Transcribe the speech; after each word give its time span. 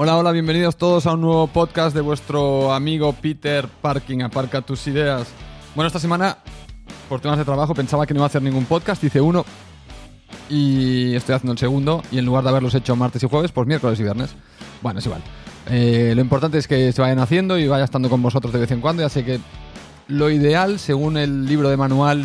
Hola, 0.00 0.16
hola, 0.16 0.30
bienvenidos 0.30 0.76
todos 0.76 1.06
a 1.06 1.14
un 1.14 1.22
nuevo 1.22 1.48
podcast 1.48 1.92
de 1.92 2.00
vuestro 2.00 2.72
amigo 2.72 3.12
Peter 3.14 3.66
Parking, 3.66 4.20
Aparca 4.20 4.62
tus 4.62 4.86
ideas. 4.86 5.26
Bueno, 5.74 5.88
esta 5.88 5.98
semana, 5.98 6.38
por 7.08 7.18
temas 7.18 7.36
de 7.36 7.44
trabajo, 7.44 7.74
pensaba 7.74 8.06
que 8.06 8.14
no 8.14 8.18
iba 8.18 8.26
a 8.26 8.28
hacer 8.28 8.40
ningún 8.40 8.64
podcast, 8.64 9.02
hice 9.02 9.20
uno 9.20 9.44
y 10.48 11.16
estoy 11.16 11.34
haciendo 11.34 11.50
el 11.50 11.58
segundo 11.58 12.04
y 12.12 12.18
en 12.18 12.26
lugar 12.26 12.44
de 12.44 12.50
haberlos 12.50 12.76
hecho 12.76 12.94
martes 12.94 13.24
y 13.24 13.28
jueves, 13.28 13.50
pues 13.50 13.66
miércoles 13.66 13.98
y 13.98 14.04
viernes. 14.04 14.36
Bueno, 14.82 15.00
es 15.00 15.06
igual. 15.06 15.20
Eh, 15.68 16.12
lo 16.14 16.20
importante 16.20 16.58
es 16.58 16.68
que 16.68 16.92
se 16.92 17.02
vayan 17.02 17.18
haciendo 17.18 17.58
y 17.58 17.66
vaya 17.66 17.82
estando 17.82 18.08
con 18.08 18.22
vosotros 18.22 18.52
de 18.52 18.60
vez 18.60 18.70
en 18.70 18.80
cuando, 18.80 19.02
ya 19.02 19.08
sé 19.08 19.24
que 19.24 19.40
lo 20.06 20.30
ideal, 20.30 20.78
según 20.78 21.16
el 21.16 21.44
libro 21.44 21.70
de 21.70 21.76
manual 21.76 22.24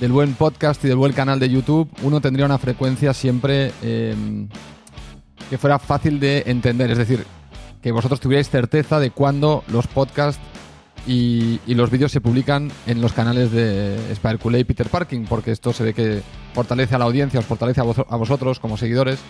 del 0.00 0.10
buen 0.10 0.34
podcast 0.34 0.84
y 0.84 0.88
del 0.88 0.96
buen 0.96 1.12
canal 1.12 1.38
de 1.38 1.50
YouTube, 1.50 1.88
uno 2.02 2.20
tendría 2.20 2.46
una 2.46 2.58
frecuencia 2.58 3.14
siempre... 3.14 3.70
Eh, 3.84 4.48
que 5.50 5.58
fuera 5.58 5.78
fácil 5.78 6.20
de 6.20 6.44
entender. 6.46 6.90
Es 6.90 6.98
decir, 6.98 7.24
que 7.82 7.92
vosotros 7.92 8.20
tuvierais 8.20 8.50
certeza 8.50 8.98
de 8.98 9.10
cuándo 9.10 9.62
los 9.68 9.86
podcasts 9.86 10.40
y, 11.06 11.60
los 11.66 11.90
vídeos 11.90 12.10
se 12.10 12.20
publican 12.20 12.70
en 12.86 13.00
los 13.00 13.12
canales 13.12 13.52
de 13.52 13.96
Spider 14.12 14.40
y 14.58 14.64
Peter 14.64 14.88
Parking, 14.88 15.24
porque 15.28 15.52
esto 15.52 15.72
se 15.72 15.84
ve 15.84 15.94
que 15.94 16.22
fortalece 16.52 16.94
a 16.96 16.98
la 16.98 17.04
audiencia, 17.04 17.38
os 17.38 17.46
fortalece 17.46 17.80
a, 17.80 17.84
vosotros 17.84 18.58
como 18.58 18.76
seguidores 18.76 19.20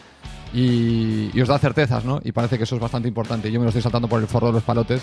y, 0.55 1.38
os 1.41 1.48
da 1.48 1.59
certezas, 1.59 2.05
¿no? 2.05 2.20
Y 2.25 2.33
parece 2.33 2.56
que 2.56 2.64
eso 2.64 2.77
es 2.77 2.80
bastante 2.80 3.09
importante. 3.09 3.50
Yo 3.52 3.61
me 3.61 3.64
lo 3.64 3.69
estoy 3.69 3.83
saltando 3.83 4.09
por 4.09 4.20
el 4.20 4.27
forro 4.27 4.47
de 4.48 4.52
los 4.55 4.62
palotes 4.62 5.02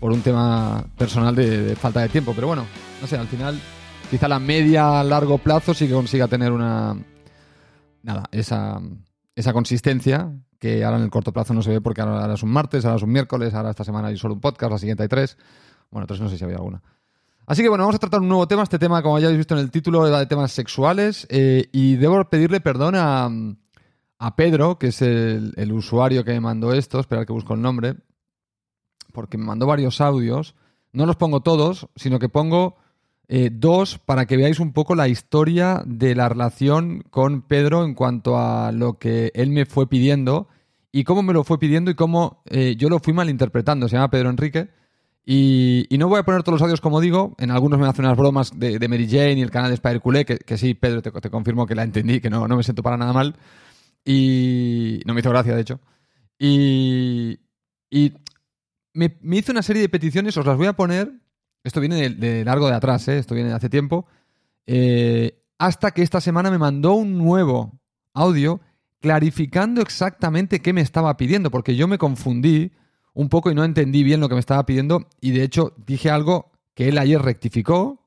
por 0.00 0.12
un 0.12 0.22
tema 0.22 0.84
personal 0.96 1.34
de, 1.34 1.62
de 1.62 1.76
falta 1.76 2.00
de 2.00 2.08
tiempo, 2.08 2.32
pero 2.34 2.46
bueno, 2.46 2.64
no 3.00 3.06
sé, 3.06 3.18
al 3.18 3.26
final 3.26 3.60
quizá 4.10 4.28
la 4.28 4.38
media 4.38 5.00
a 5.00 5.04
largo 5.04 5.38
plazo 5.38 5.74
sí 5.74 5.86
que 5.86 5.94
consiga 5.94 6.28
tener 6.28 6.52
una... 6.52 6.96
Nada, 8.02 8.28
esa 8.30 8.80
esa 9.38 9.52
consistencia 9.52 10.32
que 10.58 10.84
ahora 10.84 10.96
en 10.96 11.04
el 11.04 11.10
corto 11.10 11.32
plazo 11.32 11.54
no 11.54 11.62
se 11.62 11.70
ve 11.70 11.80
porque 11.80 12.00
ahora 12.00 12.34
es 12.34 12.42
un 12.42 12.50
martes, 12.50 12.84
ahora 12.84 12.96
es 12.96 13.04
un 13.04 13.12
miércoles, 13.12 13.54
ahora 13.54 13.70
esta 13.70 13.84
semana 13.84 14.08
hay 14.08 14.16
solo 14.16 14.34
un 14.34 14.40
podcast, 14.40 14.72
la 14.72 14.78
siguiente 14.78 15.04
hay 15.04 15.08
tres. 15.08 15.38
Bueno, 15.92 16.08
tres 16.08 16.20
no 16.20 16.28
sé 16.28 16.36
si 16.36 16.42
había 16.42 16.56
alguna. 16.56 16.82
Así 17.46 17.62
que 17.62 17.68
bueno, 17.68 17.84
vamos 17.84 17.94
a 17.94 18.00
tratar 18.00 18.20
un 18.20 18.28
nuevo 18.28 18.48
tema. 18.48 18.64
Este 18.64 18.80
tema, 18.80 19.00
como 19.00 19.20
ya 19.20 19.26
habéis 19.26 19.38
visto 19.38 19.54
en 19.54 19.60
el 19.60 19.70
título, 19.70 20.08
era 20.08 20.18
de 20.18 20.26
temas 20.26 20.50
sexuales. 20.50 21.24
Eh, 21.30 21.68
y 21.70 21.94
debo 21.94 22.22
pedirle 22.28 22.60
perdón 22.60 22.96
a, 22.96 24.34
Pedro, 24.36 24.76
que 24.76 24.88
es 24.88 25.02
el, 25.02 25.54
el, 25.56 25.70
usuario 25.70 26.24
que 26.24 26.32
me 26.32 26.40
mandó 26.40 26.72
esto. 26.72 26.98
Esperar 26.98 27.24
que 27.24 27.32
busco 27.32 27.54
el 27.54 27.62
nombre. 27.62 27.94
Porque 29.12 29.38
me 29.38 29.44
mandó 29.44 29.66
varios 29.66 30.00
audios. 30.00 30.56
No 30.92 31.06
los 31.06 31.14
pongo 31.14 31.42
todos, 31.42 31.86
sino 31.94 32.18
que 32.18 32.28
pongo 32.28 32.76
eh, 33.30 33.50
dos, 33.52 33.98
para 33.98 34.24
que 34.24 34.38
veáis 34.38 34.58
un 34.58 34.72
poco 34.72 34.94
la 34.94 35.06
historia 35.06 35.82
de 35.84 36.14
la 36.14 36.30
relación 36.30 37.04
con 37.10 37.42
Pedro 37.42 37.84
en 37.84 37.94
cuanto 37.94 38.38
a 38.38 38.72
lo 38.72 38.98
que 38.98 39.30
él 39.34 39.50
me 39.50 39.66
fue 39.66 39.86
pidiendo 39.86 40.48
y 40.92 41.04
cómo 41.04 41.22
me 41.22 41.34
lo 41.34 41.44
fue 41.44 41.58
pidiendo 41.58 41.90
y 41.90 41.94
cómo 41.94 42.42
eh, 42.46 42.74
yo 42.78 42.88
lo 42.88 43.00
fui 43.00 43.12
malinterpretando. 43.12 43.86
Se 43.88 43.96
llama 43.96 44.10
Pedro 44.10 44.30
Enrique. 44.30 44.70
Y, 45.26 45.86
no 45.98 46.08
voy 46.08 46.20
a 46.20 46.22
poner 46.22 46.42
todos 46.42 46.54
los 46.54 46.62
audios 46.62 46.80
como 46.80 47.02
digo. 47.02 47.34
En 47.38 47.50
algunos 47.50 47.78
me 47.78 47.86
hacen 47.86 48.06
unas 48.06 48.16
bromas 48.16 48.58
de, 48.58 48.88
Mary 48.88 49.06
Jane 49.06 49.34
y 49.34 49.42
el 49.42 49.50
canal 49.50 49.68
de 49.68 49.74
Spider 49.74 50.00
Culé, 50.00 50.24
que, 50.24 50.56
sí, 50.56 50.72
Pedro, 50.72 51.02
te, 51.02 51.30
confirmo 51.30 51.66
que 51.66 51.74
la 51.74 51.82
entendí, 51.82 52.20
que 52.22 52.30
no, 52.30 52.48
no 52.48 52.56
me 52.56 52.62
siento 52.62 52.82
para 52.82 52.96
nada 52.96 53.12
mal. 53.12 53.36
Y 54.06 55.02
no 55.04 55.12
me 55.12 55.20
hizo 55.20 55.28
gracia, 55.28 55.54
de 55.54 55.60
hecho. 55.60 55.80
Y, 56.38 57.38
y 57.90 58.14
me, 58.94 59.18
me 59.20 59.36
hizo 59.36 59.52
una 59.52 59.62
serie 59.62 59.82
de 59.82 59.90
peticiones, 59.90 60.34
os 60.38 60.46
las 60.46 60.56
voy 60.56 60.66
a 60.66 60.72
poner 60.72 61.12
esto 61.68 61.80
viene 61.80 62.10
de, 62.10 62.44
largo 62.44 62.68
de 62.68 62.74
atrás, 62.74 63.06
¿eh? 63.08 63.18
esto 63.18 63.34
viene 63.34 63.50
de 63.50 63.54
hace 63.54 63.68
tiempo. 63.68 64.06
Eh, 64.66 65.38
hasta 65.58 65.92
que 65.92 66.02
esta 66.02 66.20
semana 66.20 66.50
me 66.50 66.58
mandó 66.58 66.94
un 66.94 67.16
nuevo 67.16 67.80
audio 68.14 68.60
clarificando 69.00 69.80
exactamente 69.80 70.60
qué 70.60 70.72
me 70.72 70.80
estaba 70.80 71.16
pidiendo, 71.16 71.50
porque 71.50 71.76
yo 71.76 71.86
me 71.86 71.98
confundí 71.98 72.72
un 73.14 73.28
poco 73.28 73.50
y 73.50 73.54
no 73.54 73.64
entendí 73.64 74.02
bien 74.02 74.20
lo 74.20 74.28
que 74.28 74.34
me 74.34 74.40
estaba 74.40 74.64
pidiendo 74.66 75.08
y 75.20 75.30
de 75.32 75.42
hecho 75.42 75.74
dije 75.86 76.10
algo 76.10 76.52
que 76.74 76.88
él 76.88 76.98
ayer 76.98 77.20
rectificó 77.20 78.04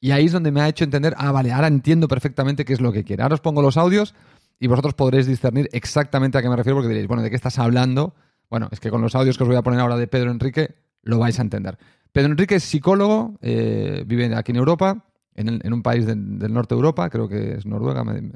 y 0.00 0.10
ahí 0.10 0.26
es 0.26 0.32
donde 0.32 0.52
me 0.52 0.60
ha 0.60 0.68
hecho 0.68 0.84
entender, 0.84 1.14
ah, 1.16 1.32
vale, 1.32 1.52
ahora 1.52 1.66
entiendo 1.66 2.08
perfectamente 2.08 2.64
qué 2.64 2.74
es 2.74 2.80
lo 2.80 2.92
que 2.92 3.04
quiere. 3.04 3.22
Ahora 3.22 3.34
os 3.34 3.40
pongo 3.40 3.62
los 3.62 3.76
audios 3.76 4.14
y 4.60 4.66
vosotros 4.66 4.94
podréis 4.94 5.26
discernir 5.26 5.68
exactamente 5.72 6.36
a 6.36 6.42
qué 6.42 6.48
me 6.48 6.56
refiero 6.56 6.76
porque 6.76 6.88
diréis, 6.88 7.08
bueno, 7.08 7.22
¿de 7.22 7.30
qué 7.30 7.36
estás 7.36 7.58
hablando? 7.58 8.14
Bueno, 8.50 8.68
es 8.70 8.80
que 8.80 8.90
con 8.90 9.00
los 9.00 9.14
audios 9.14 9.38
que 9.38 9.44
os 9.44 9.48
voy 9.48 9.56
a 9.56 9.62
poner 9.62 9.80
ahora 9.80 9.96
de 9.96 10.06
Pedro 10.06 10.30
Enrique 10.30 10.74
lo 11.02 11.18
vais 11.18 11.38
a 11.38 11.42
entender. 11.42 11.78
Pedro 12.14 12.30
Enrique 12.30 12.54
es 12.54 12.62
psicólogo, 12.62 13.34
eh, 13.42 14.04
vive 14.06 14.32
aquí 14.36 14.52
en 14.52 14.56
Europa, 14.56 15.04
en, 15.34 15.72
un 15.72 15.82
país 15.82 16.06
del 16.06 16.54
norte 16.54 16.76
de 16.76 16.78
Europa, 16.78 17.10
creo 17.10 17.28
que 17.28 17.54
es 17.54 17.66
Noruega, 17.66 18.04
me, 18.04 18.30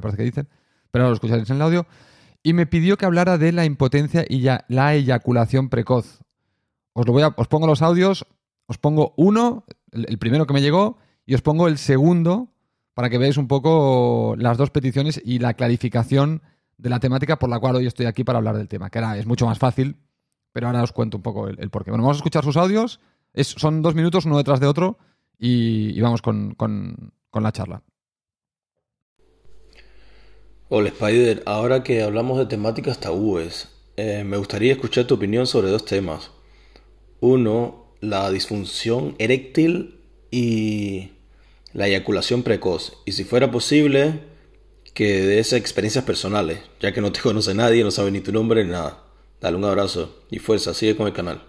parece 0.00 0.16
que 0.16 0.22
dicen, 0.22 0.48
pero 0.92 1.08
lo 1.08 1.14
escucharéis 1.14 1.50
en 1.50 1.56
el 1.56 1.62
audio, 1.62 1.86
y 2.44 2.52
me 2.52 2.64
pidió 2.64 2.96
que 2.96 3.04
hablara 3.04 3.38
de 3.38 3.50
la 3.50 3.64
impotencia 3.64 4.24
y 4.28 4.38
ya, 4.38 4.64
la 4.68 4.94
eyaculación 4.94 5.68
precoz. 5.68 6.20
Os, 6.92 7.04
lo 7.08 7.12
voy 7.12 7.24
a, 7.24 7.34
os 7.36 7.48
pongo 7.48 7.66
los 7.66 7.82
audios, 7.82 8.24
os 8.66 8.78
pongo 8.78 9.14
uno, 9.16 9.64
el, 9.90 10.16
primero 10.18 10.46
que 10.46 10.54
me 10.54 10.62
llegó, 10.62 10.98
y 11.26 11.34
os 11.34 11.42
pongo 11.42 11.66
el 11.66 11.78
segundo 11.78 12.52
para 12.94 13.10
que 13.10 13.18
veáis 13.18 13.36
un 13.36 13.48
poco 13.48 14.36
las 14.38 14.58
dos 14.58 14.70
peticiones 14.70 15.20
y 15.24 15.40
la 15.40 15.54
clarificación 15.54 16.40
de 16.78 16.90
la 16.90 17.00
temática 17.00 17.36
por 17.36 17.50
la 17.50 17.58
cual 17.58 17.74
hoy 17.74 17.88
estoy 17.88 18.06
aquí 18.06 18.22
para 18.22 18.38
hablar 18.38 18.56
del 18.56 18.68
tema, 18.68 18.90
que 18.90 19.00
ahora 19.00 19.18
es 19.18 19.26
mucho 19.26 19.44
más 19.44 19.58
fácil 19.58 19.96
pero 20.56 20.68
ahora 20.68 20.82
os 20.82 20.92
cuento 20.92 21.18
un 21.18 21.22
poco 21.22 21.48
el, 21.48 21.68
porqué. 21.68 21.90
Bueno, 21.90 22.04
vamos 22.04 22.16
a 22.16 22.20
escuchar 22.20 22.42
sus 22.42 22.56
audios. 22.56 22.98
son 23.34 23.82
dos 23.82 23.94
minutos 23.94 24.24
uno 24.24 24.38
detrás 24.38 24.58
de 24.58 24.66
otro 24.66 24.96
y, 25.38 26.00
vamos 26.00 26.22
con, 26.22 26.56
la 27.34 27.52
charla. 27.52 27.82
Hola 30.70 30.88
Spider, 30.88 31.42
ahora 31.44 31.82
que 31.82 32.02
hablamos 32.02 32.38
de 32.38 32.46
temáticas 32.46 32.98
tabúes, 33.00 33.68
eh, 33.98 34.24
me 34.24 34.38
gustaría 34.38 34.72
escuchar 34.72 35.04
tu 35.04 35.16
opinión 35.16 35.46
sobre 35.46 35.68
dos 35.68 35.84
temas. 35.84 36.30
Uno, 37.20 37.92
la 38.00 38.30
disfunción 38.30 39.14
eréctil 39.18 40.00
y 40.30 41.10
la 41.74 41.86
eyaculación 41.86 42.42
precoz. 42.42 43.02
Y 43.04 43.12
si 43.12 43.24
fuera 43.24 43.50
posible, 43.50 44.22
que 44.94 45.20
de 45.20 45.38
esas 45.38 45.58
experiencias 45.58 46.04
personales, 46.06 46.60
ya 46.80 46.94
que 46.94 47.02
no 47.02 47.12
te 47.12 47.20
conoce 47.28 47.52
nadie, 47.52 47.84
no 47.84 47.90
sabe 47.90 48.10
ni 48.10 48.20
tu 48.20 48.32
nombre 48.32 48.64
ni 48.64 48.70
nada. 48.70 49.02
Dale 49.46 49.58
un 49.58 49.64
abrazo 49.64 50.26
y 50.28 50.40
fuerza, 50.40 50.74
sigue 50.74 50.96
con 50.96 51.06
el 51.06 51.12
canal. 51.12 51.40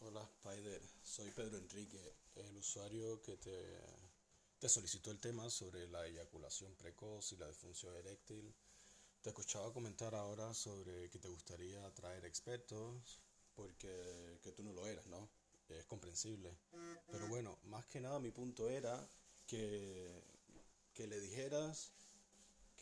Hola 0.00 0.20
Spider, 0.20 0.82
soy 1.02 1.30
Pedro 1.30 1.56
Enrique, 1.56 2.16
el 2.34 2.54
usuario 2.58 3.22
que 3.22 3.38
te, 3.38 3.80
te 4.58 4.68
solicitó 4.68 5.10
el 5.10 5.20
tema 5.20 5.48
sobre 5.48 5.88
la 5.88 6.06
eyaculación 6.06 6.74
precoz 6.74 7.32
y 7.32 7.38
la 7.38 7.48
disfunción 7.48 7.96
eréctil. 7.96 8.54
Te 9.22 9.30
escuchaba 9.30 9.72
comentar 9.72 10.14
ahora 10.14 10.52
sobre 10.52 11.08
que 11.08 11.18
te 11.18 11.28
gustaría 11.28 11.90
traer 11.94 12.26
expertos 12.26 13.22
porque 13.54 14.38
que 14.42 14.52
tú 14.52 14.62
no 14.62 14.74
lo 14.74 14.86
eras, 14.86 15.06
¿no? 15.06 15.30
Es 15.70 15.86
comprensible. 15.86 16.54
Pero 17.10 17.26
bueno, 17.26 17.58
más 17.62 17.86
que 17.86 18.02
nada 18.02 18.20
mi 18.20 18.32
punto 18.32 18.68
era 18.68 19.08
que, 19.46 20.22
que 20.92 21.06
le 21.06 21.18
dijeras 21.20 21.94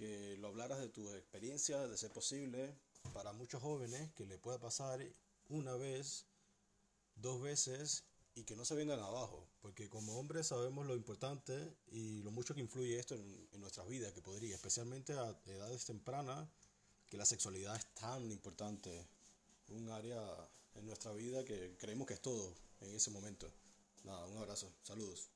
que 0.02 0.36
lo 0.38 0.48
hablaras 0.48 0.80
de 0.80 0.88
tu 0.88 1.08
experiencia, 1.12 1.86
de 1.86 1.96
ser 1.96 2.10
posible, 2.10 2.74
para 3.14 3.32
muchos 3.32 3.62
jóvenes 3.62 4.10
que 4.14 4.26
le 4.26 4.36
pueda 4.36 4.58
pasar 4.58 5.00
una 5.48 5.76
vez, 5.76 6.26
dos 7.14 7.40
veces 7.40 8.02
y 8.34 8.42
que 8.42 8.56
no 8.56 8.64
se 8.64 8.74
vengan 8.74 8.98
abajo, 8.98 9.46
porque 9.60 9.88
como 9.88 10.18
hombres 10.18 10.48
sabemos 10.48 10.86
lo 10.86 10.96
importante 10.96 11.76
y 11.92 12.20
lo 12.22 12.32
mucho 12.32 12.52
que 12.52 12.62
influye 12.62 12.98
esto 12.98 13.14
en, 13.14 13.48
en 13.52 13.60
nuestras 13.60 13.86
vidas, 13.86 14.12
que 14.12 14.22
podría, 14.22 14.56
especialmente 14.56 15.12
a 15.12 15.38
edades 15.46 15.84
tempranas, 15.84 16.48
que 17.08 17.16
la 17.16 17.24
sexualidad 17.24 17.76
es 17.76 17.86
tan 17.94 18.28
importante, 18.32 19.06
un 19.68 19.88
área 19.88 20.20
en 20.74 20.84
nuestra 20.84 21.12
vida 21.12 21.44
que 21.44 21.76
creemos 21.78 22.08
que 22.08 22.14
es 22.14 22.22
todo 22.22 22.56
en 22.80 22.92
ese 22.92 23.12
momento. 23.12 23.46
Nada, 24.02 24.26
un 24.26 24.36
abrazo, 24.38 24.68
saludos. 24.82 25.30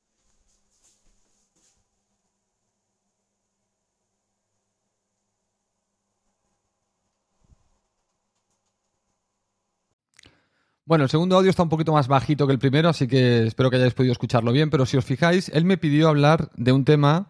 Bueno, 10.87 11.03
el 11.03 11.09
segundo 11.09 11.35
audio 11.35 11.49
está 11.49 11.63
un 11.63 11.67
poquito 11.67 11.91
más 11.91 12.07
bajito 12.07 12.47
que 12.47 12.53
el 12.53 12.59
primero, 12.59 12.87
así 12.87 13.09
que 13.09 13.45
espero 13.45 13.69
que 13.69 13.75
hayáis 13.75 13.93
podido 13.93 14.13
escucharlo 14.13 14.53
bien, 14.53 14.69
pero 14.69 14.85
si 14.85 14.95
os 14.95 15.03
fijáis, 15.03 15.49
él 15.49 15.65
me 15.65 15.77
pidió 15.77 16.07
hablar 16.07 16.49
de 16.55 16.71
un 16.71 16.85
tema 16.85 17.27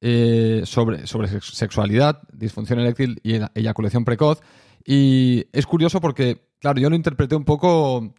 eh, 0.00 0.62
sobre, 0.64 1.06
sobre 1.06 1.40
sexualidad, 1.40 2.20
disfunción 2.32 2.80
eréctil 2.80 3.20
y 3.22 3.34
eyaculación 3.54 4.04
precoz. 4.04 4.40
Y 4.84 5.44
es 5.52 5.66
curioso 5.66 6.00
porque, 6.00 6.48
claro, 6.58 6.80
yo 6.80 6.90
lo 6.90 6.96
interpreté 6.96 7.36
un 7.36 7.44
poco, 7.44 8.12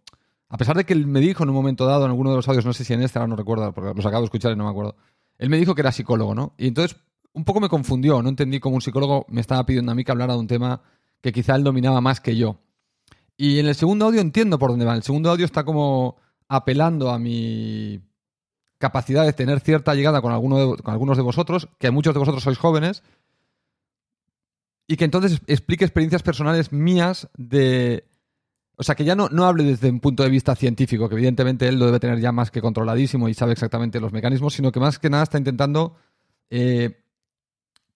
a 0.48 0.56
pesar 0.56 0.78
de 0.78 0.86
que 0.86 0.94
él 0.94 1.06
me 1.06 1.20
dijo 1.20 1.44
en 1.44 1.50
un 1.50 1.56
momento 1.56 1.86
dado, 1.86 2.06
en 2.06 2.12
alguno 2.12 2.30
de 2.30 2.38
los 2.38 2.48
audios, 2.48 2.66
no 2.66 2.72
sé 2.72 2.86
si 2.86 2.94
en 2.94 3.02
este, 3.02 3.20
ahora 3.20 3.28
no 3.28 3.36
recuerdo, 3.36 3.74
porque 3.74 3.94
los 3.94 4.06
acabo 4.06 4.22
de 4.22 4.28
escuchar 4.28 4.54
y 4.54 4.56
no 4.56 4.64
me 4.64 4.70
acuerdo, 4.70 4.96
él 5.38 5.50
me 5.50 5.58
dijo 5.58 5.76
que 5.76 5.82
era 5.82 5.92
psicólogo, 5.92 6.34
¿no? 6.34 6.54
Y 6.58 6.66
entonces 6.66 6.96
un 7.34 7.44
poco 7.44 7.60
me 7.60 7.68
confundió, 7.68 8.22
no 8.22 8.30
entendí 8.30 8.62
cómo 8.62 8.76
un 8.76 8.82
psicólogo 8.82 9.26
me 9.28 9.42
estaba 9.42 9.66
pidiendo 9.66 9.92
a 9.92 9.96
mí 9.96 10.06
que 10.06 10.14
hablara 10.14 10.32
de 10.32 10.40
un 10.40 10.48
tema 10.48 10.82
que 11.20 11.34
quizá 11.34 11.58
él 11.58 11.66
dominaba 11.66 12.00
más 12.00 12.22
que 12.22 12.38
yo. 12.38 12.62
Y 13.38 13.60
en 13.60 13.68
el 13.68 13.76
segundo 13.76 14.06
audio 14.06 14.20
entiendo 14.20 14.58
por 14.58 14.72
dónde 14.72 14.86
va. 14.86 14.96
El 14.96 15.04
segundo 15.04 15.30
audio 15.30 15.46
está 15.46 15.64
como 15.64 16.18
apelando 16.50 17.12
a 17.12 17.20
mi 17.20 18.02
capacidad 18.80 19.26
de 19.26 19.34
tener 19.34 19.60
cierta 19.60 19.94
llegada 19.94 20.22
con, 20.22 20.32
alguno 20.32 20.76
con 20.78 20.92
algunos 20.92 21.18
de 21.18 21.24
vosotros, 21.24 21.70
que 21.80 21.92
muchos 21.92 22.14
de 22.14 22.20
vosotros 22.20 22.44
sois 22.44 22.58
jóvenes, 22.58 23.04
y 24.88 24.98
que 24.98 25.06
entonces 25.06 25.42
explique 25.48 25.86
experiencias 25.86 26.24
personales 26.24 26.72
mías 26.72 27.30
de... 27.38 28.06
O 28.80 28.84
sea, 28.84 28.96
que 28.96 29.06
ya 29.06 29.16
no, 29.16 29.28
no 29.30 29.46
hable 29.46 29.64
desde 29.64 29.90
un 29.90 30.00
punto 30.00 30.24
de 30.24 30.30
vista 30.30 30.56
científico, 30.56 31.10
que 31.10 31.16
evidentemente 31.16 31.68
él 31.68 31.80
lo 31.80 31.88
debe 31.88 32.00
tener 32.00 32.20
ya 32.20 32.32
más 32.32 32.52
que 32.52 32.62
controladísimo 32.62 33.28
y 33.28 33.34
sabe 33.34 33.54
exactamente 33.54 34.00
los 34.00 34.14
mecanismos, 34.14 34.54
sino 34.54 34.72
que 34.72 34.80
más 34.80 35.00
que 35.00 35.10
nada 35.10 35.24
está 35.24 35.40
intentando 35.40 35.96
eh, 36.52 37.02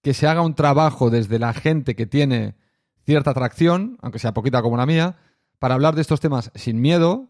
que 0.01 0.15
se 0.15 0.27
haga 0.27 0.41
un 0.41 0.55
trabajo 0.55 1.11
desde 1.11 1.37
la 1.37 1.53
gente 1.53 1.95
que 1.95 2.07
tiene 2.07 2.55
cierta 3.05 3.29
atracción, 3.31 3.97
aunque 4.01 4.17
sea 4.17 4.33
poquita 4.33 4.63
como 4.63 4.75
la 4.75 4.87
mía, 4.87 5.17
para 5.61 5.75
hablar 5.75 5.93
de 5.93 6.01
estos 6.01 6.19
temas 6.19 6.49
sin 6.55 6.81
miedo, 6.81 7.27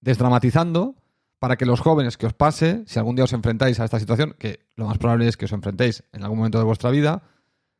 desdramatizando, 0.00 0.94
para 1.40 1.56
que 1.56 1.66
los 1.66 1.80
jóvenes 1.80 2.16
que 2.16 2.26
os 2.26 2.32
pase, 2.32 2.84
si 2.86 3.00
algún 3.00 3.16
día 3.16 3.24
os 3.24 3.32
enfrentáis 3.32 3.80
a 3.80 3.84
esta 3.84 3.98
situación, 3.98 4.36
que 4.38 4.60
lo 4.76 4.86
más 4.86 4.98
probable 4.98 5.26
es 5.26 5.36
que 5.36 5.46
os 5.46 5.52
enfrentéis 5.52 6.04
en 6.12 6.22
algún 6.22 6.38
momento 6.38 6.58
de 6.58 6.64
vuestra 6.64 6.90
vida, 6.92 7.24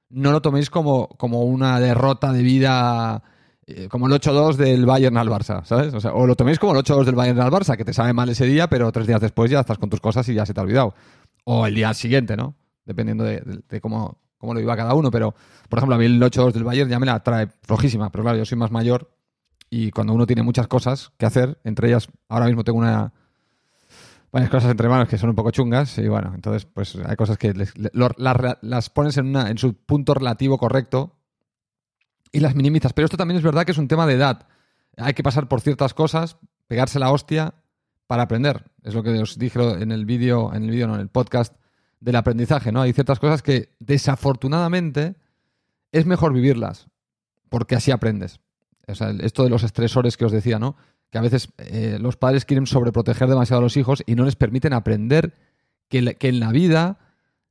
no 0.09 0.33
lo 0.33 0.43
toméis 0.43 0.71
como, 0.71 1.07
como 1.11 1.45
una 1.45 1.79
derrota 1.79 2.33
de 2.33 2.43
vida, 2.43 3.23
eh, 3.69 3.87
como 3.89 4.09
el 4.09 4.13
8-2 4.15 4.57
del 4.57 4.85
Bayern 4.87 5.17
al 5.17 5.29
Barça, 5.29 5.65
¿sabes? 5.65 5.95
O, 5.95 6.01
sea, 6.01 6.15
o 6.15 6.27
lo 6.27 6.35
toméis 6.35 6.59
como 6.59 6.73
el 6.73 6.85
8-2 6.85 7.05
del 7.05 7.15
Bayern 7.15 7.41
al 7.41 7.53
Barça, 7.53 7.77
que 7.77 7.85
te 7.85 7.95
sabe 7.95 8.13
mal 8.13 8.29
ese 8.29 8.45
día, 8.45 8.69
pero 8.69 8.91
tres 8.91 9.07
días 9.07 9.21
después 9.21 9.53
ya 9.53 9.61
estás 9.61 9.79
con 9.79 9.89
tus 9.89 10.01
cosas 10.01 10.29
y 10.29 10.35
ya 10.35 10.47
se 10.47 10.53
te 10.53 10.59
ha 10.59 10.65
olvidado. 10.65 10.95
O 11.45 11.65
el 11.65 11.77
día 11.77 11.95
siguiente, 11.95 12.37
¿no? 12.37 12.57
Dependiendo 12.85 13.23
de, 13.23 13.81
cómo, 13.81 14.19
cómo 14.37 14.53
lo 14.53 14.59
iba 14.59 14.77
cada 14.77 14.95
uno, 14.95 15.13
pero 15.13 15.33
por 15.69 15.79
ejemplo, 15.79 15.95
a 15.95 15.99
mí 15.99 16.07
el 16.07 16.21
8-2 16.21 16.51
del 16.51 16.65
Bayern 16.65 16.91
ya 16.91 16.99
me 16.99 17.07
la 17.07 17.23
trae 17.23 17.47
flojísima, 17.63 18.11
pero 18.11 18.25
claro, 18.25 18.37
yo 18.37 18.45
soy 18.45 18.59
más 18.59 18.73
mayor 18.73 19.17
y 19.71 19.91
cuando 19.91 20.13
uno 20.13 20.27
tiene 20.27 20.43
muchas 20.43 20.67
cosas 20.67 21.13
que 21.19 21.27
hacer, 21.27 21.59
entre 21.65 21.89
ellas 21.89 22.09
ahora 22.29 22.47
mismo 22.47 22.65
tengo 22.65 22.79
una 22.79 23.13
varias 24.31 24.51
cosas 24.51 24.71
entre 24.71 24.89
manos 24.89 25.09
que 25.09 25.19
son 25.19 25.31
un 25.31 25.37
poco 25.37 25.51
chungas 25.51 25.99
y 25.99 26.09
bueno, 26.09 26.33
entonces 26.35 26.67
pues 26.67 26.97
hay 26.97 27.17
cosas 27.17 27.39
que 27.39 27.55
las, 27.93 28.91
pones 28.91 29.17
en, 29.17 29.27
una, 29.27 29.51
en 29.51 29.59
su 29.59 29.75
punto 29.75 30.15
relativo 30.15 30.59
correcto 30.59 31.17
y 32.33 32.41
las 32.41 32.55
minimizas. 32.55 32.93
Pero 32.93 33.07
esto 33.07 33.17
también 33.17 33.39
es 33.39 33.43
verdad 33.43 33.65
que 33.65 33.73
es 33.73 33.79
un 33.79 33.89
tema 33.89 34.07
de 34.07 34.15
edad. 34.15 34.47
Hay 34.97 35.15
que 35.15 35.23
pasar 35.23 35.49
por 35.49 35.61
ciertas 35.61 35.95
cosas, 35.95 36.37
pegarse 36.67 36.99
la 36.99 37.11
hostia 37.11 37.55
para 38.07 38.25
aprender. 38.25 38.71
Es 38.83 38.95
lo 38.95 39.03
que 39.03 39.11
os 39.11 39.39
dije 39.39 39.61
en 39.81 39.93
el 39.93 40.05
vídeo, 40.05 40.53
en 40.55 40.65
el 40.65 40.71
vídeo, 40.71 40.89
no, 40.89 40.95
en 40.95 41.01
el 41.01 41.09
podcast 41.09 41.55
del 42.01 42.17
aprendizaje, 42.17 42.73
¿no? 42.73 42.83
Hay 42.83 42.93
ciertas 42.93 43.19
cosas 43.19 43.43
que 43.43 43.75
desafortunadamente 43.81 45.17
es 45.93 46.07
mejor 46.07 46.33
vivirlas, 46.33 46.89
porque 47.49 47.77
así 47.77 47.91
aprendes. 47.91 48.41
O 48.89 48.95
sea, 48.95 49.11
esto 49.21 49.45
de 49.45 49.51
los 49.51 49.63
estresores 49.63 50.17
que 50.17 50.25
os 50.25 50.33
decía, 50.33 50.59
¿no? 50.59 50.77
Que 51.11 51.19
a 51.19 51.23
veces 51.23 51.51
eh, 51.59 51.99
los 52.01 52.17
padres 52.17 52.45
quieren 52.45 52.67
sobreproteger 52.67 53.29
demasiado 53.29 53.61
a 53.61 53.63
los 53.63 53.77
hijos 53.77 54.03
y 54.07 54.15
no 54.15 54.25
les 54.25 54.37
permiten 54.37 54.73
aprender 54.73 55.35
que, 55.89 56.17
en 56.21 56.41
la 56.41 56.53
vida, 56.53 56.99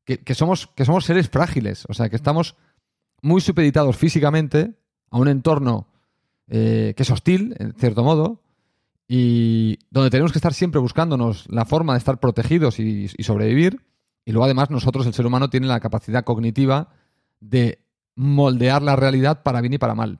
que, 0.05 0.35
somos, 0.35 0.67
que 0.67 0.85
somos 0.85 1.05
seres 1.05 1.29
frágiles, 1.29 1.85
o 1.89 1.93
sea, 1.93 2.09
que 2.09 2.15
estamos 2.15 2.55
muy 3.21 3.41
supeditados 3.41 3.97
físicamente 3.97 4.75
a 5.09 5.17
un 5.17 5.27
entorno 5.27 5.87
eh, 6.47 6.93
que 6.95 7.03
es 7.03 7.09
hostil, 7.09 7.55
en 7.59 7.73
cierto 7.73 8.03
modo, 8.03 8.43
y 9.07 9.79
donde 9.89 10.09
tenemos 10.09 10.31
que 10.31 10.37
estar 10.37 10.53
siempre 10.53 10.79
buscándonos 10.79 11.47
la 11.49 11.65
forma 11.65 11.93
de 11.93 11.99
estar 11.99 12.19
protegidos 12.19 12.79
y 12.79 13.07
sobrevivir. 13.23 13.81
Y 14.25 14.33
luego 14.33 14.45
además 14.45 14.69
nosotros, 14.69 15.07
el 15.07 15.13
ser 15.13 15.25
humano, 15.25 15.49
tiene 15.49 15.67
la 15.67 15.79
capacidad 15.79 16.25
cognitiva 16.25 16.89
de 17.39 17.79
moldear 18.15 18.81
la 18.81 18.95
realidad 18.95 19.43
para 19.43 19.61
bien 19.61 19.73
y 19.73 19.77
para 19.77 19.95
mal. 19.95 20.19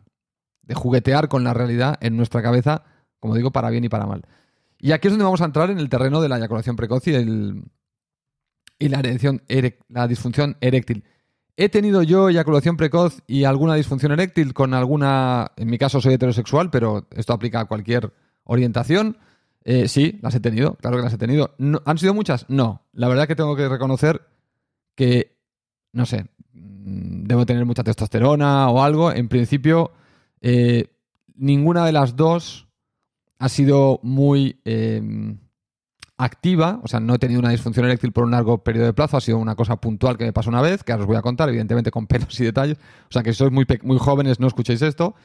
De 0.68 0.75
juguetear 0.75 1.30
con 1.30 1.44
la 1.44 1.54
realidad 1.54 1.98
en 2.02 2.18
nuestra 2.18 2.44
cabeza, 2.44 2.84
como 3.19 3.36
digo, 3.36 3.52
para 3.52 3.69
bien 3.69 3.86
y 3.86 3.90
para 3.90 4.06
mal. 4.06 4.22
Y 4.78 4.92
aquí 4.92 5.08
es 5.08 5.14
donde 5.14 5.25
vamos 5.25 5.42
a 5.42 5.46
entrar 5.46 5.72
en 5.72 5.80
el 5.80 5.90
terreno 5.90 6.22
de 6.22 6.30
la 6.30 6.38
eyaculación 6.38 6.75
precoz 6.75 7.08
y, 7.08 7.14
la, 8.88 9.02
la 9.90 10.08
disfunción 10.08 10.58
eréctil. 10.62 11.04
He 11.60 11.69
tenido 11.69 12.04
yo 12.04 12.30
eyaculación 12.30 12.78
precoz 12.78 13.24
y 13.25 13.46
alguna 13.46 13.74
disfunción 13.74 14.12
eréctil 14.12 14.54
con 14.54 14.75
alguna, 14.75 15.54
en 15.56 15.68
mi 15.68 15.80
caso 15.80 16.00
soy 16.00 16.14
heterosexual, 16.14 16.69
pero 16.69 17.08
esto 17.16 17.34
aplica 17.34 17.62
a 17.62 17.66
cualquier 17.66 18.14
orientación. 18.44 19.18
Eh, 19.64 19.88
sí, 19.88 20.19
las 20.22 20.36
he 20.36 20.40
tenido, 20.40 20.75
claro 20.75 20.98
que 20.98 21.04
las 21.04 21.14
he 21.14 21.18
tenido. 21.18 21.56
¿Han 21.86 21.98
sido 21.98 22.14
muchas? 22.14 22.46
No. 22.48 22.84
La 22.94 23.08
verdad 23.08 23.28
que 23.28 23.36
tengo 23.36 23.56
que 23.56 23.68
reconocer 23.68 24.22
que, 24.94 25.36
no 25.94 26.06
sé, 26.06 26.28
mm, 26.54 27.24
debo 27.24 27.48
tener 27.48 27.66
mucha 27.66 27.84
testosterona 27.84 28.69
o 28.69 28.84
algo. 28.84 29.12
En 29.12 29.28
principio, 29.28 29.92
eh, 30.42 30.88
ninguna 31.36 31.86
de 31.86 31.92
las 31.92 32.16
dos 32.16 32.68
ha 33.39 33.50
sido 33.50 34.00
muy 34.04 34.60
em, 34.66 35.38
activa. 36.18 36.80
O 36.84 36.88
sea, 36.88 37.00
no 37.00 37.16
he 37.16 37.19
tenido 37.19 37.39
una 37.39 37.51
disfunción 37.51 37.86
eréctil 37.86 38.12
por 38.12 38.24
un 38.24 38.31
largo 38.31 38.63
periodo 38.63 38.88
de 38.88 38.94
plazo. 38.94 39.18
Ha 39.18 39.22
sido 39.22 39.38
una 39.38 39.56
cosa 39.56 39.78
puntual 39.78 40.18
que 40.18 40.25
me 40.25 40.34
pasó 40.34 40.50
una 40.50 40.62
vez, 40.62 40.84
que 40.84 40.92
ahora 40.92 41.04
os 41.04 41.07
voy 41.07 41.18
a 41.18 41.22
contar, 41.22 41.50
evidentemente 41.50 41.92
con 41.92 42.07
pelos 42.07 42.39
y 42.39 42.45
detalles. 42.45 42.78
O 42.78 43.12
sea, 43.12 43.24
que 43.24 43.34
si 43.34 43.38
sois 43.38 43.51
muy, 43.51 43.66
muy 43.84 43.98
jóvenes 43.98 44.39
no 44.39 44.48
escuchéis 44.48 44.81
esto. 44.81 45.16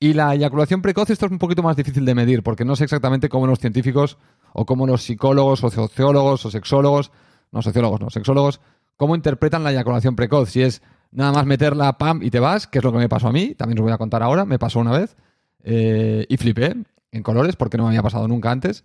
Y 0.00 0.14
la 0.14 0.34
eyaculación 0.34 0.82
precoz, 0.82 1.10
esto 1.10 1.26
es 1.26 1.32
un 1.32 1.38
poquito 1.38 1.62
más 1.62 1.76
difícil 1.76 2.04
de 2.04 2.16
medir, 2.16 2.42
porque 2.42 2.64
no 2.64 2.74
sé 2.74 2.82
exactamente 2.82 3.28
cómo 3.28 3.46
los 3.46 3.60
científicos 3.60 4.18
o 4.52 4.66
cómo 4.66 4.84
los 4.84 5.04
psicólogos 5.04 5.62
o 5.62 5.70
sociólogos 5.70 6.44
o 6.44 6.50
sexólogos, 6.50 7.12
no 7.52 7.62
sociólogos, 7.62 8.00
no, 8.00 8.10
sexólogos, 8.10 8.60
cómo 8.96 9.14
interpretan 9.14 9.62
la 9.62 9.70
eyaculación 9.70 10.16
precoz. 10.16 10.50
Si 10.50 10.62
es 10.62 10.82
nada 11.12 11.32
más 11.32 11.46
meterla, 11.46 11.98
pam, 11.98 12.22
y 12.22 12.30
te 12.30 12.40
vas, 12.40 12.66
que 12.66 12.78
es 12.78 12.84
lo 12.84 12.92
que 12.92 12.98
me 12.98 13.08
pasó 13.08 13.28
a 13.28 13.32
mí, 13.32 13.54
también 13.54 13.78
os 13.78 13.84
voy 13.84 13.92
a 13.92 13.98
contar 13.98 14.22
ahora, 14.22 14.44
me 14.44 14.58
pasó 14.58 14.80
una 14.80 14.92
vez, 14.92 15.16
eh, 15.62 16.26
y 16.28 16.36
flipé 16.36 16.74
en 17.12 17.22
colores, 17.22 17.56
porque 17.56 17.76
no 17.76 17.84
me 17.84 17.90
había 17.90 18.02
pasado 18.02 18.26
nunca 18.26 18.50
antes. 18.50 18.84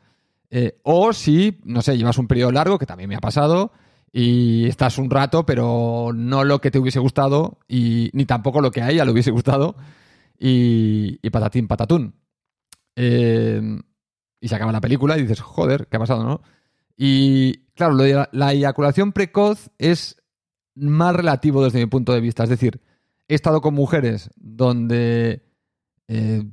Eh, 0.49 0.79
o 0.83 1.13
si, 1.13 1.59
no 1.63 1.81
sé, 1.81 1.97
llevas 1.97 2.17
un 2.17 2.27
periodo 2.27 2.51
largo, 2.51 2.77
que 2.77 2.85
también 2.85 3.09
me 3.09 3.15
ha 3.15 3.21
pasado, 3.21 3.71
y 4.11 4.67
estás 4.67 4.97
un 4.97 5.09
rato, 5.09 5.45
pero 5.45 6.11
no 6.13 6.43
lo 6.43 6.59
que 6.59 6.71
te 6.71 6.79
hubiese 6.79 6.99
gustado, 6.99 7.59
y 7.67 8.09
ni 8.13 8.25
tampoco 8.25 8.61
lo 8.61 8.71
que 8.71 8.81
a 8.81 8.91
ella 8.91 9.05
le 9.05 9.11
hubiese 9.11 9.31
gustado 9.31 9.75
y, 10.37 11.29
patatín, 11.29 11.67
patatún. 11.67 12.15
Eh, 12.95 13.61
y 14.39 14.47
se 14.47 14.55
acaba 14.55 14.71
la 14.71 14.81
película 14.81 15.17
y 15.17 15.21
dices, 15.21 15.41
joder, 15.41 15.87
¿qué 15.87 15.97
ha 15.97 15.99
pasado, 15.99 16.23
no? 16.23 16.41
Y 16.95 17.67
claro, 17.75 17.95
la, 18.31 18.51
eyaculación 18.53 19.11
precoz 19.11 19.69
es 19.77 20.16
más 20.77 21.15
relativo 21.15 21.63
desde 21.63 21.79
mi 21.79 21.85
punto 21.85 22.13
de 22.13 22.21
vista. 22.21 22.43
Es 22.43 22.49
decir, 22.49 22.81
he 23.27 23.35
estado 23.35 23.61
con 23.61 23.73
mujeres 23.73 24.29
donde 24.35 25.43
eh, 26.07 26.43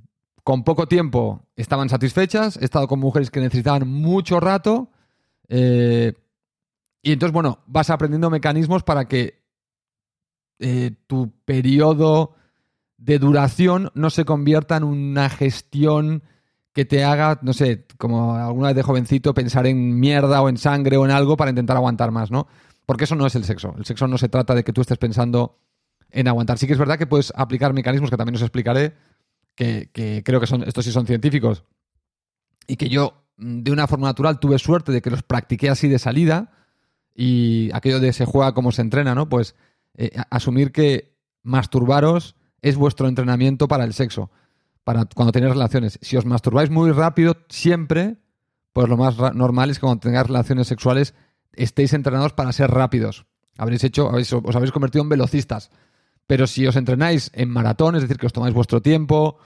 con 0.43 0.65
poco 0.65 0.87
tiempo 0.87 1.47
estaban 1.57 1.89
satisfechas, 1.89 2.57
he 2.57 2.65
estado 2.65 2.89
con 2.89 3.01
mujeres 3.01 3.31
que 3.31 3.41
necesitaban 3.41 3.89
mucho 3.89 4.41
rato. 4.41 4.91
Eh, 5.49 6.13
y 7.03 7.13
entonces, 7.13 7.33
bueno, 7.33 7.59
vas 7.67 7.91
aprendiendo 7.91 8.31
mecanismos 8.31 8.83
para 8.83 9.07
que 9.07 9.43
tu 11.07 11.31
periodo 11.45 12.37
de 12.97 13.19
duración 13.19 13.91
no 13.95 14.09
se 14.09 14.25
convierta 14.25 14.77
en 14.77 14.85
una 14.85 15.29
gestión 15.29 16.23
que 16.73 16.85
te 16.85 17.05
haga, 17.05 17.39
no 17.43 17.53
sé, 17.53 17.87
como 17.99 18.35
alguna 18.35 18.69
vez 18.69 18.77
de 18.77 18.83
jovencito, 18.83 19.33
pensar 19.33 19.67
en 19.67 20.01
mierda 20.01 20.43
o 20.43 20.49
en 20.49 20.57
sangre 20.57 20.97
o 20.97 21.05
en 21.05 21.13
algo 21.13 21.37
para 21.37 21.51
intentar 21.51 21.77
aguantar 21.77 22.11
más, 22.11 22.31
¿no? 22.31 22.49
Porque 22.87 23.05
eso 23.05 23.15
no 23.15 23.27
es 23.27 23.35
el 23.35 23.45
sexo. 23.45 23.75
El 23.79 23.85
sexo 23.85 24.07
no 24.07 24.19
se 24.19 24.29
trata 24.29 24.55
de 24.55 24.65
que 24.65 24.73
tú 24.73 24.81
estés 24.81 24.99
pensando 24.99 25.59
en 26.11 26.29
aguantar. 26.29 26.59
Sí 26.59 26.67
que 26.67 26.75
es 26.75 26.79
verdad 26.79 26.99
que 26.99 27.07
puedes 27.07 27.33
aplicar 27.37 27.73
mecanismos 27.73 28.11
que 28.11 28.17
también 28.17 28.37
os 28.37 28.43
explicaré, 28.43 28.95
que, 29.55 30.23
creo 30.25 30.41
que 30.41 30.47
son, 30.47 30.63
estos 30.63 30.85
sí 30.85 30.93
son 30.93 31.07
científicos, 31.07 31.65
y 32.67 32.77
que 32.77 32.89
yo, 32.89 33.25
de 33.37 33.71
una 33.71 33.87
forma 33.87 34.09
natural, 34.09 34.41
tuve 34.41 34.59
suerte 34.59 34.93
de 34.93 35.03
que 35.03 35.11
los 35.11 35.23
practiqué 35.23 35.71
así 35.71 35.89
de 35.89 35.99
salida, 35.99 36.53
y 37.15 37.71
aquello 37.73 38.01
de 38.01 38.13
se 38.13 38.25
juega 38.25 38.55
como 38.55 38.73
se 38.73 38.83
entrena, 38.83 39.15
¿no? 39.15 39.29
Pues 39.29 39.55
eh, 39.97 40.11
asumir 40.31 40.73
que 40.73 41.17
masturbaros 41.43 42.37
es 42.63 42.77
vuestro 42.77 43.09
entrenamiento 43.09 43.69
para 43.69 43.85
el 43.85 43.93
sexo, 43.93 44.31
para 44.83 45.05
cuando 45.05 45.33
tenéis 45.33 45.53
relaciones. 45.53 45.99
Si 46.03 46.17
os 46.17 46.25
masturbáis 46.25 46.71
muy 46.71 46.91
rápido, 46.91 47.37
siempre, 47.49 48.17
pues 48.73 48.89
lo 48.89 48.97
más 48.97 49.17
normal 49.35 49.71
es 49.71 49.79
que 49.79 49.87
cuando 49.87 50.01
tengáis 50.01 50.27
relaciones 50.27 50.67
sexuales 50.67 51.15
estéis 51.57 51.93
entrenados 51.93 52.33
para 52.33 52.53
ser 52.53 52.71
rápidos. 52.71 53.27
Habréis 53.57 53.85
hecho, 53.85 54.09
os 54.09 54.57
habéis 54.57 54.73
convertido 54.73 55.03
en 55.03 55.09
velocistas. 55.09 55.71
Pero 56.27 56.47
si 56.47 56.67
os 56.67 56.77
entrenáis 56.77 57.31
en 57.35 57.51
maratón, 57.51 57.97
es 57.97 58.03
decir, 58.03 58.17
que 58.17 58.27
os 58.27 58.33
tomáis 58.33 58.55
vuestro 58.55 58.81
tiempo, 58.81 59.39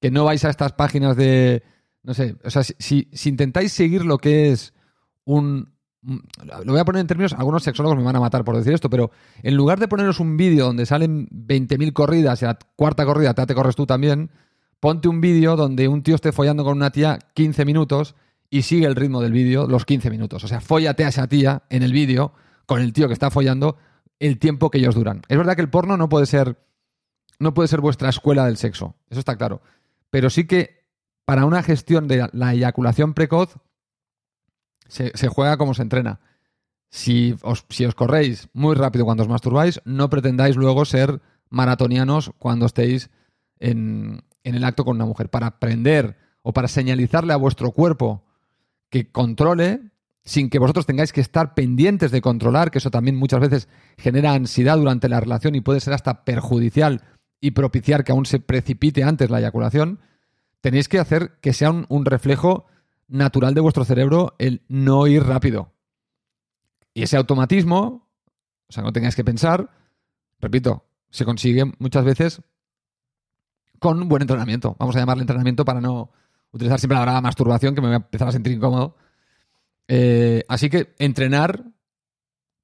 que 0.00 0.10
no 0.10 0.24
vais 0.24 0.44
a 0.44 0.50
estas 0.50 0.72
páginas 0.72 1.16
de. 1.16 1.62
No 2.02 2.14
sé, 2.14 2.36
o 2.44 2.50
sea, 2.50 2.62
si 2.62 3.08
intentáis 3.24 3.72
seguir 3.72 4.04
lo 4.04 4.18
que 4.18 4.52
es 4.52 4.72
un, 5.24 5.72
Mm, 6.00 6.18
lo 6.64 6.72
voy 6.72 6.80
a 6.80 6.84
poner 6.84 7.00
en 7.00 7.06
términos, 7.06 7.32
algunos 7.32 7.62
sexólogos 7.62 7.98
me 7.98 8.04
van 8.04 8.14
a 8.14 8.20
matar 8.20 8.44
por 8.44 8.56
decir 8.56 8.72
esto, 8.72 8.88
pero 8.88 9.10
en 9.42 9.56
lugar 9.56 9.80
de 9.80 9.88
poneros 9.88 10.20
un 10.20 10.36
vídeo 10.36 10.66
donde 10.66 10.86
salen 10.86 11.28
20.000 11.28 11.92
corridas 11.92 12.40
y 12.40 12.44
la 12.44 12.58
cuarta 12.76 13.04
corrida 13.04 13.34
te 13.34 13.54
corres 13.54 13.74
tú 13.74 13.84
también, 13.84 14.30
ponte 14.78 15.08
un 15.08 15.20
vídeo 15.20 15.56
donde 15.56 15.88
un 15.88 16.02
tío 16.02 16.14
esté 16.14 16.30
follando 16.30 16.62
con 16.62 16.76
una 16.76 16.90
tía 16.90 17.18
15 17.34 17.64
minutos 17.64 18.14
y 18.50 18.62
sigue 18.62 18.86
el 18.86 18.96
ritmo 18.96 19.20
del 19.20 19.32
vídeo 19.32 19.66
los 19.66 19.84
15 19.84 20.10
minutos. 20.10 20.44
O 20.44 20.48
sea, 20.48 20.60
follate 20.60 21.04
a 21.04 21.08
esa 21.08 21.26
tía 21.26 21.62
en 21.70 21.82
el 21.82 21.92
vídeo 21.92 22.32
con 22.66 22.80
el 22.80 22.92
tío 22.92 23.06
que 23.06 23.12
está 23.12 23.30
follando 23.30 23.76
el 24.18 24.38
tiempo 24.38 24.70
que 24.70 24.78
ellos 24.78 24.94
duran. 24.94 25.22
Es 25.28 25.36
verdad 25.36 25.54
que 25.54 25.62
el 25.62 25.70
porno 25.70 25.96
no 25.96 26.08
puede 26.08 26.26
ser 26.26 26.58
no 27.38 27.54
puede 27.54 27.68
ser 27.68 27.80
vuestra 27.80 28.08
escuela 28.08 28.46
del 28.46 28.56
sexo, 28.56 28.96
eso 29.10 29.20
está 29.20 29.36
claro, 29.36 29.62
pero 30.10 30.28
sí 30.28 30.44
que 30.46 30.84
para 31.24 31.44
una 31.44 31.62
gestión 31.62 32.08
de 32.08 32.28
la 32.32 32.52
eyaculación 32.52 33.14
precoz 33.14 33.58
Se, 34.88 35.12
se 35.14 35.28
juega 35.28 35.56
como 35.56 35.74
se 35.74 35.82
entrena. 35.82 36.20
Si 36.90 37.36
os, 37.42 37.66
si 37.68 37.84
os 37.84 37.94
corréis 37.94 38.48
muy 38.54 38.74
rápido 38.74 39.04
cuando 39.04 39.22
os 39.22 39.28
masturbáis, 39.28 39.80
no 39.84 40.08
pretendáis 40.08 40.56
luego 40.56 40.86
ser 40.86 41.20
maratonianos 41.50 42.32
cuando 42.38 42.64
estéis 42.64 43.10
en, 43.60 44.22
en 44.42 44.54
el 44.54 44.64
acto 44.64 44.86
con 44.86 44.96
una 44.96 45.04
mujer. 45.04 45.28
Para 45.28 45.48
aprender 45.48 46.16
o 46.40 46.54
para 46.54 46.66
señalizarle 46.66 47.34
a 47.34 47.36
vuestro 47.36 47.72
cuerpo 47.72 48.24
que 48.90 49.10
controle, 49.10 49.80
sin 50.24 50.50
que 50.50 50.58
vosotros 50.58 50.86
tengáis 50.86 51.12
que 51.12 51.20
estar 51.20 51.54
pendientes 51.54 52.10
de 52.10 52.20
controlar, 52.20 52.70
que 52.70 52.78
eso 52.78 52.90
también 52.90 53.16
muchas 53.16 53.40
veces 53.40 53.68
genera 53.96 54.32
ansiedad 54.32 54.76
durante 54.76 55.08
la 55.08 55.20
relación 55.20 55.54
y 55.54 55.60
puede 55.60 55.80
ser 55.80 55.94
hasta 55.94 56.24
perjudicial 56.24 57.02
y 57.40 57.52
propiciar 57.52 58.04
que 58.04 58.12
aún 58.12 58.26
se 58.26 58.40
precipite 58.40 59.04
antes 59.04 59.30
la 59.30 59.38
eyaculación, 59.38 60.00
tenéis 60.60 60.88
que 60.88 60.98
hacer 60.98 61.38
que 61.40 61.52
sea 61.52 61.70
un, 61.70 61.86
un 61.88 62.04
reflejo 62.04 62.66
natural 63.06 63.54
de 63.54 63.60
vuestro 63.60 63.84
cerebro 63.84 64.34
el 64.38 64.62
no 64.68 65.06
ir 65.06 65.22
rápido. 65.24 65.72
Y 66.94 67.02
ese 67.02 67.16
automatismo, 67.16 68.08
o 68.68 68.72
sea, 68.72 68.82
no 68.82 68.92
tengáis 68.92 69.16
que 69.16 69.24
pensar, 69.24 69.70
repito, 70.40 70.84
se 71.10 71.24
consigue 71.24 71.64
muchas 71.78 72.04
veces 72.04 72.42
con 73.78 74.08
buen 74.08 74.22
entrenamiento. 74.22 74.76
Vamos 74.78 74.96
a 74.96 74.98
llamarle 74.98 75.22
entrenamiento 75.22 75.64
para 75.64 75.80
no 75.80 76.10
utilizar 76.52 76.78
siempre 76.78 76.96
la 76.96 77.02
palabra 77.02 77.20
masturbación, 77.20 77.74
que 77.74 77.80
me 77.80 77.88
voy 77.88 77.94
a 77.94 77.98
empezar 77.98 78.28
a 78.28 78.32
sentir 78.32 78.52
incómodo. 78.52 78.96
Eh, 79.86 80.44
así 80.48 80.68
que 80.68 80.94
entrenar 80.98 81.64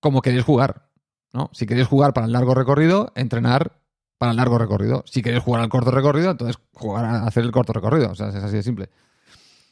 como 0.01 0.21
queréis 0.21 0.45
jugar. 0.45 0.91
¿no? 1.33 1.51
Si 1.53 1.67
queréis 1.67 1.89
jugar 1.89 2.13
para 2.13 2.27
el 2.27 2.33
largo 2.33 2.55
recorrido, 2.55 3.13
entrenar 3.15 3.81
para 4.19 4.33
el 4.33 4.37
largo 4.37 4.59
recorrido. 4.59 5.03
Si 5.07 5.23
queréis 5.23 5.43
jugar 5.43 5.63
al 5.63 5.69
corto 5.69 5.91
recorrido, 5.91 6.31
entonces 6.31 6.57
jugar 6.73 7.05
a 7.05 7.27
hacer 7.27 7.45
el 7.45 7.53
corto 7.53 7.73
recorrido. 7.73 8.11
O 8.11 8.15
sea, 8.15 8.29
es 8.29 8.37
así 8.37 8.57
de 8.57 8.63
simple. 8.63 8.91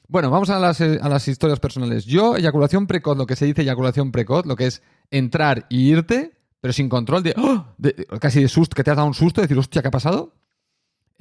Bueno, 0.09 0.31
vamos 0.31 0.51
a 0.51 0.59
las, 0.59 0.81
eh, 0.81 0.99
a 1.01 1.09
las 1.09 1.27
historias 1.29 1.61
personales. 1.61 2.05
Yo, 2.05 2.37
eyaculación 2.37 2.87
precoz, 2.87 3.17
lo 3.17 3.27
que 3.27 3.37
se 3.37 3.47
dice 3.47 3.63
eyaculación 3.63 4.13
precoz, 4.13 4.45
lo 4.47 4.57
que 4.57 4.67
es 4.67 4.83
entrar 5.11 5.67
y 5.71 5.91
irte, 5.91 6.33
pero 6.61 6.73
sin 6.73 6.89
control, 6.89 7.23
de, 7.23 7.35
¡oh! 7.39 7.67
casi 8.21 8.43
de 8.43 8.49
susto, 8.49 8.75
que 8.75 8.85
te 8.85 8.91
has 8.91 8.97
dado 8.97 9.09
un 9.09 9.15
susto, 9.15 9.41
de 9.41 9.47
decir, 9.47 9.59
hostia, 9.59 9.83
¿qué 9.83 9.89
ha 9.89 9.93
pasado? 9.93 10.35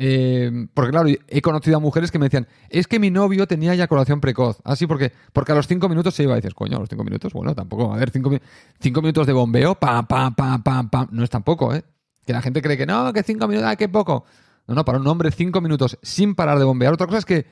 Eh, 0.03 0.49
porque 0.73 0.89
claro, 0.89 1.09
he 1.27 1.41
conocido 1.43 1.77
a 1.77 1.79
mujeres 1.79 2.09
que 2.09 2.17
me 2.17 2.25
decían, 2.25 2.47
es 2.69 2.87
que 2.87 2.97
mi 2.97 3.11
novio 3.11 3.45
tenía 3.45 3.75
eyaculación 3.75 4.19
precoz. 4.19 4.57
Así 4.63 4.87
porque, 4.87 5.11
porque 5.31 5.51
a 5.51 5.55
los 5.55 5.67
cinco 5.67 5.87
minutos 5.89 6.15
se 6.15 6.23
iba 6.23 6.33
y 6.33 6.37
dices, 6.37 6.55
coño, 6.55 6.77
a 6.77 6.79
los 6.79 6.89
cinco 6.89 7.03
minutos, 7.03 7.31
bueno, 7.33 7.53
tampoco, 7.53 7.93
a 7.93 7.97
ver, 7.97 8.09
cinco, 8.09 8.31
cinco 8.79 9.01
minutos 9.01 9.27
de 9.27 9.33
bombeo, 9.33 9.75
pam, 9.75 10.07
pam, 10.07 10.33
pam, 10.33 10.63
pam, 10.63 10.89
pam, 10.89 11.07
no 11.11 11.23
es 11.23 11.29
tampoco, 11.29 11.75
¿eh? 11.75 11.83
Que 12.25 12.33
la 12.33 12.41
gente 12.41 12.63
cree 12.63 12.77
que 12.77 12.87
no, 12.87 13.13
que 13.13 13.21
cinco 13.21 13.47
minutos, 13.47 13.69
ah, 13.69 13.75
qué 13.75 13.89
poco. 13.89 14.25
No, 14.67 14.73
no, 14.73 14.83
para 14.83 14.97
un 14.97 15.05
hombre 15.05 15.29
cinco 15.29 15.61
minutos 15.61 15.99
sin 16.01 16.33
parar 16.33 16.57
de 16.57 16.65
bombear. 16.65 16.93
Otra 16.93 17.05
cosa 17.05 17.19
es 17.19 17.25
que 17.25 17.45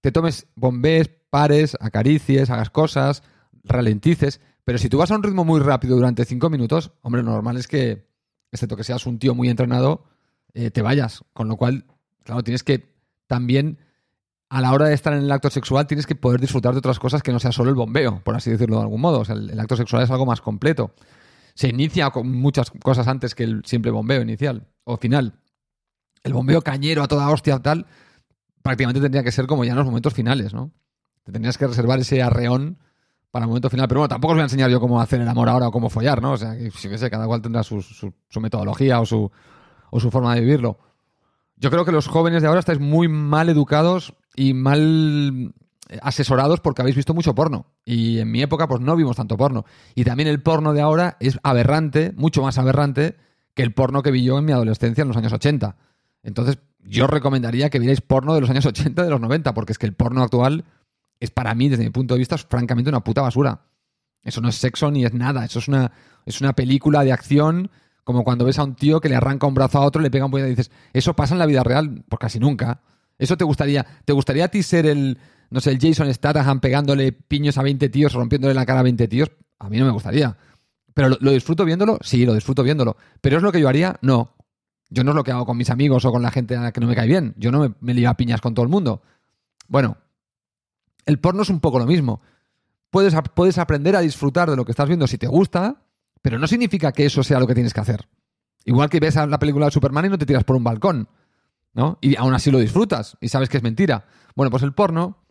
te 0.00 0.10
tomes 0.10 0.48
bombees, 0.56 1.08
pares, 1.30 1.76
acaricies, 1.80 2.50
hagas 2.50 2.70
cosas, 2.70 3.22
ralentices, 3.62 4.40
pero 4.64 4.76
si 4.76 4.88
tú 4.88 4.98
vas 4.98 5.12
a 5.12 5.14
un 5.14 5.22
ritmo 5.22 5.44
muy 5.44 5.60
rápido 5.60 5.94
durante 5.94 6.24
cinco 6.24 6.50
minutos, 6.50 6.90
hombre, 7.02 7.22
normal 7.22 7.58
es 7.58 7.68
que, 7.68 8.08
excepto 8.50 8.76
que 8.76 8.82
seas 8.82 9.06
un 9.06 9.20
tío 9.20 9.36
muy 9.36 9.48
entrenado, 9.48 10.09
eh, 10.54 10.70
te 10.70 10.82
vayas. 10.82 11.22
Con 11.32 11.48
lo 11.48 11.56
cual, 11.56 11.84
claro, 12.24 12.42
tienes 12.42 12.62
que 12.62 12.94
también, 13.26 13.78
a 14.48 14.60
la 14.60 14.72
hora 14.72 14.86
de 14.88 14.94
estar 14.94 15.12
en 15.12 15.20
el 15.20 15.30
acto 15.32 15.50
sexual, 15.50 15.86
tienes 15.86 16.06
que 16.06 16.14
poder 16.14 16.40
disfrutar 16.40 16.72
de 16.72 16.78
otras 16.78 16.98
cosas 16.98 17.22
que 17.22 17.32
no 17.32 17.38
sea 17.38 17.52
solo 17.52 17.70
el 17.70 17.76
bombeo, 17.76 18.20
por 18.24 18.34
así 18.34 18.50
decirlo 18.50 18.76
de 18.76 18.82
algún 18.82 19.00
modo. 19.00 19.20
O 19.20 19.24
sea, 19.24 19.36
el, 19.36 19.58
acto 19.58 19.76
sexual 19.76 20.02
es 20.02 20.10
algo 20.10 20.26
más 20.26 20.40
completo. 20.40 20.92
Se 21.54 21.68
inicia 21.68 22.10
con 22.10 22.30
muchas 22.30 22.70
cosas 22.70 23.06
antes 23.08 23.34
que 23.34 23.44
el 23.44 23.62
simple 23.64 23.90
bombeo 23.90 24.22
inicial 24.22 24.66
o 24.84 24.96
final. 24.96 25.34
El 26.22 26.32
bombeo 26.32 26.62
cañero 26.62 27.02
a 27.02 27.08
toda 27.08 27.30
hostia 27.30 27.58
tal, 27.60 27.86
prácticamente 28.62 29.00
tendría 29.00 29.22
que 29.22 29.32
ser 29.32 29.46
como 29.46 29.64
ya 29.64 29.72
en 29.72 29.76
los 29.78 29.86
momentos 29.86 30.14
finales, 30.14 30.52
¿no? 30.52 30.70
Te 31.24 31.32
tendrías 31.32 31.58
que 31.58 31.66
reservar 31.66 31.98
ese 32.00 32.22
arreón 32.22 32.78
para 33.30 33.44
el 33.44 33.48
momento 33.48 33.70
final. 33.70 33.88
Pero 33.88 34.00
bueno, 34.00 34.08
tampoco 34.08 34.32
os 34.32 34.36
voy 34.36 34.40
a 34.42 34.44
enseñar 34.44 34.70
yo 34.70 34.80
cómo 34.80 35.00
hacer 35.00 35.20
el 35.20 35.28
amor 35.28 35.48
ahora 35.48 35.68
o 35.68 35.70
cómo 35.72 35.88
follar, 35.90 36.20
¿no? 36.20 36.32
O 36.32 36.36
sea, 36.36 36.56
que, 36.56 36.98
sé, 36.98 37.10
cada 37.10 37.26
cual 37.26 37.42
tendrá 37.42 37.62
su, 37.62 37.80
su- 37.82 38.12
su 38.28 38.40
metodología 38.40 39.00
o 39.00 39.06
su, 39.06 39.30
o 39.90 40.00
su 40.00 40.10
forma 40.10 40.34
de 40.34 40.40
vivirlo. 40.40 40.78
Yo 41.56 41.70
creo 41.70 41.84
que 41.84 41.92
los 41.92 42.06
jóvenes 42.06 42.42
de 42.42 42.48
ahora 42.48 42.60
estáis 42.60 42.80
muy 42.80 43.08
mal 43.08 43.48
educados 43.48 44.14
y 44.34 44.54
mal 44.54 45.52
eh, 45.88 45.98
asesorados 46.02 46.60
porque 46.60 46.82
habéis 46.82 46.96
visto 46.96 47.14
mucho 47.14 47.34
porno. 47.34 47.66
Y 47.84 48.18
en 48.18 48.30
mi 48.30 48.42
época, 48.42 48.66
pues 48.66 48.80
no 48.80 48.96
vimos 48.96 49.16
tanto 49.16 49.36
porno. 49.36 49.64
Y 49.94 50.04
también 50.04 50.28
el 50.28 50.42
porno 50.42 50.72
de 50.72 50.80
ahora 50.80 51.16
es 51.20 51.38
aberrante, 51.42 52.12
mucho 52.16 52.42
más 52.42 52.56
aberrante 52.58 53.16
que 53.54 53.62
el 53.62 53.74
porno 53.74 54.02
que 54.02 54.10
vi 54.10 54.24
yo 54.24 54.38
en 54.38 54.46
mi 54.46 54.52
adolescencia 54.52 55.02
en 55.02 55.08
los 55.08 55.16
años 55.16 55.32
80. 55.32 55.76
Entonces, 56.22 56.58
yo 56.84 57.06
recomendaría 57.06 57.68
que 57.70 57.78
vierais 57.78 58.00
porno 58.00 58.34
de 58.34 58.40
los 58.40 58.50
años 58.50 58.64
80 58.64 59.02
y 59.02 59.04
de 59.04 59.10
los 59.10 59.20
90, 59.20 59.52
porque 59.52 59.72
es 59.72 59.78
que 59.78 59.86
el 59.86 59.94
porno 59.94 60.22
actual 60.22 60.64
es 61.18 61.30
para 61.30 61.54
mí, 61.54 61.68
desde 61.68 61.84
mi 61.84 61.90
punto 61.90 62.14
de 62.14 62.18
vista, 62.18 62.36
es 62.36 62.44
francamente 62.44 62.88
una 62.88 63.04
puta 63.04 63.20
basura. 63.22 63.62
Eso 64.22 64.40
no 64.40 64.48
es 64.48 64.56
sexo 64.56 64.90
ni 64.90 65.04
es 65.04 65.14
nada. 65.14 65.44
Eso 65.44 65.58
es 65.58 65.68
una, 65.68 65.92
es 66.24 66.40
una 66.40 66.54
película 66.54 67.04
de 67.04 67.12
acción, 67.12 67.70
como 68.04 68.24
cuando 68.24 68.44
ves 68.44 68.58
a 68.58 68.64
un 68.64 68.74
tío 68.74 69.00
que 69.00 69.08
le 69.08 69.16
arranca 69.16 69.46
un 69.46 69.54
brazo 69.54 69.78
a 69.78 69.82
otro, 69.82 70.00
le 70.02 70.10
pega 70.10 70.24
un 70.24 70.30
puñetazo 70.30 70.52
y 70.52 70.56
dices, 70.56 70.70
eso 70.92 71.14
pasa 71.14 71.34
en 71.34 71.38
la 71.38 71.46
vida 71.46 71.62
real, 71.62 72.04
pues 72.08 72.18
casi 72.18 72.38
nunca. 72.38 72.80
Eso 73.18 73.36
te 73.36 73.44
gustaría, 73.44 73.86
¿te 74.04 74.12
gustaría 74.12 74.46
a 74.46 74.48
ti 74.48 74.62
ser 74.62 74.86
el, 74.86 75.18
no 75.50 75.60
sé, 75.60 75.70
el 75.72 75.78
Jason 75.80 76.12
Statham 76.12 76.60
pegándole 76.60 77.12
piños 77.12 77.58
a 77.58 77.62
20 77.62 77.88
tíos, 77.90 78.12
rompiéndole 78.14 78.54
la 78.54 78.64
cara 78.64 78.80
a 78.80 78.82
20 78.82 79.08
tíos? 79.08 79.30
A 79.58 79.68
mí 79.68 79.78
no 79.78 79.84
me 79.84 79.92
gustaría. 79.92 80.36
Pero 80.94 81.10
lo, 81.20 81.30
disfruto 81.30 81.64
viéndolo, 81.64 81.98
sí, 82.02 82.24
lo 82.24 82.34
disfruto 82.34 82.62
viéndolo. 82.62 82.96
Pero 83.20 83.36
es 83.36 83.42
lo 83.42 83.52
que 83.52 83.60
yo 83.60 83.68
haría, 83.68 83.96
no. 84.00 84.34
Yo 84.88 85.04
no 85.04 85.10
es 85.10 85.16
lo 85.16 85.22
que 85.22 85.30
hago 85.30 85.46
con 85.46 85.56
mis 85.56 85.70
amigos 85.70 86.04
o 86.04 86.10
con 86.10 86.22
la 86.22 86.30
gente 86.30 86.56
a 86.56 86.62
la 86.62 86.72
que 86.72 86.80
no 86.80 86.86
me 86.86 86.96
cae 86.96 87.06
bien. 87.06 87.34
Yo 87.36 87.52
no 87.52 87.60
me, 87.60 87.94
me 87.94 88.06
a 88.06 88.14
piñas 88.14 88.40
con 88.40 88.54
todo 88.54 88.64
el 88.64 88.70
mundo. 88.70 89.02
Bueno, 89.68 89.98
el 91.06 91.18
porno 91.20 91.42
es 91.42 91.50
un 91.50 91.60
poco 91.60 91.78
lo 91.78 91.86
mismo. 91.86 92.20
Puedes, 92.90 93.14
puedes 93.34 93.58
aprender 93.58 93.94
a 93.94 94.00
disfrutar 94.00 94.50
de 94.50 94.56
lo 94.56 94.64
que 94.64 94.72
estás 94.72 94.88
viendo 94.88 95.06
si 95.06 95.16
te 95.16 95.28
gusta, 95.28 95.82
pero 96.22 96.38
no 96.38 96.46
significa 96.46 96.92
que 96.92 97.06
eso 97.06 97.22
sea 97.22 97.40
lo 97.40 97.46
que 97.46 97.54
tienes 97.54 97.74
que 97.74 97.80
hacer. 97.80 98.08
Igual 98.64 98.90
que 98.90 99.00
ves 99.00 99.14
la 99.16 99.38
película 99.38 99.66
de 99.66 99.72
Superman 99.72 100.06
y 100.06 100.08
no 100.10 100.18
te 100.18 100.26
tiras 100.26 100.44
por 100.44 100.56
un 100.56 100.64
balcón, 100.64 101.08
¿no? 101.72 101.98
Y 102.00 102.16
aún 102.16 102.34
así 102.34 102.50
lo 102.50 102.58
disfrutas 102.58 103.16
y 103.20 103.28
sabes 103.28 103.48
que 103.48 103.56
es 103.56 103.62
mentira. 103.62 104.04
Bueno, 104.36 104.50
pues 104.50 104.62
el 104.62 104.74
porno, 104.74 105.24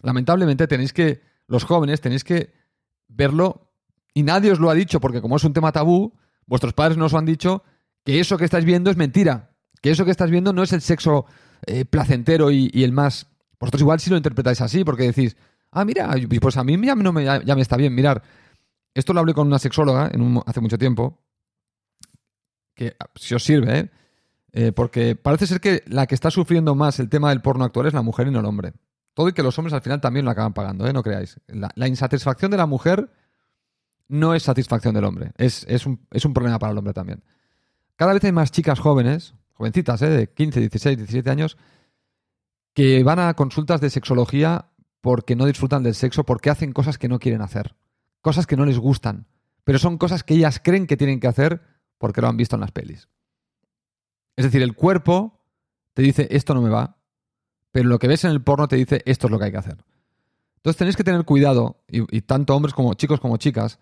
lamentablemente 0.00 0.66
tenéis 0.66 0.92
que, 0.92 1.22
los 1.48 1.64
jóvenes 1.64 2.00
tenéis 2.00 2.24
que 2.24 2.52
verlo 3.08 3.72
y 4.14 4.22
nadie 4.22 4.52
os 4.52 4.60
lo 4.60 4.70
ha 4.70 4.74
dicho 4.74 5.00
porque 5.00 5.20
como 5.20 5.36
es 5.36 5.44
un 5.44 5.54
tema 5.54 5.72
tabú, 5.72 6.12
vuestros 6.46 6.74
padres 6.74 6.98
no 6.98 7.06
os 7.06 7.14
han 7.14 7.24
dicho 7.24 7.64
que 8.04 8.20
eso 8.20 8.36
que 8.36 8.44
estáis 8.44 8.64
viendo 8.64 8.90
es 8.90 8.96
mentira, 8.96 9.50
que 9.82 9.90
eso 9.90 10.04
que 10.04 10.10
estás 10.10 10.30
viendo 10.30 10.52
no 10.52 10.62
es 10.62 10.72
el 10.72 10.82
sexo 10.82 11.26
eh, 11.66 11.84
placentero 11.84 12.50
y, 12.50 12.70
el 12.84 12.92
más... 12.92 13.26
Vosotros 13.58 13.80
igual 13.80 13.98
si 13.98 14.10
lo 14.10 14.16
interpretáis 14.16 14.60
así 14.60 14.84
porque 14.84 15.04
decís, 15.04 15.36
ah, 15.72 15.84
mira, 15.84 16.14
pues 16.40 16.56
a 16.56 16.64
mí 16.64 16.78
ya, 16.84 16.94
no 16.94 17.12
me, 17.12 17.24
ya 17.24 17.54
me 17.56 17.60
está 17.60 17.76
bien 17.76 17.94
mirar. 17.94 18.22
Esto 18.94 19.12
lo 19.12 19.20
hablé 19.20 19.34
con 19.34 19.46
una 19.46 19.58
sexóloga 19.58 20.10
hace 20.46 20.60
mucho 20.60 20.78
tiempo, 20.78 21.22
que 22.74 22.96
ah, 22.98 23.06
si 23.14 23.34
os 23.34 23.44
sirve, 23.44 23.78
¿eh? 23.78 23.90
Eh, 24.52 24.72
porque 24.72 25.14
parece 25.14 25.46
ser 25.46 25.60
que 25.60 25.82
la 25.86 26.06
que 26.06 26.14
está 26.14 26.30
sufriendo 26.30 26.74
más 26.74 26.98
el 27.00 27.08
tema 27.08 27.28
del 27.28 27.42
porno 27.42 27.64
actual 27.64 27.86
es 27.86 27.92
la 27.92 28.02
mujer 28.02 28.28
y 28.28 28.30
no 28.30 28.40
el 28.40 28.46
hombre. 28.46 28.72
Todo 29.12 29.28
y 29.28 29.32
que 29.32 29.42
los 29.42 29.58
hombres 29.58 29.74
al 29.74 29.82
final 29.82 30.00
también 30.00 30.24
lo 30.24 30.30
acaban 30.30 30.54
pagando, 30.54 30.86
¿eh? 30.86 30.92
no 30.92 31.02
creáis. 31.02 31.38
La, 31.48 31.88
insatisfacción 31.88 32.50
de 32.50 32.56
la 32.56 32.66
mujer 32.66 33.10
no 34.08 34.34
es 34.34 34.44
satisfacción 34.44 34.94
del 34.94 35.04
hombre, 35.04 35.32
es, 35.36 35.66
un, 35.86 35.98
problema 36.32 36.58
para 36.58 36.72
el 36.72 36.78
hombre 36.78 36.94
también. 36.94 37.22
Cada 37.96 38.14
vez 38.14 38.24
hay 38.24 38.32
más 38.32 38.50
chicas 38.52 38.78
jóvenes, 38.78 39.34
jovencitas, 39.52 40.00
de 40.00 40.30
15, 40.30 40.60
16, 40.60 40.96
17 40.96 41.30
años, 41.30 41.58
que 42.72 43.02
van 43.02 43.18
a 43.18 43.34
consultas 43.34 43.80
de 43.80 43.90
sexología 43.90 44.70
porque 45.00 45.36
no 45.36 45.46
disfrutan 45.46 45.82
del 45.82 45.94
sexo, 45.94 46.24
porque 46.24 46.48
hacen 46.48 46.72
cosas 46.72 46.96
que 46.96 47.08
no 47.08 47.18
quieren 47.18 47.42
hacer, 47.42 47.74
cosas 48.28 48.46
que 48.46 48.58
no 48.58 48.66
les 48.66 48.78
gustan, 48.78 49.26
pero 49.64 49.78
son 49.78 49.96
cosas 49.96 50.22
que 50.22 50.34
ellas 50.34 50.60
creen 50.62 50.86
que 50.86 50.98
tienen 50.98 51.18
que 51.18 51.28
hacer 51.28 51.62
porque 51.96 52.20
lo 52.20 52.28
han 52.28 52.36
visto 52.36 52.56
en 52.56 52.60
las 52.60 52.72
pelis. 52.72 53.08
Es 54.36 54.44
decir, 54.44 54.60
el 54.60 54.74
cuerpo 54.74 55.40
te 55.94 56.02
dice 56.02 56.28
esto 56.30 56.52
no 56.52 56.60
me 56.60 56.68
va, 56.68 56.98
pero 57.72 57.88
lo 57.88 57.98
que 57.98 58.06
ves 58.06 58.24
en 58.24 58.30
el 58.32 58.42
porno 58.42 58.68
te 58.68 58.76
dice 58.76 59.00
esto 59.06 59.28
es 59.28 59.30
lo 59.30 59.38
que 59.38 59.46
hay 59.46 59.50
que 59.50 59.56
hacer. 59.56 59.78
Entonces 60.56 60.76
tenéis 60.76 60.94
que 60.94 61.04
tener 61.04 61.24
cuidado, 61.24 61.82
y, 61.88 62.20
tanto 62.20 62.54
hombres 62.54 62.74
como 62.74 62.92
chicos 62.92 63.18
como 63.18 63.38
chicas, 63.38 63.78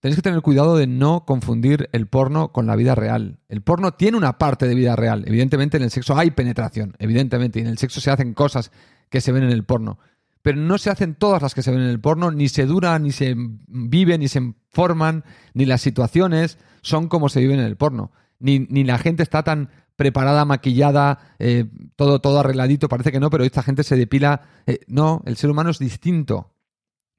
tenéis 0.00 0.16
que 0.16 0.22
tener 0.22 0.42
cuidado 0.42 0.76
de 0.76 0.88
no 0.88 1.24
confundir 1.24 1.88
el 1.92 2.08
porno 2.08 2.50
con 2.50 2.66
la 2.66 2.74
vida 2.74 2.96
real. 2.96 3.38
El 3.48 3.62
porno 3.62 3.92
tiene 3.92 4.16
una 4.16 4.36
parte 4.36 4.66
de 4.66 4.74
vida 4.74 4.96
real. 4.96 5.22
Evidentemente 5.28 5.76
en 5.76 5.84
el 5.84 5.92
sexo 5.92 6.18
hay 6.18 6.32
penetración, 6.32 6.96
evidentemente, 6.98 7.60
y 7.60 7.62
en 7.62 7.68
el 7.68 7.78
sexo 7.78 8.00
se 8.00 8.10
hacen 8.10 8.34
cosas 8.34 8.72
que 9.10 9.20
se 9.20 9.30
ven 9.30 9.44
en 9.44 9.50
el 9.50 9.62
porno. 9.62 10.00
Pero 10.42 10.58
no 10.58 10.78
se 10.78 10.90
hacen 10.90 11.14
todas 11.14 11.42
las 11.42 11.54
que 11.54 11.62
se 11.62 11.70
ven 11.70 11.80
en 11.80 11.88
el 11.88 12.00
porno, 12.00 12.30
ni 12.30 12.48
se 12.48 12.66
duran, 12.66 13.02
ni 13.02 13.12
se 13.12 13.34
viven, 13.36 14.20
ni 14.20 14.28
se 14.28 14.54
forman, 14.70 15.24
ni 15.52 15.66
las 15.66 15.82
situaciones 15.82 16.58
son 16.82 17.08
como 17.08 17.28
se 17.28 17.40
viven 17.40 17.60
en 17.60 17.66
el 17.66 17.76
porno. 17.76 18.10
Ni, 18.38 18.60
ni 18.60 18.84
la 18.84 18.98
gente 18.98 19.22
está 19.22 19.42
tan 19.42 19.68
preparada, 19.96 20.46
maquillada, 20.46 21.18
eh, 21.38 21.66
todo, 21.94 22.20
todo 22.20 22.40
arregladito, 22.40 22.88
parece 22.88 23.12
que 23.12 23.20
no, 23.20 23.28
pero 23.28 23.44
esta 23.44 23.62
gente 23.62 23.82
se 23.84 23.96
depila. 23.96 24.42
eh, 24.66 24.80
no, 24.86 25.22
el 25.26 25.36
ser 25.36 25.50
humano 25.50 25.68
es 25.68 25.78
distinto. 25.78 26.54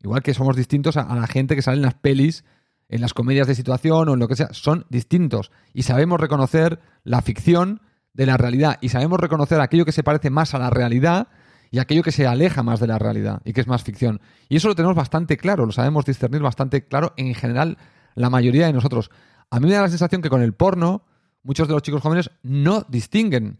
Igual 0.01 0.24
que 0.24 0.34
somos 0.34 0.56
distintos 0.56 0.98
a, 0.98 1.01
a 1.01 1.16
la 1.16 1.28
gente 1.28 1.56
que 1.56 1.62
sale 1.62 1.78
en 1.78 1.84
las 1.84 1.94
pelis, 1.94 2.44
en 2.90 3.01
las 3.01 3.13
comedias 3.13 3.46
de 3.46 3.54
situación 3.54 4.10
o 4.10 4.13
en 4.13 4.20
lo 4.20 4.28
que 4.28 4.36
sea, 4.36 4.50
son 4.51 4.88
distintos. 4.90 5.51
Y 5.75 5.84
sabemos 5.84 6.20
reconocer 6.20 6.80
la 7.04 7.22
ficción 7.22 7.82
de 8.13 8.25
la 8.25 8.38
realidad. 8.38 8.80
Y 8.82 8.90
sabemos 8.90 9.20
reconocer 9.20 9.62
aquello 9.62 9.86
que 9.86 9.92
se 9.92 10.04
parece 10.04 10.32
más 10.32 10.56
a 10.56 10.60
la 10.60 10.72
realidad 10.72 11.28
y 11.72 11.80
aquello 11.80 12.04
que 12.04 12.12
se 12.12 12.28
aleja 12.28 12.63
más 12.63 12.82
de 12.82 12.88
la 12.88 13.00
realidad 13.00 13.42
y 13.46 13.54
que 13.54 13.62
es 13.62 13.68
más 13.68 13.84
ficción. 13.84 14.20
Y 14.50 14.58
eso 14.58 14.68
lo 14.68 14.75
tenemos 14.75 14.96
bastante 14.96 15.38
claro, 15.38 15.66
lo 15.66 15.72
sabemos 15.72 16.06
discernir 16.06 16.42
bastante 16.42 16.86
claro 16.86 17.13
en 17.16 17.34
general 17.34 17.78
la 18.13 18.30
mayoría 18.30 18.68
de 18.68 18.74
nosotros. 18.74 19.10
A 19.50 19.60
mí 19.60 19.68
me 19.68 19.74
da 19.74 19.82
la 19.82 19.90
sensación 19.90 20.22
que 20.22 20.30
con 20.30 20.42
el 20.42 20.54
porno 20.54 21.06
muchos 21.44 21.70
de 21.70 21.74
los 21.74 21.82
chicos 21.82 22.01
jóvenes 22.01 22.30
no 22.44 22.86
distinguen 22.90 23.58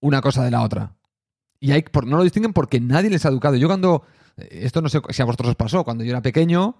una 0.00 0.22
cosa 0.22 0.42
de 0.42 0.50
la 0.50 0.62
otra. 0.62 0.96
Y 1.60 1.72
hay, 1.72 1.84
no 2.06 2.16
lo 2.16 2.24
distinguen 2.24 2.54
porque 2.54 2.80
nadie 2.80 3.10
les 3.10 3.24
ha 3.26 3.28
educado. 3.28 3.54
Yo 3.56 3.68
cuando, 3.68 4.02
esto 4.36 4.80
no 4.80 4.88
sé 4.88 5.00
si 5.10 5.22
a 5.22 5.26
vosotros 5.26 5.50
os 5.50 5.56
pasó, 5.56 5.84
cuando 5.84 6.04
yo 6.04 6.10
era 6.10 6.22
pequeño 6.22 6.76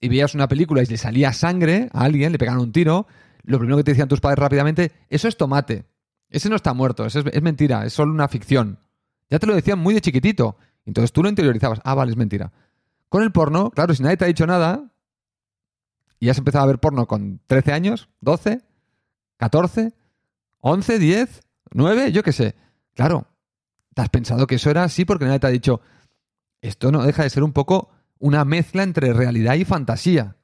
y 0.00 0.08
veías 0.08 0.34
una 0.34 0.48
película 0.48 0.82
y 0.82 0.86
le 0.86 0.96
salía 0.96 1.32
sangre 1.32 1.90
a 1.92 2.04
alguien, 2.04 2.30
le 2.30 2.38
pegaron 2.38 2.62
un 2.62 2.72
tiro, 2.72 3.06
lo 3.42 3.58
primero 3.58 3.76
que 3.76 3.84
te 3.84 3.90
decían 3.90 4.08
tus 4.08 4.20
padres 4.20 4.38
rápidamente, 4.38 4.92
eso 5.10 5.26
es 5.26 5.36
tomate. 5.36 5.84
Ese 6.30 6.48
no 6.48 6.56
está 6.56 6.72
muerto, 6.72 7.04
es, 7.04 7.16
es 7.16 7.42
mentira, 7.42 7.84
es 7.84 7.92
solo 7.92 8.12
una 8.12 8.28
ficción. 8.28 8.78
Ya 9.32 9.38
te 9.38 9.46
lo 9.46 9.54
decían 9.54 9.78
muy 9.78 9.94
de 9.94 10.02
chiquitito. 10.02 10.58
Entonces 10.84 11.10
tú 11.10 11.22
lo 11.22 11.30
interiorizabas. 11.30 11.80
Ah, 11.84 11.94
vale, 11.94 12.10
es 12.10 12.18
mentira. 12.18 12.52
Con 13.08 13.22
el 13.22 13.32
porno, 13.32 13.70
claro, 13.70 13.94
si 13.94 14.02
nadie 14.02 14.18
te 14.18 14.26
ha 14.26 14.28
dicho 14.28 14.46
nada, 14.46 14.92
y 16.20 16.28
has 16.28 16.36
empezado 16.36 16.64
a 16.64 16.66
ver 16.66 16.78
porno 16.78 17.06
con 17.06 17.40
13 17.46 17.72
años, 17.72 18.10
12, 18.20 18.60
14, 19.38 19.94
11, 20.60 20.98
10, 20.98 21.40
9, 21.72 22.12
yo 22.12 22.22
qué 22.22 22.32
sé. 22.32 22.54
Claro, 22.92 23.26
te 23.94 24.02
has 24.02 24.10
pensado 24.10 24.46
que 24.46 24.56
eso 24.56 24.68
era 24.68 24.84
así 24.84 25.06
porque 25.06 25.24
nadie 25.24 25.40
te 25.40 25.46
ha 25.46 25.50
dicho, 25.50 25.80
esto 26.60 26.92
no 26.92 27.02
deja 27.02 27.22
de 27.22 27.30
ser 27.30 27.42
un 27.42 27.54
poco 27.54 27.88
una 28.18 28.44
mezcla 28.44 28.82
entre 28.82 29.14
realidad 29.14 29.54
y 29.54 29.64
fantasía. 29.64 30.36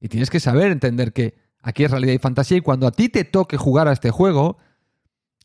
Y 0.00 0.08
tienes 0.08 0.28
que 0.28 0.38
saber 0.38 0.70
entender 0.70 1.14
que 1.14 1.34
aquí 1.62 1.84
es 1.84 1.90
realidad 1.90 2.12
y 2.12 2.18
fantasía 2.18 2.58
y 2.58 2.60
cuando 2.60 2.86
a 2.86 2.92
ti 2.92 3.08
te 3.08 3.24
toque 3.24 3.56
jugar 3.56 3.88
a 3.88 3.92
este 3.92 4.10
juego, 4.10 4.58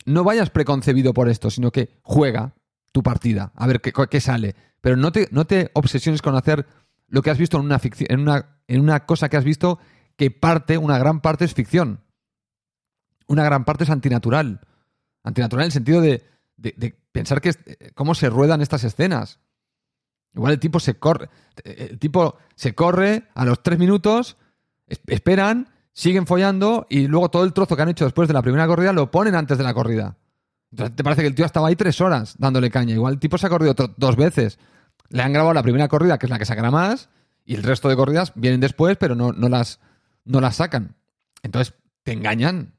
no 0.04 0.26
vayas 0.26 0.50
preconcebido 0.50 1.14
por 1.14 1.30
esto, 1.30 1.50
sino 1.50 1.72
que 1.72 1.98
juega 2.02 2.56
tu 2.92 3.04
partida, 3.04 3.52
a 3.56 3.68
ver 3.68 3.82
qué, 3.82 3.94
qué 4.10 4.22
sale. 4.22 4.56
Pero 4.82 4.96
no 4.96 5.12
te, 5.12 5.28
no 5.32 5.46
te 5.46 5.72
obsesiones 5.74 6.22
con 6.22 6.36
hacer 6.36 6.66
lo 7.08 7.22
que 7.22 7.30
has 7.30 7.38
visto 7.38 7.58
en 7.58 7.66
una, 7.66 7.80
ficción, 7.80 8.08
en, 8.12 8.20
una, 8.22 8.60
en 8.68 8.82
una 8.82 9.06
cosa 9.06 9.30
que 9.30 9.38
has 9.38 9.44
visto 9.44 9.80
que 10.16 10.32
parte, 10.32 10.78
una 10.78 10.98
gran 10.98 11.22
parte 11.22 11.46
es 11.46 11.54
ficción 11.54 12.02
una 13.30 13.44
gran 13.44 13.64
parte 13.64 13.86
es 13.86 13.90
antinatural. 13.90 14.60
Antinatural 15.24 15.64
en 15.64 15.68
el 15.68 15.72
sentido 15.72 16.02
de, 16.02 16.24
pensar 17.12 17.40
que 17.40 17.50
eh, 17.50 17.92
cómo 17.94 18.14
se 18.16 18.30
ruedan 18.30 18.62
estas 18.62 18.84
escenas. 18.84 19.40
Igual 20.36 20.54
el 20.54 20.60
tipo 20.60 20.80
se 20.80 20.96
corre, 20.96 21.30
el 21.64 21.98
tipo 21.98 22.38
se 22.56 22.76
corre 22.76 23.30
a 23.34 23.46
los 23.46 23.64
tres 23.64 23.80
minutos, 23.80 24.38
esperan, 25.08 25.70
siguen 25.94 26.28
follando 26.28 26.86
y 26.90 27.08
luego 27.08 27.30
todo 27.30 27.44
el 27.46 27.54
trozo 27.54 27.76
que 27.76 27.82
han 27.82 27.90
hecho 27.90 28.06
después 28.06 28.28
de 28.28 28.34
la 28.34 28.44
primera 28.44 28.68
corrida 28.68 28.94
lo 28.94 29.10
ponen 29.10 29.36
antes 29.36 29.58
de 29.58 29.64
la 29.64 29.74
corrida. 29.74 30.18
Entonces 30.72 30.96
te 30.96 31.04
parece 31.04 31.22
que 31.22 31.28
el 31.28 31.36
tío 31.36 31.46
estaba 31.46 31.68
ahí 31.68 31.76
tres 31.76 32.00
horas 32.02 32.36
dándole 32.38 32.70
caña. 32.70 32.94
Igual 32.94 33.14
el 33.16 33.20
tipo 33.20 33.38
se 33.38 33.48
ha 33.48 33.50
corrido 33.50 33.76
dos 33.98 34.16
veces. 34.16 34.60
Le 35.10 35.24
han 35.24 35.34
grabado 35.34 35.54
la 35.54 35.64
primera 35.64 35.88
corrida, 35.88 36.18
que 36.18 36.26
es 36.26 36.30
la 36.30 36.38
que 36.38 36.46
sacará 36.46 36.70
más, 36.70 37.10
y 37.46 37.56
el 37.56 37.64
resto 37.64 37.90
de 37.90 37.96
corridas 37.96 38.32
vienen 38.36 38.60
después, 38.60 38.98
pero 38.98 39.16
no, 39.16 39.32
no, 39.32 39.50
las, 39.50 39.80
no 40.26 40.40
las 40.40 40.58
sacan. 40.58 40.96
Entonces 41.42 41.74
te 42.04 42.14
engañan 42.14 42.74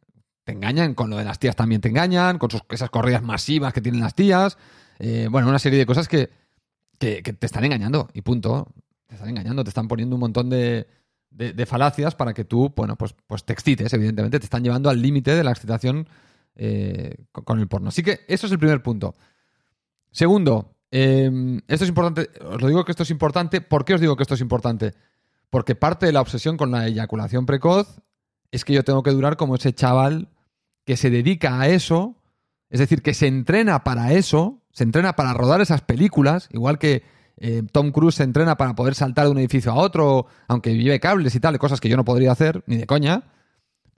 te 0.44 0.52
engañan, 0.52 0.94
con 0.94 1.10
lo 1.10 1.16
de 1.16 1.24
las 1.24 1.38
tías 1.38 1.54
también 1.54 1.80
te 1.80 1.88
engañan, 1.88 2.38
con 2.38 2.50
esas 2.70 2.90
corridas 2.90 3.22
masivas 3.22 3.72
que 3.72 3.80
tienen 3.80 4.00
las 4.00 4.14
tías. 4.14 4.58
Eh, 4.98 5.28
bueno, 5.30 5.48
una 5.48 5.58
serie 5.58 5.78
de 5.78 5.86
cosas 5.86 6.08
que, 6.08 6.30
te 6.98 7.46
están 7.46 7.64
engañando 7.64 8.08
y 8.12 8.22
punto. 8.22 8.68
Te 9.06 9.14
están 9.14 9.30
engañando, 9.30 9.64
te 9.64 9.70
están 9.70 9.88
poniendo 9.88 10.16
un 10.16 10.20
montón 10.20 10.50
de, 10.50 10.86
falacias 11.66 12.14
para 12.14 12.34
que 12.34 12.44
tú, 12.44 12.72
bueno, 12.74 12.96
pues, 12.96 13.14
pues 13.26 13.44
te 13.44 13.52
excites, 13.52 13.92
evidentemente. 13.92 14.38
Te 14.38 14.44
están 14.44 14.64
llevando 14.64 14.90
al 14.90 15.00
límite 15.00 15.34
de 15.34 15.44
la 15.44 15.52
excitación 15.52 16.08
eh, 16.56 17.14
con, 17.32 17.58
el 17.58 17.68
porno. 17.68 17.88
Así 17.88 18.02
que 18.02 18.20
eso 18.28 18.46
es 18.46 18.52
el 18.52 18.58
primer 18.58 18.82
punto. 18.82 19.14
Segundo, 20.10 20.76
em, 20.90 21.60
esto 21.68 21.84
es 21.84 21.88
importante, 21.88 22.28
os 22.44 22.60
lo 22.60 22.68
digo 22.68 22.84
que 22.84 22.92
esto 22.92 23.02
es 23.02 23.10
importante. 23.10 23.60
¿Por 23.60 23.84
qué 23.84 23.94
os 23.94 24.00
digo 24.00 24.16
que 24.16 24.22
esto 24.22 24.34
es 24.34 24.40
importante? 24.40 24.94
Porque 25.48 25.74
parte 25.74 26.06
de 26.06 26.12
la 26.12 26.20
obsesión 26.20 26.56
con 26.56 26.70
la 26.70 26.86
eyaculación 26.86 27.46
precoz 27.46 28.00
es 28.50 28.64
que 28.64 28.72
yo 28.72 28.84
tengo 28.84 29.02
que 29.02 29.10
durar 29.10 29.36
como 29.36 29.54
ese 29.54 29.72
chaval 29.72 30.28
que 30.84 30.96
se 30.96 31.10
dedica 31.10 31.60
a 31.60 31.68
eso, 31.68 32.16
es 32.68 32.80
decir, 32.80 33.02
que 33.02 33.14
se 33.14 33.26
entrena 33.26 33.84
para 33.84 34.12
eso, 34.12 34.60
se 34.72 34.84
entrena 34.84 35.14
para 35.14 35.34
rodar 35.34 35.60
esas 35.60 35.82
películas, 35.82 36.48
igual 36.52 36.78
que 36.78 37.02
eh, 37.36 37.62
Tom 37.72 37.90
Cruise 37.90 38.16
se 38.16 38.22
entrena 38.22 38.56
para 38.56 38.74
poder 38.74 38.94
saltar 38.94 39.24
de 39.24 39.30
un 39.30 39.38
edificio 39.38 39.72
a 39.72 39.76
otro, 39.76 40.26
aunque 40.46 40.72
vive 40.72 41.00
cables 41.00 41.34
y 41.34 41.40
tal, 41.40 41.58
cosas 41.58 41.80
que 41.80 41.88
yo 41.88 41.96
no 41.96 42.04
podría 42.04 42.32
hacer, 42.32 42.62
ni 42.66 42.76
de 42.76 42.86
coña, 42.86 43.24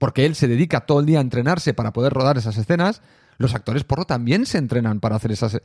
porque 0.03 0.25
él 0.25 0.35
se 0.35 0.49
dedica 0.49 0.81
todo 0.81 0.99
el 0.99 1.05
día 1.05 1.19
a 1.19 1.21
entrenarse 1.21 1.73
para 1.73 1.93
poder 1.93 2.11
rodar 2.11 2.37
esas 2.37 2.57
escenas. 2.57 3.01
Los 3.37 3.55
actores 3.55 3.85
porro 3.85 4.03
también 4.03 4.45
se 4.45 4.57
entrenan 4.57 4.99
para 4.99 5.15
hacer 5.15 5.31
esas. 5.31 5.61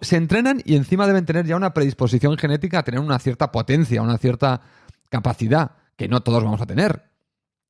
Se 0.00 0.16
entrenan 0.16 0.60
y 0.64 0.74
encima 0.74 1.06
deben 1.06 1.24
tener 1.24 1.46
ya 1.46 1.54
una 1.54 1.72
predisposición 1.72 2.36
genética 2.36 2.80
a 2.80 2.82
tener 2.82 2.98
una 2.98 3.20
cierta 3.20 3.52
potencia, 3.52 4.02
una 4.02 4.18
cierta 4.18 4.60
capacidad, 5.08 5.76
que 5.94 6.08
no 6.08 6.20
todos 6.24 6.42
vamos 6.42 6.60
a 6.60 6.66
tener. 6.66 7.12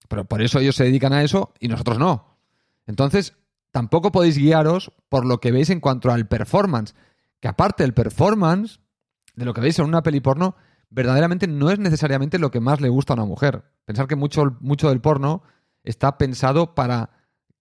Pero 0.09 0.25
por 0.25 0.41
eso 0.41 0.59
ellos 0.59 0.75
se 0.75 0.85
dedican 0.85 1.13
a 1.13 1.23
eso 1.23 1.53
y 1.61 1.69
nosotros 1.69 1.99
no. 1.99 2.39
Entonces, 2.87 3.35
tampoco 3.71 4.11
podéis 4.11 4.39
guiaros 4.39 4.93
por 5.11 5.27
lo 5.27 5.39
que 5.39 5.53
veis 5.53 5.69
en 5.69 5.81
cuanto 5.81 6.11
al 6.11 6.27
performance. 6.29 6.95
Que 7.41 7.49
aparte 7.49 7.83
del 7.83 7.93
performance, 7.93 8.81
de 9.35 9.45
lo 9.45 9.53
que 9.53 9.61
veis 9.61 9.79
en 9.81 9.85
una 9.85 10.03
peli 10.03 10.21
porno, 10.21 10.57
verdaderamente 10.89 11.47
no 11.47 11.71
es 11.71 11.79
necesariamente 11.79 12.39
lo 12.39 12.51
que 12.51 12.61
más 12.61 12.81
le 12.81 12.89
gusta 12.89 13.13
a 13.13 13.17
una 13.17 13.27
mujer. 13.27 13.65
Pensar 13.85 14.07
que 14.07 14.17
mucho, 14.17 14.57
mucho 14.61 14.89
del 14.89 15.03
porno 15.03 15.43
está 15.87 16.19
pensado 16.19 16.75
para 16.75 17.11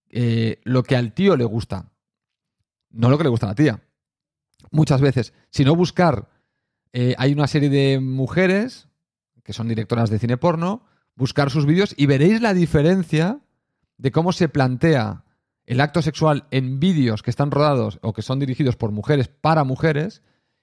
eh, 0.09 0.59
lo 0.63 0.83
que 0.83 0.97
al 0.97 1.13
tío 1.13 1.37
le 1.37 1.45
gusta, 1.45 1.91
no 2.89 3.09
lo 3.09 3.17
que 3.17 3.23
le 3.23 3.29
gusta 3.29 3.45
a 3.45 3.49
la 3.49 3.55
tía. 3.55 3.81
Muchas 4.71 4.99
veces, 4.99 5.33
si 5.49 5.63
no 5.63 5.75
buscar, 5.75 6.29
eh, 6.91 7.15
hay 7.17 7.31
una 7.31 7.47
serie 7.47 7.69
de 7.69 7.99
mujeres 8.01 8.89
que 9.43 9.53
son 9.53 9.69
directoras 9.69 10.09
de 10.09 10.19
cine 10.19 10.37
porno 10.37 10.83
buscar 11.15 11.49
sus 11.49 11.65
vídeos 11.65 11.93
y 11.95 12.07
veréis 12.07 12.41
la 12.41 12.53
diferencia 12.53 13.39
de 13.97 14.11
cómo 14.11 14.33
se 14.33 14.49
plantea 14.49 15.23
el 15.65 15.81
acto 15.81 16.01
sexual 16.01 16.45
en 16.51 16.79
vídeos 16.79 17.23
que 17.23 17.29
están 17.29 17.51
rodados 17.51 17.99
o 18.01 18.13
que 18.13 18.21
son 18.21 18.39
dirigidos 18.39 18.75
por 18.75 18.91
mujeres 18.91 19.27
para 19.29 19.63
mujeres 19.63 20.21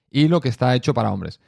y 0.09 0.27
lo 0.27 0.41
que 0.41 0.49
está 0.49 0.75
hecho 0.75 0.93
para 0.93 1.11
hombres. 1.11 1.39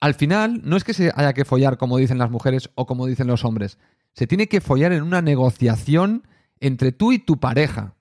Al 0.00 0.14
final, 0.14 0.62
no 0.64 0.76
es 0.76 0.84
que 0.84 0.94
se 0.94 1.12
haya 1.14 1.32
que 1.32 1.44
follar 1.44 1.76
como 1.76 1.98
dicen 1.98 2.18
las 2.18 2.30
mujeres 2.30 2.70
o 2.74 2.86
como 2.86 3.06
dicen 3.06 3.26
los 3.26 3.44
hombres. 3.44 3.78
Se 4.14 4.26
tiene 4.26 4.48
que 4.48 4.60
follar 4.60 4.92
en 4.92 5.02
una 5.02 5.22
negociación 5.22 6.26
entre 6.58 6.92
tú 6.92 7.12
y 7.12 7.18
tu 7.18 7.38
pareja, 7.38 7.94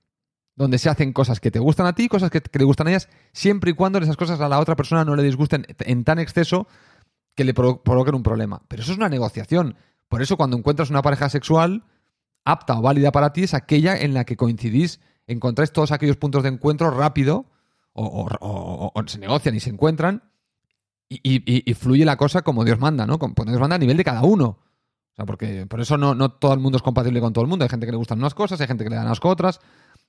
donde 0.56 0.78
se 0.78 0.90
hacen 0.90 1.14
cosas 1.14 1.40
que 1.40 1.52
te 1.52 1.60
gustan 1.60 1.86
a 1.86 1.94
ti, 1.94 2.10
cosas 2.10 2.30
que, 2.30 2.42
le 2.52 2.66
gustan 2.66 2.88
a 2.88 2.90
ellas, 2.92 3.08
siempre 3.32 3.72
y 3.72 3.74
cuando 3.74 4.00
esas 4.00 4.18
cosas 4.18 4.42
a 4.42 4.50
la 4.50 4.60
otra 4.60 4.76
persona 4.76 5.06
no 5.06 5.16
le 5.16 5.24
disgusten 5.24 5.66
en 5.80 6.04
tan 6.04 6.20
exceso 6.20 6.68
que 7.36 7.46
le 7.46 7.54
provoquen 7.54 8.16
un 8.16 8.24
problema. 8.24 8.62
Pero 8.68 8.84
eso 8.84 8.92
es 8.92 8.98
una 8.98 9.08
negociación. 9.08 9.76
Por 10.10 10.22
eso 10.22 10.36
cuando 10.36 10.58
encuentras 10.58 10.90
una 10.90 11.02
pareja 11.02 11.30
sexual 11.30 11.86
apta 12.44 12.78
o 12.78 12.82
válida 12.82 13.12
para 13.12 13.32
ti 13.32 13.44
es 13.44 13.54
aquella 13.54 13.98
en 13.98 14.14
la 14.14 14.26
que 14.26 14.36
coincidís, 14.36 15.00
encontráis 15.28 15.72
todos 15.72 15.92
aquellos 15.92 16.18
puntos 16.18 16.44
de 16.44 16.50
encuentro 16.50 16.92
rápido 16.92 17.46
o, 17.94 18.92
se 19.08 19.20
negocian 19.20 19.56
y 19.56 19.60
se 19.60 19.70
encuentran 19.70 20.24
y, 21.10 21.74
fluye 21.74 22.06
la 22.06 22.18
cosa 22.18 22.42
como 22.42 22.64
Dios 22.64 22.80
manda, 22.80 23.06
¿no? 23.06 23.18
Como 23.20 23.34
Dios 23.46 23.60
manda 23.60 23.76
a 23.76 23.80
nivel 23.80 23.98
de 23.98 24.04
cada 24.04 24.24
uno. 24.24 24.60
Porque 25.26 25.66
por 25.66 25.82
eso 25.82 25.98
no, 25.98 26.16
no 26.16 26.30
todo 26.30 26.54
el 26.54 26.60
mundo 26.60 26.78
es 26.78 26.82
compatible 26.82 27.20
con 27.22 27.34
todo 27.34 27.44
el 27.44 27.50
mundo. 27.50 27.64
Hay 27.64 27.70
gente 27.70 27.86
que 27.86 27.92
le 27.92 27.98
gustan 27.98 28.20
unas 28.20 28.34
cosas, 28.34 28.60
hay 28.62 28.68
gente 28.68 28.84
que 28.84 28.90
le 28.90 28.96
dan 28.96 29.08
asco 29.08 29.30
otras. 29.30 29.60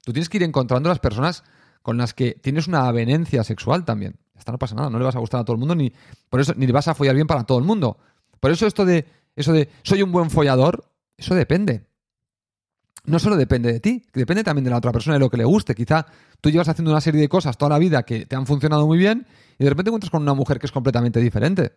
Tú 0.05 0.13
tienes 0.13 0.29
que 0.29 0.39
ir 0.39 0.43
encontrando 0.43 0.89
las 0.89 0.99
personas 0.99 1.45
con 1.83 1.97
las 1.97 2.15
que 2.15 2.33
tienes 2.33 2.69
una 2.69 2.87
avenencia 2.87 3.45
sexual 3.45 3.85
también. 3.85 4.17
Hasta 4.37 4.53
no 4.53 4.59
pasa 4.59 4.75
nada, 4.75 4.91
no 4.91 4.99
le 4.99 5.05
vas 5.05 5.17
a 5.17 5.19
gustar 5.19 5.41
a 5.41 5.45
todo 5.45 5.55
el 5.55 5.61
mundo, 5.61 5.75
ni 5.75 5.93
por 6.29 6.41
eso 6.41 6.55
ni 6.57 6.67
le 6.67 6.73
vas 6.73 6.89
a 6.89 6.95
follar 6.95 7.15
bien 7.15 7.27
para 7.27 7.45
todo 7.45 7.59
el 7.59 7.65
mundo. 7.65 7.99
Por 8.39 8.51
eso 8.51 8.67
esto 8.67 8.85
de 8.85 9.07
eso 9.37 9.53
de 9.53 9.69
soy 9.83 10.03
un 10.03 10.13
buen 10.13 10.31
follador, 10.31 10.85
eso 11.17 11.35
depende. 11.35 11.87
No 13.05 13.19
solo 13.19 13.37
depende 13.37 13.73
de 13.73 13.81
ti, 13.81 14.05
depende 14.13 14.45
también 14.45 14.65
de 14.65 14.71
la 14.71 14.77
otra 14.77 14.93
persona, 14.93 15.15
de 15.15 15.21
lo 15.21 15.31
que 15.31 15.37
le 15.37 15.45
guste. 15.45 15.75
Quizá 15.75 16.07
tú 16.41 16.51
llevas 16.51 16.69
haciendo 16.69 16.91
una 16.91 17.01
serie 17.01 17.21
de 17.21 17.29
cosas 17.29 17.57
toda 17.57 17.71
la 17.71 17.79
vida 17.79 18.03
que 18.03 18.27
te 18.27 18.37
han 18.37 18.47
funcionado 18.47 18.87
muy 18.87 18.99
bien 18.99 19.27
y 19.59 19.65
de 19.65 19.71
repente 19.71 19.89
encuentras 19.89 20.11
con 20.11 20.23
una 20.23 20.35
mujer 20.35 20.59
que 20.59 20.67
es 20.67 20.73
completamente 20.73 21.21
diferente. 21.21 21.73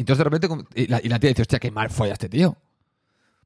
Entonces 0.00 0.18
de 0.18 0.30
repente, 0.30 0.48
y 0.74 0.86
la, 0.86 1.18
tía 1.18 1.28
dice, 1.28 1.42
hostia, 1.42 1.58
qué 1.58 1.70
mal 1.70 1.90
folla 1.90 2.14
este 2.14 2.28
tío. 2.28 2.56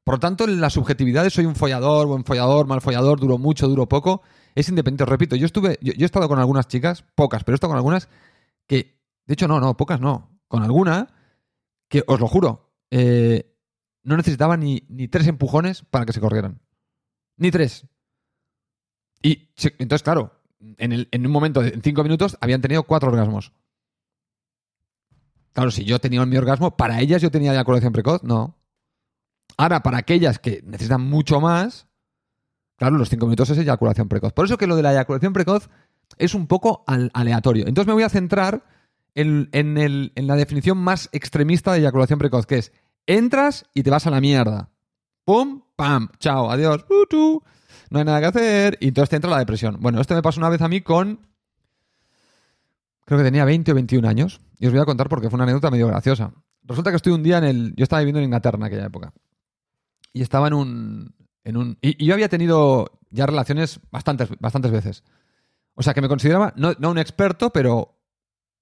Por 0.03 0.15
lo 0.15 0.19
tanto, 0.19 0.47
la 0.47 0.69
subjetividad 0.69 1.23
de 1.23 1.29
soy 1.29 1.45
un 1.45 1.55
follador, 1.55 2.07
buen 2.07 2.23
follador, 2.23 2.65
mal 2.67 2.79
follador, 2.79 3.19
duro 3.19 3.37
mucho, 3.37 3.67
duro 3.67 3.87
poco, 3.87 4.21
es 4.53 4.69
independiente. 4.69 5.03
Os 5.03 5.09
repito, 5.09 5.35
yo 5.35 5.45
estuve, 5.45 5.77
yo, 5.81 5.93
he 5.97 6.05
estado 6.05 6.27
con 6.27 6.39
algunas 6.39 6.67
chicas, 6.67 7.03
pocas, 7.15 7.43
pero 7.43 7.55
he 7.55 7.57
estado 7.57 7.71
con 7.71 7.77
algunas 7.77 8.07
que, 8.67 9.01
de 9.25 9.33
hecho, 9.33 9.47
no, 9.47 9.59
no, 9.59 9.75
pocas 9.75 9.99
no, 9.99 10.39
con 10.47 10.63
alguna 10.63 11.07
que 11.89 12.03
os 12.07 12.19
lo 12.19 12.27
juro, 12.27 12.71
eh, 12.89 13.53
no 14.03 14.15
necesitaba 14.15 14.55
ni, 14.55 14.79
tres 15.09 15.27
empujones 15.27 15.81
para 15.81 16.05
que 16.05 16.13
se 16.13 16.21
corrieran. 16.21 16.61
Ni 17.37 17.51
tres. 17.51 17.87
Y 19.21 19.49
entonces, 19.79 20.03
claro, 20.03 20.39
en, 20.77 21.25
un 21.25 21.31
momento, 21.31 21.63
en 21.63 21.81
cinco 21.81 22.03
minutos, 22.03 22.37
habían 22.39 22.61
tenido 22.61 22.83
cuatro 22.83 23.09
orgasmos. 23.09 23.51
Claro, 25.55 25.71
si 25.71 25.85
yo 25.85 25.99
tenía 25.99 26.23
mi 26.25 26.35
orgasmo, 26.35 26.75
para 26.75 26.99
ellas 26.99 27.21
yo 27.21 27.31
tenía 27.31 27.53
eyaculación 27.53 27.93
precoz, 27.93 28.23
no. 28.23 28.57
Ahora, 29.57 29.81
para 29.83 29.97
aquellas 29.99 30.37
que 30.37 30.61
necesitan 30.65 30.99
mucho 31.01 31.39
más, 31.39 31.87
claro, 32.77 32.97
los 32.97 33.09
cinco 33.09 33.25
minutos 33.25 33.49
es 33.51 33.57
eyaculación 33.57 34.09
precoz. 34.09 34.33
Por 34.33 34.45
eso 34.45 34.57
que 34.57 34.67
lo 34.67 34.75
de 34.75 34.83
la 34.83 34.91
eyaculación 34.91 35.31
precoz 35.31 35.69
es 36.17 36.35
un 36.35 36.47
poco 36.47 36.83
aleatorio. 36.87 37.67
Entonces 37.67 37.87
me 37.87 37.93
voy 37.93 38.03
a 38.03 38.09
centrar 38.09 38.65
en, 39.13 39.47
en 39.53 39.77
el- 39.77 40.11
en 40.15 40.27
la 40.27 40.35
definición 40.35 40.77
más 40.77 41.07
extremista 41.13 41.71
de 41.71 41.79
eyaculación 41.79 42.19
precoz, 42.19 42.45
que 42.45 42.57
es 42.57 42.73
entras 43.07 43.65
y 43.73 43.83
te 43.83 43.89
vas 43.91 44.05
a 44.07 44.11
la 44.11 44.19
mierda. 44.19 44.71
Pum, 45.23 45.61
pam, 45.77 46.09
chao, 46.19 46.51
adiós, 46.51 46.85
no 47.89 47.99
hay 47.99 48.05
nada 48.05 48.19
que 48.19 48.25
hacer, 48.25 48.77
y 48.81 48.89
entonces 48.89 49.09
te 49.09 49.15
entra 49.15 49.31
la 49.31 49.39
depresión. 49.39 49.77
Bueno, 49.79 50.01
esto 50.01 50.15
me 50.15 50.21
pasó 50.21 50.41
una 50.41 50.49
vez 50.49 50.61
a 50.61 50.67
mí 50.67 50.81
con. 50.81 51.25
Creo 53.05 53.19
que 53.19 53.23
tenía 53.23 53.45
20 53.45 53.71
o 53.71 53.75
21 53.75 54.07
años, 54.07 54.41
y 54.59 54.65
os 54.67 54.73
voy 54.73 54.81
a 54.81 54.85
contar 54.85 55.07
porque 55.09 55.29
fue 55.29 55.37
una 55.37 55.43
anécdota 55.43 55.69
medio 55.71 55.87
graciosa. 55.87 56.31
Resulta 56.63 56.89
que 56.89 56.95
estoy 56.97 57.13
un 57.13 57.21
día 57.23 57.37
en 57.37 57.43
el. 57.43 57.73
Yo 57.75 57.83
estaba 57.83 57.99
viviendo 58.01 58.19
en 58.19 58.25
Inglaterra 58.25 58.57
en 58.57 58.63
aquella 58.63 58.85
época, 58.85 59.13
y 60.13 60.21
estaba 60.21 60.47
en 60.47 60.53
un. 60.53 61.15
En 61.43 61.57
un 61.57 61.77
y, 61.81 62.03
y 62.03 62.07
yo 62.07 62.13
había 62.15 62.29
tenido 62.29 62.99
ya 63.11 63.25
relaciones 63.27 63.79
bastantes, 63.91 64.29
bastantes 64.39 64.71
veces. 64.71 65.03
O 65.75 65.83
sea, 65.83 65.93
que 65.93 66.01
me 66.01 66.07
consideraba, 66.07 66.53
no, 66.55 66.73
no 66.79 66.89
un 66.89 66.97
experto, 66.97 67.51
pero 67.51 67.99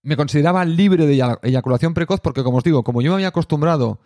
me 0.02 0.18
consideraba 0.18 0.66
libre 0.66 1.06
de 1.06 1.14
eya- 1.14 1.40
eyaculación 1.44 1.94
precoz 1.94 2.20
porque, 2.20 2.44
como 2.44 2.58
os 2.58 2.64
digo, 2.64 2.84
como 2.84 3.02
yo 3.02 3.12
me 3.12 3.16
había 3.16 3.30
acostumbrado 3.30 4.00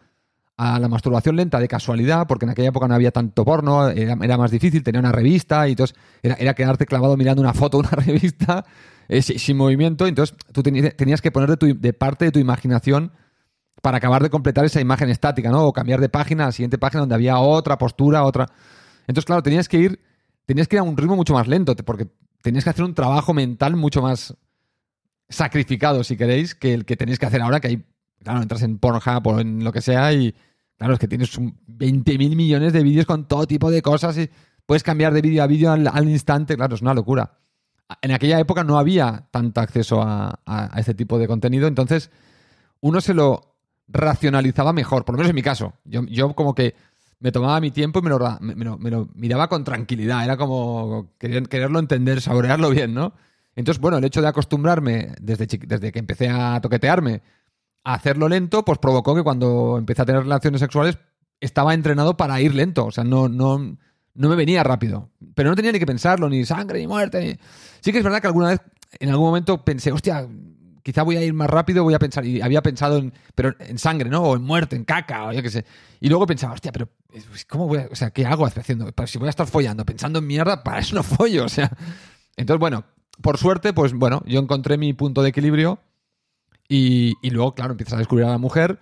a 0.58 0.78
la 0.80 0.88
masturbación 0.88 1.36
lenta 1.36 1.60
de 1.60 1.68
casualidad, 1.68 2.28
porque 2.28 2.46
en 2.46 2.52
aquella 2.52 2.70
época 2.70 2.88
no 2.88 2.94
había 2.96 3.12
tanto 3.12 3.44
porno, 3.46 3.90
era, 3.90 4.16
era 4.22 4.38
más 4.38 4.52
difícil, 4.52 4.84
tenía 4.84 5.00
una 5.00 5.12
revista 5.12 5.68
y 5.68 5.72
entonces 5.72 5.96
era, 6.22 6.36
era 6.36 6.54
quedarte 6.54 6.86
clavado 6.86 7.16
mirando 7.18 7.42
una 7.42 7.54
foto 7.54 7.78
de 7.82 7.88
una 7.88 7.90
revista 8.06 8.66
eh, 9.08 9.22
si- 9.22 9.40
sin 9.40 9.58
movimiento, 9.58 10.06
entonces 10.08 10.36
tú 10.52 10.64
tenías 10.64 11.22
que 11.22 11.32
poner 11.32 11.50
de, 11.50 11.58
tu- 11.58 11.80
de 11.80 11.94
parte 11.94 12.26
de 12.26 12.32
tu 12.32 12.40
imaginación 12.40 13.12
para 13.82 13.98
acabar 13.98 14.24
de 14.24 14.30
completar 14.30 14.66
esa 14.66 14.82
imagen 14.82 15.10
estática, 15.10 15.50
¿no? 15.52 15.66
O 15.66 15.74
cambiar 15.74 16.02
de 16.02 16.10
página 16.10 16.44
a 16.44 16.48
la 16.48 16.52
siguiente 16.52 16.78
página 16.78 17.02
donde 17.02 17.16
había 17.16 17.38
otra 17.40 17.78
postura, 17.78 18.24
otra... 18.24 18.48
Entonces, 19.08 19.26
claro, 19.26 19.44
tenías 19.44 19.70
que 19.70 19.78
ir, 19.78 20.00
tenías 20.46 20.68
que 20.68 20.76
ir 20.76 20.80
a 20.80 20.84
un 20.84 20.98
ritmo 20.98 21.16
mucho 21.16 21.34
más 21.34 21.48
lento, 21.48 21.76
porque 21.76 22.08
tenías 22.42 22.64
que 22.64 22.72
hacer 22.72 22.84
un 22.84 22.94
trabajo 22.96 23.34
mental 23.34 23.76
mucho 23.76 24.02
más 24.02 24.36
sacrificado, 25.30 26.04
si 26.04 26.18
queréis, 26.18 26.56
que 26.56 26.74
el 26.74 26.86
que 26.86 26.96
tenéis 26.96 27.20
que 27.20 27.26
hacer 27.26 27.42
ahora, 27.42 27.60
que 27.60 27.68
hay, 27.68 27.86
claro, 28.24 28.42
entras 28.42 28.64
en 28.64 28.78
Pornhub 28.80 29.28
o 29.28 29.40
en 29.40 29.64
lo 29.64 29.72
que 29.72 29.82
sea 29.82 30.14
y, 30.14 30.34
claro, 30.78 30.94
es 30.94 31.00
que 31.00 31.08
tienes 31.08 31.38
un 31.38 31.60
20.000 31.68 32.36
millones 32.36 32.74
de 32.74 32.84
vídeos 32.84 33.06
con 33.06 33.28
todo 33.28 33.46
tipo 33.46 33.70
de 33.72 33.82
cosas 33.82 34.18
y 34.18 34.30
puedes 34.66 34.84
cambiar 34.84 35.14
de 35.14 35.22
vídeo 35.22 35.44
a 35.44 35.48
vídeo 35.48 35.72
al, 35.72 35.88
al 35.88 36.10
instante, 36.10 36.56
claro, 36.56 36.76
es 36.76 36.82
una 36.82 36.94
locura. 36.94 37.38
En 38.02 38.12
aquella 38.12 38.40
época 38.40 38.64
no 38.64 38.78
había 38.78 39.28
tanto 39.32 39.62
acceso 39.62 40.02
a, 40.02 40.40
a, 40.46 40.80
este 40.80 40.94
tipo 40.94 41.18
de 41.18 41.28
contenido, 41.28 41.68
entonces 41.68 42.12
uno 42.82 43.00
se 43.02 43.14
lo 43.14 43.56
racionalizaba 43.88 44.74
mejor, 44.74 45.06
por 45.06 45.16
lo 45.16 45.18
menos 45.20 45.30
en 45.30 45.36
mi 45.36 45.42
caso. 45.42 45.74
Yo, 45.86 46.04
yo 46.06 46.34
como 46.34 46.54
que 46.54 46.76
me 47.20 47.32
tomaba 47.32 47.60
mi 47.60 47.72
tiempo 47.72 48.00
y 48.00 48.02
me 48.02 48.10
lo, 48.92 49.10
miraba 49.16 49.48
con 49.48 49.64
tranquilidad, 49.64 50.24
era 50.24 50.38
como 50.38 51.14
querer- 51.18 51.48
quererlo 51.48 51.80
entender, 51.80 52.22
saborearlo 52.22 52.70
bien, 52.70 52.94
¿no? 52.94 53.14
Entonces, 53.56 53.82
bueno, 53.82 53.98
el 53.98 54.04
hecho 54.04 54.22
de 54.22 54.28
acostumbrarme 54.28 55.14
desde, 55.20 55.48
desde 55.48 55.92
que 55.92 56.00
empecé 56.00 56.30
a 56.30 56.60
toquetearme 56.62 57.24
a 57.84 57.96
hacerlo 57.96 58.30
lento, 58.30 58.64
pues 58.64 58.78
provocó 58.78 59.16
que 59.16 59.24
cuando 59.24 59.78
empecé 59.80 60.04
a 60.04 60.06
tener 60.06 60.24
relaciones 60.24 60.60
sexuales 60.62 61.00
estaba 61.40 61.74
entrenado 61.74 62.18
para 62.18 62.40
ir 62.42 62.54
lento. 62.54 62.86
O 62.86 62.92
sea, 62.92 63.04
no, 63.04 63.30
no, 63.30 63.78
no 64.18 64.30
me 64.30 64.36
venía 64.36 64.64
rápido. 64.64 65.12
Pero 65.36 65.50
no 65.50 65.56
tenía 65.56 65.72
ni 65.72 65.80
que 65.80 65.86
pensarlo, 65.86 66.28
ni 66.28 66.44
sangre, 66.44 66.80
ni 66.80 66.88
muerte. 66.88 67.20
Ni... 67.22 67.38
Sí 67.82 67.92
que 67.92 68.00
es 68.00 68.04
verdad 68.04 68.20
que 68.20 68.28
alguna 68.28 68.50
vez, 68.50 68.62
en 69.00 69.10
algún 69.10 69.28
momento 69.28 69.64
pensé, 69.64 69.92
hostia, 69.92 70.28
quizá 70.84 71.04
voy 71.04 71.18
a 71.18 71.24
ir 71.24 71.34
más 71.34 71.50
rápido, 71.50 71.84
voy 71.84 71.94
a 71.94 72.00
pensar, 72.00 72.26
y 72.26 72.42
había 72.42 72.62
pensado 72.62 72.98
en, 72.98 73.14
pero 73.36 73.56
en 73.60 73.78
sangre, 73.78 74.10
¿no? 74.10 74.24
O 74.24 74.36
en 74.36 74.42
muerte, 74.42 74.76
en 74.76 74.86
caca, 74.86 75.28
o 75.28 75.34
yo 75.34 75.44
qué 75.44 75.50
sé. 75.50 75.66
Y 76.00 76.10
luego 76.10 76.26
pensaba, 76.26 76.54
hostia, 76.54 76.72
pero 76.72 76.90
pues, 77.08 77.46
¿cómo 77.46 77.68
voy 77.68 77.80
a, 77.80 77.88
o 77.92 77.96
sea, 77.96 78.10
¿qué 78.10 78.26
hago 78.26 78.46
haciendo? 78.46 78.92
Pues 78.92 79.12
si 79.12 79.20
voy 79.20 79.28
a 79.28 79.30
estar 79.30 79.48
follando, 79.48 79.86
pensando 79.86 80.20
en 80.20 80.28
mierda, 80.28 80.64
para 80.64 80.80
eso 80.80 80.96
no 80.96 81.04
follo, 81.04 81.46
o 81.46 81.50
sea. 81.50 81.72
Entonces, 82.36 82.60
bueno, 82.60 82.86
por 83.22 83.38
suerte, 83.38 83.72
pues 83.74 83.94
bueno, 83.94 84.24
yo 84.26 84.40
encontré 84.40 84.78
mi 84.78 84.94
punto 84.94 85.22
de 85.22 85.30
equilibrio 85.30 85.80
y, 86.68 87.14
y 87.22 87.30
luego, 87.30 87.54
claro, 87.54 87.72
empiezas 87.72 87.94
a 87.94 87.98
descubrir 87.98 88.26
a 88.26 88.32
la 88.32 88.38
mujer 88.38 88.80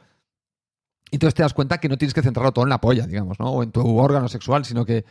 y 1.11 1.17
entonces 1.17 1.35
te 1.35 1.43
das 1.43 1.53
cuenta 1.53 1.79
que 1.79 1.89
no 1.89 1.97
tienes 1.97 2.13
que 2.13 2.21
centrarlo 2.21 2.51
todo 2.51 2.65
en 2.65 2.69
la 2.69 2.81
polla, 2.81 3.05
digamos, 3.05 3.39
¿no? 3.39 3.51
O 3.51 3.63
en 3.63 3.71
tu 3.71 3.81
órgano 3.97 4.27
sexual, 4.27 4.65
sino 4.65 4.85
que, 4.85 5.05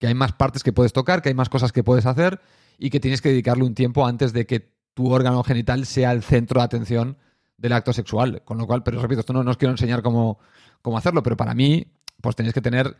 que 0.00 0.08
hay 0.08 0.14
más 0.14 0.32
partes 0.32 0.64
que 0.64 0.72
puedes 0.72 0.92
tocar, 0.92 1.22
que 1.22 1.28
hay 1.28 1.34
más 1.36 1.48
cosas 1.48 1.70
que 1.70 1.84
puedes 1.84 2.06
hacer 2.06 2.40
y 2.78 2.90
que 2.90 2.98
tienes 2.98 3.20
que 3.22 3.28
dedicarle 3.28 3.62
un 3.62 3.74
tiempo 3.76 4.04
antes 4.06 4.32
de 4.32 4.46
que 4.46 4.72
tu 4.94 5.12
órgano 5.12 5.44
genital 5.44 5.86
sea 5.86 6.10
el 6.10 6.22
centro 6.24 6.60
de 6.60 6.64
atención 6.64 7.18
del 7.58 7.74
acto 7.74 7.92
sexual. 7.92 8.42
Con 8.44 8.58
lo 8.58 8.66
cual, 8.66 8.82
pero 8.82 9.00
repito, 9.00 9.20
esto 9.20 9.32
no, 9.32 9.44
no 9.44 9.50
os 9.52 9.56
quiero 9.58 9.70
enseñar 9.72 10.02
cómo, 10.02 10.40
cómo 10.82 10.98
hacerlo, 10.98 11.22
pero 11.22 11.36
para 11.36 11.54
mí, 11.54 11.86
pues 12.20 12.34
tenéis 12.34 12.54
que 12.54 12.60
tener 12.62 12.96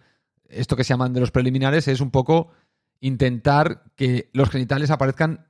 esto 0.48 0.76
que 0.76 0.84
se 0.84 0.90
llaman 0.92 1.12
de 1.14 1.20
los 1.20 1.30
preliminares, 1.30 1.88
es 1.88 2.00
un 2.00 2.10
poco 2.10 2.50
intentar 3.00 3.84
que 3.96 4.30
los 4.32 4.50
genitales 4.50 4.90
aparezcan 4.90 5.46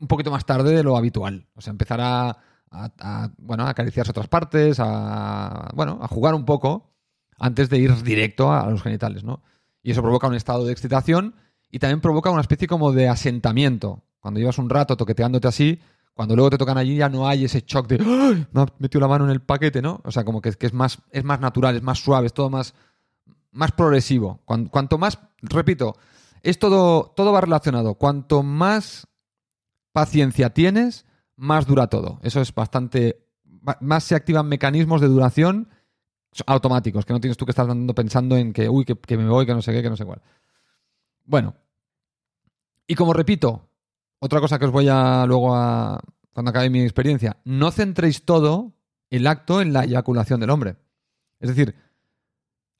un 0.00 0.08
poquito 0.08 0.30
más 0.32 0.44
tarde 0.44 0.74
de 0.74 0.82
lo 0.82 0.96
habitual. 0.96 1.46
O 1.54 1.60
sea, 1.60 1.70
empezar 1.70 2.00
a, 2.00 2.30
a- 2.30 2.90
a, 2.98 3.30
bueno, 3.38 3.64
a 3.64 3.70
acariciarse 3.70 4.10
otras 4.10 4.28
partes, 4.28 4.78
a, 4.80 5.70
bueno, 5.74 6.00
a 6.02 6.08
jugar 6.08 6.34
un 6.34 6.44
poco 6.44 6.90
antes 7.38 7.70
de 7.70 7.78
ir 7.78 7.94
directo 8.02 8.50
a, 8.52 8.62
a 8.62 8.70
los 8.70 8.82
genitales, 8.82 9.22
¿no? 9.22 9.42
Y 9.82 9.90
eso 9.92 10.02
provoca 10.02 10.28
un 10.28 10.34
estado 10.34 10.64
de 10.64 10.72
excitación 10.72 11.34
y 11.70 11.78
también 11.78 12.00
provoca 12.00 12.30
una 12.30 12.40
especie 12.42 12.68
como 12.68 12.92
de 12.92 13.08
asentamiento. 13.08 14.02
Cuando 14.20 14.38
llevas 14.40 14.58
un 14.58 14.70
rato 14.70 14.96
toqueteándote 14.96 15.48
así, 15.48 15.80
cuando 16.14 16.36
luego 16.36 16.50
te 16.50 16.58
tocan 16.58 16.78
allí 16.78 16.96
ya 16.96 17.08
no 17.08 17.26
hay 17.26 17.44
ese 17.46 17.64
shock 17.66 17.88
de 17.88 17.96
¡Ay! 17.96 18.46
me 18.52 18.60
ha 18.62 18.66
metido 18.78 19.00
la 19.00 19.08
mano 19.08 19.24
en 19.24 19.30
el 19.30 19.40
paquete, 19.40 19.80
¿no? 19.82 20.00
O 20.04 20.10
sea, 20.12 20.24
como 20.24 20.40
que, 20.40 20.52
que 20.52 20.66
es, 20.66 20.72
más, 20.72 20.98
es 21.10 21.24
más 21.24 21.40
natural, 21.40 21.74
es 21.76 21.82
más 21.82 21.98
suave, 21.98 22.26
es 22.26 22.34
todo 22.34 22.50
más, 22.50 22.74
más 23.50 23.72
progresivo. 23.72 24.40
Cuan- 24.44 24.66
cuanto 24.66 24.98
más, 24.98 25.18
repito, 25.40 25.96
es 26.42 26.58
todo, 26.58 27.12
todo 27.16 27.32
va 27.32 27.40
relacionado. 27.40 27.94
Cuanto 27.94 28.42
más 28.42 29.08
paciencia 29.92 30.50
tienes, 30.50 31.06
más 31.36 31.66
dura 31.66 31.88
todo. 31.88 32.20
Eso 32.22 32.40
es 32.40 32.54
bastante. 32.54 33.26
Más 33.80 34.04
se 34.04 34.14
activan 34.14 34.48
mecanismos 34.48 35.00
de 35.00 35.08
duración 35.08 35.68
automáticos, 36.46 37.04
que 37.04 37.12
no 37.12 37.20
tienes 37.20 37.36
tú 37.36 37.44
que 37.44 37.52
estar 37.52 37.68
andando 37.68 37.94
pensando 37.94 38.36
en 38.36 38.52
que, 38.52 38.68
uy, 38.68 38.84
que, 38.84 39.16
me 39.16 39.28
voy, 39.28 39.46
que 39.46 39.54
no 39.54 39.62
sé 39.62 39.72
qué, 39.72 39.82
que 39.82 39.90
no 39.90 39.96
sé 39.96 40.04
cuál. 40.04 40.22
Bueno. 41.24 41.54
Y 42.86 42.94
como 42.94 43.12
repito, 43.12 43.68
otra 44.18 44.40
cosa 44.40 44.58
que 44.58 44.66
os 44.66 44.72
voy 44.72 44.88
a 44.88 45.24
luego 45.26 45.54
a. 45.54 46.00
Cuando 46.32 46.50
acabe 46.50 46.70
mi 46.70 46.80
experiencia, 46.80 47.36
no 47.44 47.70
centréis 47.70 48.24
todo 48.24 48.72
el 49.10 49.26
acto 49.26 49.60
en 49.60 49.74
la 49.74 49.84
eyaculación 49.84 50.40
del 50.40 50.50
hombre. 50.50 50.76
Es 51.40 51.48
decir, 51.50 51.74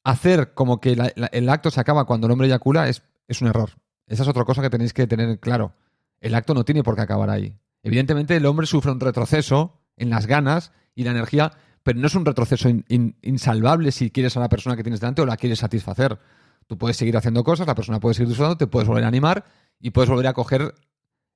hacer 0.04 0.54
como 0.54 0.80
que 0.80 0.96
el 1.32 1.48
acto 1.48 1.70
se 1.70 1.80
acaba 1.80 2.06
cuando 2.06 2.26
el 2.26 2.32
hombre 2.32 2.46
eyacula 2.46 2.88
es, 2.88 3.02
es 3.28 3.42
un 3.42 3.48
error. 3.48 3.70
Esa 4.06 4.22
es 4.22 4.28
otra 4.28 4.44
cosa 4.44 4.62
que 4.62 4.70
tenéis 4.70 4.92
que 4.92 5.06
tener 5.06 5.38
claro. 5.38 5.74
El 6.20 6.34
acto 6.34 6.54
no 6.54 6.64
tiene 6.64 6.82
por 6.82 6.94
qué 6.94 7.02
acabar 7.02 7.28
ahí. 7.28 7.56
Evidentemente, 7.82 8.36
el 8.36 8.46
hombre 8.46 8.66
sufre 8.66 8.92
un 8.92 9.00
retroceso 9.00 9.80
en 9.96 10.10
las 10.10 10.26
ganas 10.26 10.72
y 10.94 11.04
la 11.04 11.10
energía, 11.10 11.52
pero 11.82 11.98
no 11.98 12.06
es 12.06 12.14
un 12.14 12.24
retroceso 12.24 12.68
in- 12.68 12.84
in- 12.88 13.16
insalvable 13.22 13.90
si 13.92 14.10
quieres 14.10 14.36
a 14.36 14.40
la 14.40 14.48
persona 14.48 14.76
que 14.76 14.82
tienes 14.82 15.00
delante 15.00 15.22
o 15.22 15.26
la 15.26 15.36
quieres 15.36 15.58
satisfacer. 15.60 16.18
Tú 16.66 16.78
puedes 16.78 16.96
seguir 16.96 17.16
haciendo 17.16 17.42
cosas, 17.44 17.66
la 17.66 17.74
persona 17.74 18.00
puede 18.00 18.14
seguir 18.14 18.28
disfrutando, 18.28 18.56
te 18.56 18.66
puedes 18.66 18.88
volver 18.88 19.04
a 19.04 19.08
animar 19.08 19.44
y 19.80 19.90
puedes 19.90 20.08
volver 20.08 20.26
a 20.28 20.32
coger 20.32 20.74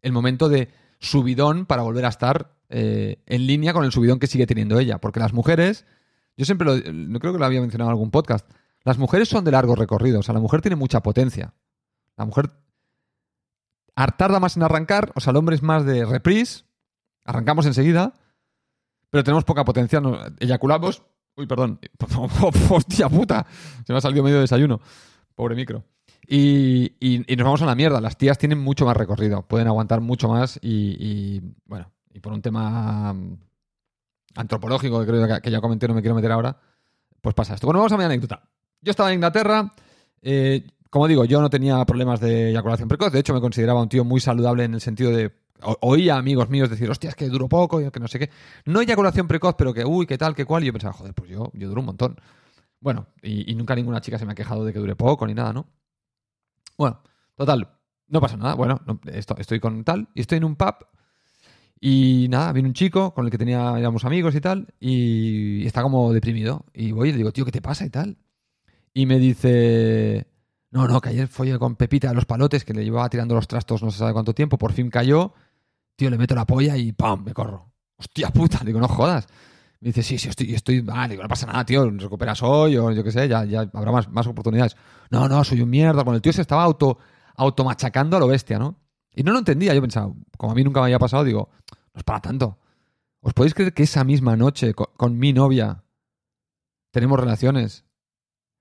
el 0.02 0.12
momento 0.12 0.48
de 0.48 0.68
subidón 1.00 1.66
para 1.66 1.82
volver 1.82 2.04
a 2.04 2.08
estar 2.08 2.54
eh, 2.68 3.22
en 3.26 3.46
línea 3.46 3.72
con 3.72 3.84
el 3.84 3.92
subidón 3.92 4.18
que 4.18 4.26
sigue 4.28 4.46
teniendo 4.46 4.78
ella. 4.78 4.98
Porque 4.98 5.20
las 5.20 5.32
mujeres, 5.32 5.84
yo 6.36 6.44
siempre 6.44 6.66
lo, 6.66 6.76
no 6.92 7.18
creo 7.18 7.32
que 7.32 7.38
lo 7.38 7.44
había 7.44 7.60
mencionado 7.60 7.90
en 7.90 7.94
algún 7.94 8.10
podcast, 8.10 8.48
las 8.84 8.98
mujeres 8.98 9.28
son 9.28 9.44
de 9.44 9.50
largo 9.50 9.74
recorrido, 9.74 10.20
o 10.20 10.22
sea, 10.22 10.32
la 10.32 10.40
mujer 10.40 10.62
tiene 10.62 10.76
mucha 10.76 11.02
potencia. 11.02 11.54
La 12.16 12.24
mujer 12.24 12.50
ar- 13.94 14.16
tarda 14.16 14.40
más 14.40 14.56
en 14.56 14.62
arrancar, 14.62 15.12
o 15.14 15.20
sea, 15.20 15.32
el 15.32 15.36
hombre 15.36 15.56
es 15.56 15.62
más 15.62 15.84
de 15.84 16.04
reprise, 16.04 16.64
arrancamos 17.24 17.66
enseguida, 17.66 18.14
pero 19.16 19.24
tenemos 19.24 19.44
poca 19.44 19.64
potencia, 19.64 19.98
no- 20.00 20.18
eyaculamos. 20.38 21.02
Uy, 21.36 21.46
perdón. 21.46 21.80
Hostia 22.70 23.08
puta. 23.08 23.46
Se 23.86 23.92
me 23.92 23.98
ha 23.98 24.00
salido 24.02 24.22
medio 24.22 24.40
desayuno. 24.40 24.80
Pobre 25.34 25.54
micro. 25.54 25.84
Y, 26.28 26.92
y- 27.00 27.36
nos 27.36 27.44
vamos 27.44 27.62
a 27.62 27.66
la 27.66 27.74
mierda. 27.74 28.00
Las 28.00 28.18
tías 28.18 28.36
tienen 28.36 28.58
mucho 28.58 28.84
más 28.84 28.96
recorrido. 28.96 29.42
Pueden 29.42 29.68
aguantar 29.68 30.00
mucho 30.00 30.28
más 30.28 30.58
y, 30.62 31.40
bueno, 31.64 31.90
y 32.12 32.20
por 32.20 32.32
un 32.34 32.42
tema 32.42 33.12
mm, 33.14 33.38
antropológico 34.34 35.00
que 35.00 35.06
creo 35.06 35.26
que, 35.26 35.40
que 35.40 35.50
ya 35.50 35.60
comenté, 35.60 35.88
no 35.88 35.94
me 35.94 36.02
quiero 36.02 36.14
meter 36.14 36.32
ahora, 36.32 36.58
pues 37.20 37.34
pasa 37.34 37.54
esto. 37.54 37.66
Bueno, 37.66 37.78
vamos 37.80 37.92
a 37.92 37.96
mi 37.98 38.04
anécdota. 38.04 38.42
Yo 38.82 38.90
estaba 38.90 39.08
en 39.10 39.14
Inglaterra. 39.14 39.72
eh, 40.22 40.66
como 40.90 41.08
digo, 41.08 41.24
yo 41.24 41.40
no 41.40 41.50
tenía 41.50 41.84
problemas 41.84 42.20
de 42.20 42.50
eyaculación 42.50 42.88
precoz. 42.88 43.12
De 43.12 43.18
hecho, 43.20 43.34
me 43.34 43.40
consideraba 43.40 43.82
un 43.82 43.88
tío 43.88 44.04
muy 44.04 44.20
saludable 44.20 44.64
en 44.64 44.74
el 44.74 44.80
sentido 44.80 45.10
de. 45.10 45.32
Oía 45.62 46.14
a 46.16 46.18
amigos 46.18 46.48
míos 46.50 46.68
decir, 46.70 46.90
hostia, 46.90 47.10
es 47.10 47.16
que 47.16 47.28
duro 47.28 47.48
poco, 47.48 47.80
y 47.80 47.90
que 47.90 48.00
no 48.00 48.08
sé 48.08 48.18
qué. 48.18 48.30
No 48.66 48.80
eyaculación 48.80 49.26
precoz, 49.26 49.54
pero 49.56 49.72
que, 49.72 49.84
uy, 49.84 50.06
qué 50.06 50.18
tal, 50.18 50.34
qué 50.34 50.44
cual. 50.44 50.62
Y 50.62 50.66
yo 50.66 50.72
pensaba, 50.72 50.92
joder, 50.92 51.14
pues 51.14 51.30
yo, 51.30 51.50
yo 51.54 51.68
duro 51.68 51.80
un 51.80 51.86
montón. 51.86 52.16
Bueno, 52.80 53.06
y, 53.22 53.54
nunca 53.54 53.74
ninguna 53.74 54.00
chica 54.00 54.18
se 54.18 54.26
me 54.26 54.32
ha 54.32 54.34
quejado 54.34 54.64
de 54.64 54.72
que 54.72 54.78
dure 54.78 54.96
poco 54.96 55.26
ni 55.26 55.34
nada, 55.34 55.52
¿no? 55.52 55.66
Bueno, 56.76 57.00
total, 57.34 57.68
no 58.08 58.20
pasa 58.20 58.36
nada. 58.36 58.54
Bueno, 58.54 58.80
no, 58.86 59.00
esto- 59.06 59.36
estoy 59.38 59.60
con 59.60 59.82
tal, 59.84 60.08
y 60.14 60.20
estoy 60.20 60.38
en 60.38 60.44
un 60.44 60.56
pub. 60.56 60.74
Y 61.80 62.26
nada, 62.30 62.52
viene 62.52 62.68
un 62.68 62.74
chico 62.74 63.12
con 63.14 63.26
el 63.26 63.30
que 63.30 63.38
tenía, 63.38 63.78
éramos 63.78 64.04
amigos 64.04 64.34
y 64.34 64.40
tal, 64.40 64.68
y 64.80 65.66
está 65.66 65.82
como 65.82 66.12
deprimido. 66.12 66.64
Y 66.74 66.92
voy 66.92 67.10
y 67.10 67.12
le 67.12 67.18
digo, 67.18 67.32
tío, 67.32 67.44
¿qué 67.44 67.52
te 67.52 67.60
pasa 67.62 67.84
y 67.84 67.90
tal? 67.90 68.16
Y 68.94 69.06
me 69.06 69.18
dice, 69.18 70.26
no, 70.70 70.88
no, 70.88 71.00
que 71.00 71.10
ayer 71.10 71.28
follé 71.28 71.58
con 71.58 71.76
Pepita 71.76 72.08
de 72.08 72.14
los 72.14 72.26
palotes, 72.26 72.64
que 72.64 72.74
le 72.74 72.84
llevaba 72.84 73.10
tirando 73.10 73.34
los 73.34 73.48
trastos 73.48 73.82
no 73.82 73.90
se 73.90 73.98
sabe 73.98 74.12
cuánto 74.14 74.34
tiempo, 74.34 74.58
por 74.58 74.72
fin 74.72 74.90
cayó, 74.90 75.34
tío, 75.96 76.10
le 76.10 76.18
meto 76.18 76.34
la 76.34 76.44
polla 76.44 76.76
y 76.76 76.92
¡pam! 76.92 77.24
me 77.24 77.32
corro. 77.32 77.72
Hostia 77.96 78.30
puta, 78.30 78.60
digo, 78.64 78.78
no 78.78 78.88
jodas. 78.88 79.26
Me 79.80 79.88
dice, 79.88 80.02
sí, 80.02 80.18
sí, 80.18 80.28
estoy, 80.28 80.54
estoy, 80.54 80.84
ah, 80.92 81.08
digo, 81.08 81.22
no 81.22 81.28
pasa 81.28 81.46
nada, 81.46 81.64
tío, 81.64 81.88
recuperas 81.90 82.42
hoy 82.42 82.76
o 82.76 82.92
yo 82.92 83.02
qué 83.02 83.12
sé, 83.12 83.28
ya, 83.28 83.40
habrá 83.72 83.92
más, 83.92 84.08
más 84.10 84.26
oportunidades. 84.26 84.76
No, 85.10 85.28
no, 85.28 85.42
soy 85.44 85.60
un 85.60 85.70
mierda. 85.70 86.02
Bueno, 86.02 86.16
el 86.16 86.22
tío 86.22 86.32
se 86.32 86.42
estaba 86.42 86.62
auto, 86.62 86.98
automachacando 87.36 88.16
a 88.16 88.20
lo 88.20 88.28
bestia, 88.28 88.58
¿no? 88.58 88.76
Y 89.14 89.22
no 89.22 89.32
lo 89.32 89.38
entendía, 89.38 89.74
yo 89.74 89.80
pensaba, 89.80 90.12
como 90.36 90.52
a 90.52 90.54
mí 90.54 90.62
nunca 90.62 90.80
me 90.80 90.86
había 90.86 90.98
pasado, 90.98 91.24
digo, 91.24 91.50
no 91.94 91.98
es 91.98 92.04
para 92.04 92.20
tanto. 92.20 92.58
¿Os 93.20 93.32
podéis 93.32 93.54
creer 93.54 93.72
que 93.72 93.82
esa 93.82 94.04
misma 94.04 94.36
noche 94.36 94.74
con, 94.74 94.88
con 94.96 95.18
mi 95.18 95.32
novia 95.32 95.84
tenemos 96.90 97.18
relaciones? 97.18 97.84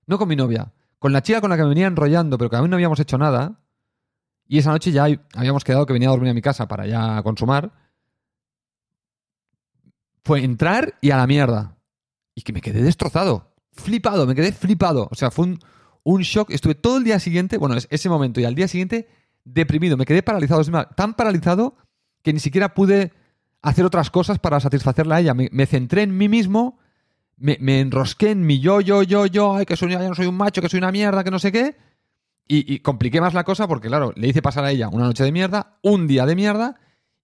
No 0.06 0.18
con 0.18 0.28
mi 0.28 0.36
novia, 0.36 0.72
con 0.98 1.12
la 1.12 1.22
chica 1.22 1.40
con 1.40 1.50
la 1.50 1.56
que 1.56 1.62
me 1.62 1.68
venía 1.70 1.86
enrollando, 1.86 2.38
pero 2.38 2.50
que 2.50 2.56
aún 2.56 2.70
no 2.70 2.76
habíamos 2.76 3.00
hecho 3.00 3.18
nada. 3.18 3.60
Y 4.48 4.58
esa 4.58 4.70
noche 4.70 4.92
ya 4.92 5.06
habíamos 5.34 5.64
quedado 5.64 5.86
que 5.86 5.92
venía 5.92 6.08
a 6.08 6.12
dormir 6.12 6.30
a 6.30 6.34
mi 6.34 6.42
casa 6.42 6.68
para 6.68 6.86
ya 6.86 7.22
consumar. 7.22 7.72
Fue 10.24 10.42
entrar 10.44 10.94
y 11.00 11.10
a 11.10 11.16
la 11.16 11.26
mierda. 11.26 11.76
Y 12.34 12.42
que 12.42 12.52
me 12.52 12.60
quedé 12.60 12.82
destrozado. 12.82 13.54
Flipado, 13.72 14.26
me 14.26 14.34
quedé 14.34 14.52
flipado. 14.52 15.08
O 15.10 15.14
sea, 15.14 15.30
fue 15.30 15.56
un, 16.04 16.20
shock. 16.22 16.50
Estuve 16.50 16.74
todo 16.74 16.98
el 16.98 17.04
día 17.04 17.18
siguiente, 17.18 17.58
bueno, 17.58 17.76
es- 17.76 17.88
ese 17.90 18.08
momento 18.08 18.40
y 18.40 18.44
al 18.44 18.54
día 18.54 18.68
siguiente, 18.68 19.08
deprimido. 19.44 19.96
Me 19.96 20.04
quedé 20.04 20.22
paralizado. 20.22 20.62
Tan 20.96 21.14
paralizado 21.14 21.76
que 22.22 22.32
ni 22.32 22.40
siquiera 22.40 22.74
pude 22.74 23.12
hacer 23.62 23.84
otras 23.84 24.10
cosas 24.10 24.38
para 24.38 24.60
satisfacerla 24.60 25.16
a 25.16 25.20
ella. 25.20 25.34
Me, 25.34 25.66
centré 25.66 26.02
en 26.02 26.16
mí 26.16 26.28
mismo, 26.28 26.78
me, 27.36 27.56
me 27.60 27.80
enrosqué 27.80 28.30
en 28.30 28.46
mi 28.46 28.60
yo, 28.60 28.80
yo, 28.80 29.02
yo, 29.02 29.26
yo, 29.26 29.56
ay, 29.56 29.66
que 29.66 29.76
soy, 29.76 29.90
ya 29.90 29.98
no 29.98 30.14
soy 30.14 30.26
un 30.26 30.36
macho, 30.36 30.60
que 30.60 30.68
soy 30.68 30.78
una 30.78 30.92
mierda, 30.92 31.24
que 31.24 31.30
no 31.30 31.38
sé 31.38 31.50
qué. 31.50 31.76
Y, 32.48 32.78
compliqué 32.78 33.20
más 33.20 33.34
la 33.34 33.42
cosa 33.42 33.66
porque, 33.66 33.88
claro, 33.88 34.12
le 34.14 34.28
hice 34.28 34.40
pasar 34.40 34.64
a 34.64 34.70
ella 34.70 34.88
una 34.88 35.04
noche 35.04 35.24
de 35.24 35.32
mierda, 35.32 35.78
un 35.82 36.06
día 36.06 36.26
de 36.26 36.36
mierda, 36.36 36.76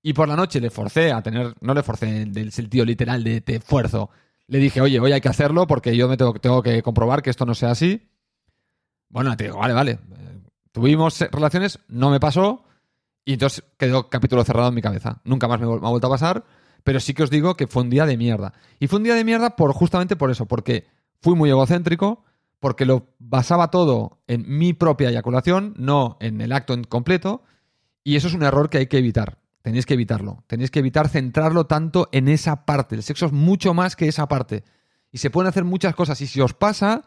y 0.03 0.15
por 0.15 0.27
la 0.27 0.35
noche 0.35 0.61
le 0.61 0.71
forcé 0.71 1.13
a 1.13 1.23
tener, 1.23 1.55
no 1.61 1.75
le 1.75 1.85
forcé 1.85 2.25
del 2.27 2.51
sentido 2.51 2.85
literal 2.85 3.23
de 3.23 3.41
te 3.41 3.57
esfuerzo. 3.57 4.11
Le 4.49 4.59
dije, 4.59 4.81
oye, 4.81 4.99
hoy 4.99 5.13
hay 5.13 5.21
que 5.21 5.29
hacerlo 5.29 5.69
porque 5.69 5.97
yo 5.97 6.09
me 6.09 6.17
tengo, 6.17 6.35
tengo 6.35 6.61
que 6.61 6.83
comprobar 6.83 7.23
que 7.23 7.31
esto 7.31 7.47
no 7.47 7.55
sea 7.55 7.71
así. 7.71 8.09
Bueno, 9.09 9.37
te 9.37 9.45
digo, 9.45 9.59
vale, 9.59 9.75
vale. 9.75 9.99
Tuvimos 10.73 11.21
relaciones, 11.21 11.79
no 11.87 12.11
me 12.11 12.19
pasó, 12.19 12.65
y 13.25 13.35
entonces 13.35 13.63
quedó 13.79 14.09
capítulo 14.09 14.43
cerrado 14.43 14.71
en 14.71 14.75
mi 14.75 14.83
cabeza. 14.83 15.21
Nunca 15.23 15.47
más 15.47 15.61
me, 15.61 15.67
me 15.67 15.75
ha 15.75 15.91
vuelto 15.91 16.09
a 16.09 16.11
pasar, 16.11 16.45
pero 16.83 16.99
sí 16.99 17.15
que 17.15 17.23
os 17.23 17.31
digo 17.31 17.55
que 17.55 17.69
fue 17.69 17.85
un 17.85 17.91
día 17.91 18.07
de 18.07 18.17
mierda. 18.17 18.55
Y 18.81 18.89
fue 18.89 18.99
un 18.99 19.05
día 19.05 19.15
de 19.15 19.25
mierda 19.25 19.55
por 19.55 19.73
justamente 19.73 20.17
por 20.17 20.33
eso, 20.33 20.47
porque 20.47 20.89
fui 21.21 21.37
muy 21.37 21.49
egocéntrico, 21.51 22.25
porque 22.63 22.87
lo 22.87 23.09
basaba 23.19 23.73
todo 23.73 24.23
en 24.29 24.45
mi 24.47 24.73
propia 24.73 25.09
eyaculación, 25.09 25.75
no 25.77 26.17
en 26.21 26.41
el 26.41 26.53
acto 26.53 26.75
en 26.75 26.85
completo, 26.85 27.43
y 28.05 28.15
eso 28.15 28.29
es 28.29 28.35
un 28.35 28.45
error 28.45 28.71
que 28.71 28.79
hay 28.79 28.87
que 28.87 28.99
evitar. 28.99 29.39
Tenéis 29.63 29.85
que 29.85 29.95
evitarlo. 29.95 30.45
Tenéis 30.47 30.71
que 30.71 30.79
evitar 30.79 31.09
centrarlo 31.09 31.67
tanto 31.67 32.09
en 32.13 32.29
esa 32.29 32.65
parte. 32.65 32.95
El 32.95 33.03
sexo 33.03 33.27
es 33.27 33.33
mucho 33.33 33.75
más 33.75 33.97
que 33.97 34.07
esa 34.07 34.29
parte. 34.29 34.63
Y 35.11 35.19
se 35.19 35.29
pueden 35.29 35.49
hacer 35.49 35.65
muchas 35.65 35.97
cosas. 35.97 36.21
Y 36.21 36.29
si 36.29 36.41
os 36.41 36.55
pasa, 36.55 37.03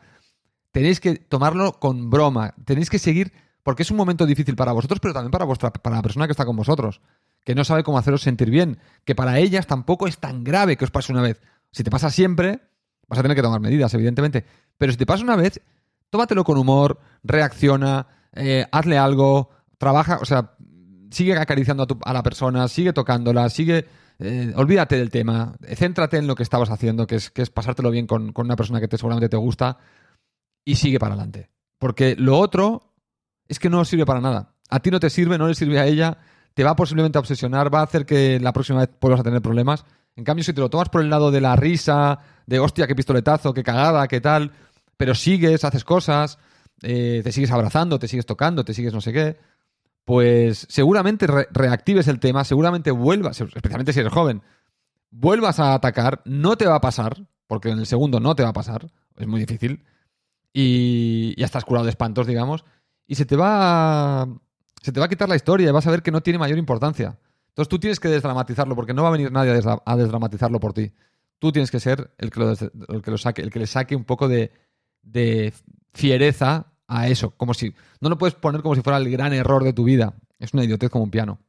tenéis 0.72 1.00
que 1.00 1.16
tomarlo 1.16 1.80
con 1.80 2.10
broma. 2.10 2.54
Tenéis 2.66 2.90
que 2.90 3.00
seguir, 3.00 3.32
porque 3.64 3.84
es 3.84 3.92
un 3.92 3.98
momento 3.98 4.26
difícil 4.26 4.58
para 4.58 4.74
vosotros, 4.74 5.00
pero 5.00 5.14
también 5.14 5.32
para, 5.32 5.46
vuestra, 5.46 5.72
para 5.72 5.96
la 5.96 6.02
persona 6.02 6.28
que 6.28 6.32
está 6.32 6.44
con 6.44 6.58
vosotros, 6.58 7.00
que 7.46 7.56
no 7.56 7.64
sabe 7.64 7.84
cómo 7.84 7.98
haceros 7.98 8.22
sentir 8.22 8.50
bien, 8.50 8.78
que 9.06 9.16
para 9.16 9.40
ellas 9.40 9.68
tampoco 9.68 10.06
es 10.06 10.18
tan 10.18 10.44
grave 10.44 10.76
que 10.76 10.84
os 10.84 10.92
pase 10.92 11.14
una 11.14 11.22
vez. 11.22 11.40
Si 11.72 11.82
te 11.86 11.92
pasa 11.92 12.10
siempre, 12.10 12.60
vas 13.08 13.20
a 13.20 13.22
tener 13.22 13.36
que 13.36 13.42
tomar 13.42 13.62
medidas, 13.62 13.94
evidentemente. 13.94 14.46
Pero 14.78 14.92
si 14.92 14.98
te 14.98 15.06
pasa 15.06 15.24
una 15.24 15.36
vez, 15.36 15.62
tómatelo 16.10 16.44
con 16.44 16.58
humor, 16.58 17.00
reacciona, 17.24 18.08
eh, 18.34 18.66
hazle 18.72 18.98
algo, 18.98 19.50
trabaja, 19.78 20.20
o 20.22 20.26
sea, 20.26 20.52
sigue 21.12 21.38
acariciando 21.38 21.84
a, 21.84 21.88
tu- 21.88 22.00
a 22.04 22.14
la 22.14 22.24
persona, 22.24 22.68
sigue 22.68 22.94
tocándola, 22.94 23.50
sigue... 23.50 23.86
eh, 24.20 24.54
olvídate 24.56 24.98
del 24.98 25.10
tema, 25.10 25.56
céntrate 25.76 26.18
en 26.18 26.28
lo 26.28 26.36
que 26.36 26.44
estabas 26.44 26.70
haciendo, 26.70 27.08
que 27.08 27.16
es, 27.16 27.32
que 27.32 27.42
es 27.42 27.50
pasártelo 27.50 27.92
bien 27.92 28.08
con, 28.08 28.34
una 28.36 28.56
persona 28.56 28.80
que 28.80 28.88
te, 28.88 28.98
seguramente 28.98 29.30
te 29.30 29.38
gusta, 29.38 29.78
y 30.66 30.76
sigue 30.76 31.00
para 31.00 31.14
adelante. 31.16 31.50
Porque 31.80 32.16
lo 32.18 32.38
otro 32.40 32.94
es 33.48 33.60
que 33.60 33.70
no 33.70 33.84
sirve 33.86 34.06
para 34.06 34.22
nada. 34.22 34.56
A 34.70 34.80
ti 34.80 34.90
no 34.90 35.00
te 35.00 35.10
sirve, 35.10 35.38
no 35.38 35.48
le 35.48 35.54
sirve 35.54 35.80
a 35.80 35.86
ella, 35.86 36.18
te 36.54 36.64
va 36.64 36.76
posiblemente 36.76 37.18
a 37.18 37.22
obsesionar, 37.22 37.74
va 37.74 37.82
a 37.82 37.84
hacer 37.84 38.06
que 38.06 38.40
la 38.40 38.54
próxima 38.54 38.80
vez 38.80 38.90
vuelvas 39.00 39.20
a 39.20 39.24
tener 39.24 39.42
problemas. 39.42 39.86
En 40.16 40.24
cambio, 40.24 40.44
si 40.44 40.54
te 40.54 40.62
lo 40.62 40.70
tomas 40.70 40.90
por 40.90 41.02
el 41.02 41.10
lado 41.10 41.30
de 41.32 41.42
la 41.42 41.56
risa, 41.56 42.20
de 42.46 42.60
hostia, 42.60 42.88
qué 42.88 42.96
pistoletazo, 42.96 43.54
qué 43.54 43.64
cagada, 43.64 44.08
qué 44.08 44.22
tal, 44.22 44.52
pero 44.98 45.14
sigues, 45.14 45.64
haces 45.66 45.84
cosas, 45.84 46.38
eh, 46.82 47.22
te 47.24 47.32
sigues 47.32 47.52
abrazando, 47.52 48.00
te 48.00 48.08
sigues 48.08 48.26
tocando, 48.26 48.64
te 48.64 48.74
sigues 48.74 48.94
no 48.94 49.02
sé 49.02 49.12
qué, 49.12 49.38
pues 50.06 50.66
seguramente 50.70 51.28
re- 51.28 51.48
reactives 51.52 52.08
el 52.08 52.20
tema, 52.20 52.44
seguramente 52.46 52.92
vuelvas, 52.92 53.42
especialmente 53.42 53.92
si 53.92 54.00
eres 54.00 54.14
joven, 54.14 54.42
vuelvas 55.12 55.60
a 55.60 55.74
atacar, 55.74 56.22
no 56.26 56.56
te 56.56 56.66
va 56.66 56.76
a 56.76 56.82
pasar, 56.82 57.28
porque 57.48 57.70
en 57.70 57.80
el 57.80 57.86
segundo 57.86 58.20
no 58.22 58.36
te 58.36 58.44
va 58.44 58.50
a 58.50 58.54
pasar, 58.54 58.88
es 59.18 59.28
muy 59.28 59.40
difícil, 59.42 59.84
y 60.54 61.38
ya 61.38 61.46
estás 61.46 61.66
curado 61.66 61.86
de 61.86 61.90
espantos, 61.92 62.26
digamos, 62.28 62.64
y 63.08 63.16
se 63.16 63.26
te 63.26 63.36
va 63.36 64.22
a, 64.22 64.28
se 64.82 64.92
te 64.94 65.00
va 65.00 65.08
a 65.08 65.10
quitar 65.10 65.28
la 65.28 65.36
historia 65.36 65.68
y 65.68 65.72
vas 65.72 65.88
a 65.88 65.92
ver 65.92 66.02
que 66.02 66.12
no 66.12 66.22
tiene 66.22 66.40
mayor 66.40 66.58
importancia. 66.58 67.18
Entonces 67.56 67.70
tú 67.70 67.80
tienes 67.80 68.02
que 68.02 68.10
desdramatizarlo 68.10 68.76
porque 68.76 68.94
no 68.94 69.04
va 69.04 69.08
a 69.08 69.12
venir 69.14 69.32
nadie 69.32 69.52
a, 69.52 69.56
desdra- 69.56 69.82
a 69.86 69.96
desdramatizarlo 69.96 70.60
por 70.60 70.74
ti. 70.74 70.92
Tú 71.40 71.54
tienes 71.54 71.72
que 71.72 71.80
ser 71.80 72.14
el 72.18 72.30
que, 72.30 72.42
lo, 72.42 73.18
saque, 73.18 73.42
el 73.42 73.50
que 73.50 73.60
le 73.60 73.66
saque 73.68 73.96
un 73.96 74.04
poco 74.04 74.28
de, 74.28 74.52
fiereza 75.94 76.74
a 76.88 77.08
eso, 77.08 77.32
como 77.32 77.54
si 77.54 77.74
no 78.02 78.10
lo 78.10 78.18
puedes 78.18 78.36
poner 78.36 78.62
como 78.62 78.76
si 78.76 78.82
fuera 78.82 78.98
el 78.98 79.10
gran 79.10 79.32
error 79.32 79.64
de 79.64 79.72
tu 79.72 79.86
vida. 79.86 80.16
Es 80.38 80.54
una 80.54 80.66
idiotez 80.66 80.90
como 80.90 81.06
un 81.06 81.12
piano. 81.12 81.40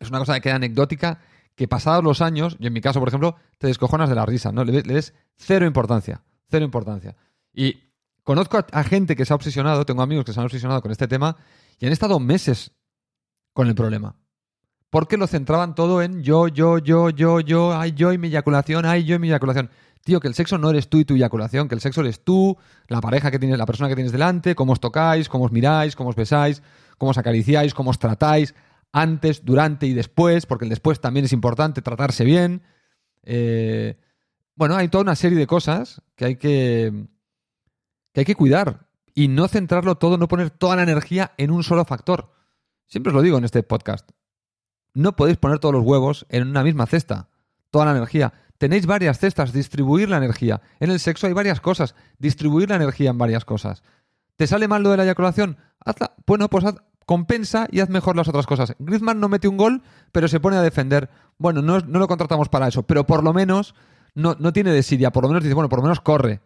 Es 0.00 0.10
una 0.10 0.18
cosa 0.18 0.34
que 0.34 0.40
queda 0.40 0.56
anecdótica 0.56 1.20
que 1.54 1.68
pasados 1.68 2.02
los 2.02 2.20
años, 2.20 2.56
y 2.58 2.66
en 2.66 2.72
mi 2.72 2.80
caso, 2.80 2.98
por 2.98 3.06
ejemplo, 3.06 3.36
te 3.58 3.68
descojonas 3.68 4.08
de 4.08 4.16
la 4.16 4.26
risa, 4.26 4.50
¿no? 4.50 4.64
Le, 4.64 4.82
le 4.82 4.94
des 4.94 5.14
cero 5.36 5.64
importancia, 5.64 6.24
cero 6.50 6.64
importancia. 6.64 7.14
Y 7.52 7.78
conozco 8.24 8.58
a, 8.58 8.66
a 8.72 8.82
gente 8.82 9.14
que 9.14 9.24
se 9.24 9.32
ha 9.32 9.36
obsesionado, 9.36 9.86
tengo 9.86 10.02
amigos 10.02 10.24
que 10.24 10.32
se 10.32 10.40
han 10.40 10.46
obsesionado 10.46 10.82
con 10.82 10.90
este 10.90 11.06
tema 11.06 11.36
y 11.78 11.86
han 11.86 11.92
estado 11.92 12.18
meses 12.18 12.72
con 13.52 13.68
el 13.68 13.76
problema. 13.76 14.16
Porque 14.94 15.16
lo 15.16 15.26
centraban 15.26 15.74
todo 15.74 16.02
en 16.02 16.22
yo, 16.22 16.46
yo, 16.46 16.78
yo, 16.78 17.10
yo, 17.10 17.40
yo, 17.40 17.76
ay, 17.76 17.94
yo 17.96 18.12
y 18.12 18.18
mi 18.18 18.28
eyaculación, 18.28 18.86
ay, 18.86 19.02
yo 19.02 19.16
y 19.16 19.18
mi 19.18 19.26
eyaculación. 19.26 19.68
Tío, 20.04 20.20
que 20.20 20.28
el 20.28 20.34
sexo 20.34 20.56
no 20.56 20.70
eres 20.70 20.88
tú 20.88 20.98
y 20.98 21.04
tu 21.04 21.16
eyaculación, 21.16 21.66
que 21.66 21.74
el 21.74 21.80
sexo 21.80 22.02
eres 22.02 22.22
tú, 22.22 22.56
la 22.86 23.00
pareja 23.00 23.32
que 23.32 23.40
tienes, 23.40 23.58
la 23.58 23.66
persona 23.66 23.88
que 23.88 23.96
tienes 23.96 24.12
delante, 24.12 24.54
cómo 24.54 24.72
os 24.72 24.78
tocáis, 24.78 25.28
cómo 25.28 25.46
os 25.46 25.50
miráis, 25.50 25.96
cómo 25.96 26.10
os 26.10 26.14
besáis, 26.14 26.62
cómo 26.96 27.10
os 27.10 27.18
acariciáis, 27.18 27.74
cómo 27.74 27.90
os 27.90 27.98
tratáis, 27.98 28.54
antes, 28.92 29.44
durante 29.44 29.88
y 29.88 29.94
después, 29.94 30.46
porque 30.46 30.64
el 30.64 30.68
después 30.68 31.00
también 31.00 31.24
es 31.24 31.32
importante, 31.32 31.82
tratarse 31.82 32.22
bien. 32.22 32.62
Eh, 33.24 33.98
bueno, 34.54 34.76
hay 34.76 34.86
toda 34.86 35.02
una 35.02 35.16
serie 35.16 35.36
de 35.36 35.48
cosas 35.48 36.02
que 36.14 36.24
hay 36.24 36.36
que, 36.36 37.08
que 38.12 38.20
hay 38.20 38.24
que 38.24 38.36
cuidar 38.36 38.86
y 39.12 39.26
no 39.26 39.48
centrarlo 39.48 39.96
todo, 39.96 40.18
no 40.18 40.28
poner 40.28 40.50
toda 40.50 40.76
la 40.76 40.84
energía 40.84 41.32
en 41.36 41.50
un 41.50 41.64
solo 41.64 41.84
factor. 41.84 42.32
Siempre 42.86 43.10
os 43.10 43.14
lo 43.16 43.22
digo 43.22 43.38
en 43.38 43.44
este 43.44 43.64
podcast. 43.64 44.08
No 44.94 45.16
podéis 45.16 45.36
poner 45.38 45.58
todos 45.58 45.74
los 45.74 45.84
huevos 45.84 46.24
en 46.28 46.48
una 46.48 46.62
misma 46.62 46.86
cesta, 46.86 47.28
toda 47.70 47.84
la 47.86 47.90
energía. 47.92 48.32
Tenéis 48.58 48.86
varias 48.86 49.18
cestas, 49.18 49.52
distribuir 49.52 50.08
la 50.08 50.16
energía. 50.18 50.62
En 50.80 50.90
el 50.90 51.00
sexo 51.00 51.26
hay 51.26 51.32
varias 51.32 51.60
cosas, 51.60 51.94
distribuir 52.18 52.70
la 52.70 52.76
energía 52.76 53.10
en 53.10 53.18
varias 53.18 53.44
cosas. 53.44 53.82
¿Te 54.36 54.46
sale 54.46 54.68
mal 54.68 54.82
lo 54.82 54.90
de 54.90 54.96
la 54.98 55.02
eyaculación? 55.04 55.58
Hazla. 55.84 56.14
Bueno, 56.26 56.48
pues 56.48 56.64
haz- 56.64 56.80
compensa 57.06 57.66
y 57.70 57.80
haz 57.80 57.90
mejor 57.90 58.16
las 58.16 58.28
otras 58.28 58.46
cosas. 58.46 58.74
Griezmann 58.78 59.20
no 59.20 59.28
mete 59.28 59.48
un 59.48 59.56
gol, 59.56 59.82
pero 60.12 60.28
se 60.28 60.40
pone 60.40 60.56
a 60.56 60.62
defender. 60.62 61.10
Bueno, 61.38 61.60
no, 61.60 61.80
no 61.80 61.98
lo 61.98 62.08
contratamos 62.08 62.48
para 62.48 62.68
eso, 62.68 62.84
pero 62.84 63.04
por 63.04 63.22
lo 63.24 63.32
menos 63.32 63.74
no, 64.14 64.36
no 64.38 64.52
tiene 64.52 64.70
desidia. 64.70 65.10
Por 65.10 65.24
lo 65.24 65.28
menos 65.28 65.42
dice, 65.42 65.54
bueno, 65.54 65.68
por 65.68 65.80
lo 65.80 65.82
menos 65.82 66.00
corre. 66.00 66.40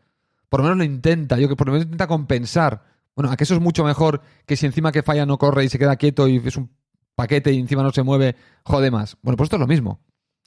Por 0.49 0.61
lo 0.61 0.65
menos 0.65 0.79
lo 0.79 0.85
intenta. 0.85 1.39
Yo 1.39 1.49
que 1.49 1.57
por 1.57 1.67
lo 1.67 1.75
menos 1.75 1.85
intenta 1.85 2.07
compensar. 2.07 2.83
Bueno, 3.15 3.31
a 3.31 3.37
que 3.37 3.45
eso 3.45 3.55
es 3.55 3.61
mucho 3.61 3.85
mejor 3.85 4.23
que 4.47 4.57
si 4.57 4.65
encima 4.67 4.93
que 4.93 5.03
falla 5.03 5.27
no 5.27 5.39
corre 5.39 5.65
y 5.65 5.69
se 5.69 5.79
queda 5.79 5.97
quieto 5.97 6.27
y 6.29 6.39
es 6.45 6.57
un 6.57 6.71
paquete 7.19 7.53
y 7.53 7.59
encima 7.59 7.83
no 7.83 7.91
se 7.91 8.05
mueve, 8.05 8.37
jode 8.63 8.93
más. 8.93 9.17
Bueno, 9.23 9.37
pues 9.37 9.49
esto 9.49 9.57
es 9.57 9.61
lo 9.61 9.67
mismo. 9.67 10.01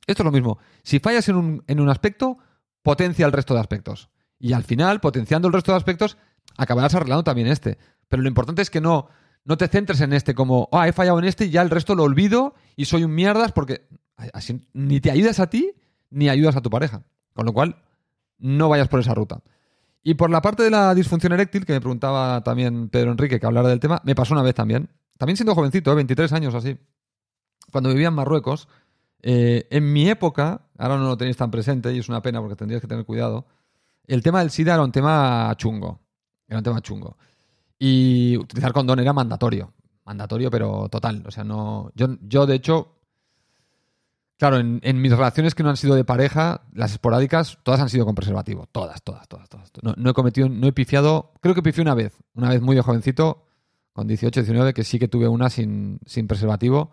Esto 0.08 0.24
es 0.24 0.26
lo 0.26 0.32
mismo. 0.32 0.58
Si 0.84 1.00
fallas 1.00 1.28
en 1.28 1.36
un, 1.36 1.64
en 1.68 1.82
un 1.82 1.90
aspecto, 1.90 2.38
potencia 2.82 3.26
el 3.26 3.34
resto 3.34 3.54
de 3.54 3.60
aspectos. 3.60 4.10
Y 4.40 4.54
al 4.54 4.64
final, 4.64 5.02
potenciando 5.02 5.50
el 5.50 5.54
resto 5.54 5.74
de 5.74 5.78
aspectos, 5.78 6.18
acabarás 6.56 6.96
arreglando 6.96 7.26
también 7.26 7.48
este. 7.48 7.78
Pero 8.08 8.24
lo 8.24 8.30
importante 8.30 8.62
es 8.62 8.70
que 8.70 8.80
no, 8.80 9.10
no 9.44 9.58
te 9.58 9.68
centres 9.68 10.00
en 10.00 10.14
este 10.14 10.34
como, 10.34 10.70
ah, 10.72 10.88
he 10.88 10.94
fallado 10.94 11.20
en 11.20 11.26
este 11.26 11.46
y 11.46 11.50
ya 11.50 11.62
el 11.62 11.70
resto 11.70 11.94
lo 11.94 12.04
olvido 12.04 12.56
y 12.78 12.86
soy 12.86 13.04
un 13.04 13.14
mierdas 13.14 13.52
porque 13.52 13.88
así 14.34 14.66
ni 14.72 15.02
te 15.02 15.12
ayudas 15.12 15.42
a 15.42 15.50
ti 15.50 15.74
ni 16.10 16.30
ayudas 16.30 16.56
a 16.56 16.62
tu 16.62 16.70
pareja. 16.70 17.04
Con 17.34 17.46
lo 17.46 17.52
cual, 17.52 17.84
no 18.40 18.70
vayas 18.70 18.88
por 18.88 19.02
esa 19.02 19.14
ruta. 19.14 19.42
Y 20.04 20.14
por 20.14 20.30
la 20.30 20.42
parte 20.42 20.64
de 20.64 20.72
la 20.72 20.96
disfunción 20.96 21.34
eréctil, 21.34 21.66
que 21.66 21.74
me 21.74 21.82
preguntaba 21.82 22.42
también 22.44 22.88
Pedro 22.88 23.12
Enrique 23.12 23.42
que 23.42 23.46
hablara 23.46 23.68
del 23.68 23.82
tema, 23.82 24.02
me 24.06 24.16
pasó 24.16 24.34
una 24.34 24.42
vez 24.42 24.56
también. 24.56 24.90
También 25.22 25.38
siendo 25.38 25.54
jovencito, 25.54 25.92
¿eh? 25.92 25.96
23 25.98 26.34
años 26.34 26.52
o 26.56 26.58
así. 26.58 26.76
Cuando 27.72 27.92
vivía 27.92 28.08
en 28.08 28.16
Marruecos, 28.16 28.68
eh, 29.22 29.68
en 29.70 29.94
mi 29.94 30.10
época, 30.10 30.64
ahora 30.80 30.98
no 30.98 31.10
lo 31.10 31.16
tenéis 31.16 31.38
tan 31.38 31.52
presente 31.52 31.94
y 31.94 32.00
es 32.00 32.10
una 32.10 32.24
pena 32.24 32.40
porque 32.40 32.56
tendrías 32.56 32.82
que 32.82 32.88
tener 32.88 33.06
cuidado, 33.06 33.46
el 34.08 34.24
tema 34.24 34.40
del 34.40 34.50
SIDA 34.50 34.74
era 34.74 34.84
un 34.84 34.92
tema 34.92 35.54
chungo. 35.58 36.00
Era 36.48 36.58
un 36.58 36.64
tema 36.64 36.82
chungo. 36.82 37.18
Y 37.78 38.36
utilizar 38.36 38.74
condón 38.74 39.00
era 39.00 39.14
mandatorio. 39.14 39.72
Mandatorio, 40.06 40.50
pero 40.50 40.90
total. 40.90 41.22
O 41.28 41.30
sea, 41.30 41.44
no. 41.44 41.92
Yo, 41.94 42.08
yo 42.24 42.48
de 42.48 42.56
hecho. 42.56 42.96
Claro, 44.40 44.58
en, 44.58 44.80
en 44.82 45.00
mis 45.04 45.12
relaciones 45.12 45.54
que 45.54 45.62
no 45.62 45.70
han 45.70 45.78
sido 45.78 45.94
de 45.94 46.04
pareja, 46.04 46.64
las 46.74 46.94
esporádicas, 46.94 47.60
todas 47.62 47.80
han 47.80 47.90
sido 47.90 48.08
con 48.08 48.16
preservativo. 48.16 48.66
Todas, 48.72 49.04
todas, 49.04 49.28
todas, 49.28 49.48
todas. 49.48 49.72
No, 49.84 49.94
no 49.96 50.10
he 50.10 50.14
cometido, 50.16 50.50
no 50.50 50.66
he 50.66 50.72
pifiado. 50.72 51.32
Creo 51.42 51.54
que 51.54 51.62
pifié 51.62 51.84
una 51.84 51.94
vez. 51.94 52.18
Una 52.34 52.50
vez 52.50 52.60
muy 52.60 52.76
de 52.76 52.82
jovencito, 52.82 53.51
con 53.94 54.08
18, 54.08 54.42
19, 54.42 54.74
que 54.74 54.84
sí 54.84 55.00
que 55.00 55.08
tuve 55.08 55.28
una 55.28 55.50
sin, 55.50 56.00
sin 56.06 56.28
preservativo. 56.28 56.92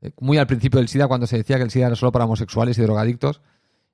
Eh, 0.00 0.12
Muy 0.20 0.38
al 0.38 0.46
principio 0.46 0.78
del 0.78 0.88
SIDA, 0.88 1.08
cuando 1.08 1.26
se 1.26 1.36
decía 1.36 1.56
que 1.56 1.62
el 1.62 1.70
SIDA 1.70 1.86
era 1.88 1.96
solo 1.96 2.12
para 2.12 2.24
homosexuales 2.24 2.78
y 2.78 2.82
drogadictos. 2.82 3.40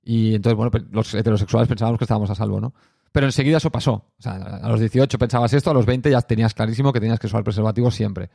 Y 0.02 0.34
entonces, 0.34 0.56
bueno, 0.56 0.70
los 0.90 1.14
heterosexuales 1.14 1.68
pensábamos 1.68 1.98
que 1.98 2.04
estábamos 2.04 2.30
a 2.30 2.34
salvo, 2.34 2.60
¿no? 2.60 2.74
Pero 3.12 3.26
enseguida 3.26 3.56
eso 3.56 3.70
pasó. 3.70 3.92
O 4.18 4.22
sea, 4.22 4.34
a 4.34 4.68
los 4.68 4.78
18 4.78 5.18
pensabas 5.18 5.52
esto, 5.52 5.70
a 5.70 5.74
los 5.74 5.86
20 5.86 6.10
ya 6.10 6.20
tenías 6.22 6.54
clarísimo 6.54 6.92
que 6.92 7.00
tenías 7.00 7.18
que 7.18 7.26
usar 7.26 7.42
preservativo 7.42 7.90
siempre. 7.90 8.30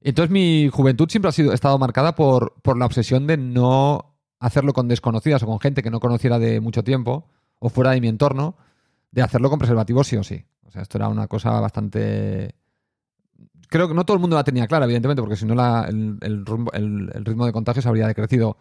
Entonces 0.00 0.30
mi 0.30 0.68
juventud 0.72 1.08
siempre 1.08 1.28
ha 1.28 1.32
sido 1.32 1.52
estado 1.52 1.78
marcada 1.78 2.14
por, 2.14 2.54
por 2.62 2.78
la 2.78 2.86
obsesión 2.86 3.26
de 3.26 3.36
no 3.36 4.16
hacerlo 4.38 4.72
con 4.72 4.88
desconocidas 4.88 5.42
o 5.42 5.46
con 5.46 5.60
gente 5.60 5.82
que 5.82 5.90
no 5.90 6.00
conociera 6.00 6.38
de 6.38 6.60
mucho 6.60 6.82
tiempo 6.82 7.28
o 7.58 7.68
fuera 7.68 7.90
de 7.90 8.00
mi 8.00 8.08
entorno, 8.08 8.56
de 9.10 9.22
hacerlo 9.22 9.50
con 9.50 9.58
preservativo 9.58 10.02
sí 10.02 10.16
o 10.16 10.24
sí. 10.24 10.46
O 10.66 10.70
sea, 10.70 10.82
esto 10.82 10.98
era 10.98 11.08
una 11.08 11.26
cosa 11.26 11.60
bastante... 11.60 12.54
Creo 13.70 13.88
que 13.88 13.94
no 13.94 14.04
todo 14.04 14.16
el 14.16 14.20
mundo 14.20 14.36
la 14.36 14.44
tenía 14.44 14.66
clara, 14.66 14.84
evidentemente, 14.84 15.22
porque 15.22 15.36
si 15.36 15.46
no 15.46 15.54
el, 15.86 16.18
el 16.20 16.44
el- 16.72 17.24
ritmo 17.24 17.46
de 17.46 17.52
contagios 17.52 17.86
habría 17.86 18.06
decrecido 18.08 18.58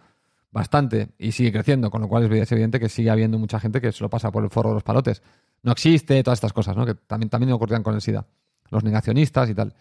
bastante 0.52 1.10
y 1.18 1.32
sigue 1.32 1.52
creciendo, 1.52 1.90
con 1.92 2.02
lo 2.02 2.08
cual 2.08 2.32
es 2.32 2.52
evidente 2.52 2.80
que 2.80 2.90
sigue 2.90 3.10
habiendo 3.10 3.38
mucha 3.40 3.60
gente 3.60 3.82
que 3.82 3.92
se 3.92 4.04
lo 4.04 4.10
pasa 4.10 4.32
por 4.32 4.44
el 4.44 4.50
forro 4.50 4.70
de 4.70 4.76
los 4.76 4.84
palotes. 4.84 5.22
No 5.64 5.72
existe, 5.72 6.24
todas 6.24 6.38
estas 6.38 6.54
cosas, 6.54 6.78
¿no? 6.78 6.86
Que 6.86 6.94
también, 6.96 7.30
también 7.30 7.52
ocurrían 7.52 7.84
con 7.84 7.96
el 7.96 8.02
SIDA. 8.02 8.26
Los 8.70 8.84
negacionistas 8.84 9.50
y 9.50 9.56
tal. 9.56 9.74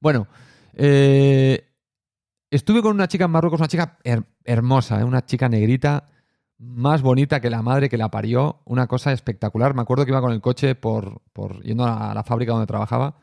Bueno, 0.00 0.26
eh, 0.74 1.64
estuve 2.50 2.82
con 2.82 2.92
una 2.94 3.06
chica 3.08 3.24
en 3.26 3.30
Marruecos, 3.30 3.60
una 3.60 3.68
chica 3.68 3.98
her- 4.04 4.24
hermosa, 4.44 5.00
¿eh? 5.00 5.04
una 5.04 5.24
chica 5.24 5.48
negrita, 5.48 6.08
más 6.58 7.00
bonita 7.02 7.40
que 7.40 7.48
la 7.50 7.62
madre 7.62 7.88
que 7.88 7.96
la 7.96 8.10
parió, 8.10 8.60
una 8.64 8.86
cosa 8.88 9.12
espectacular. 9.12 9.74
Me 9.74 9.82
acuerdo 9.82 10.04
que 10.04 10.10
iba 10.10 10.20
con 10.20 10.32
el 10.32 10.40
coche 10.40 10.74
por, 10.74 11.22
por 11.32 11.62
yendo 11.62 11.84
a 11.86 12.12
la 12.12 12.24
fábrica 12.24 12.52
donde 12.52 12.66
trabajaba 12.66 13.16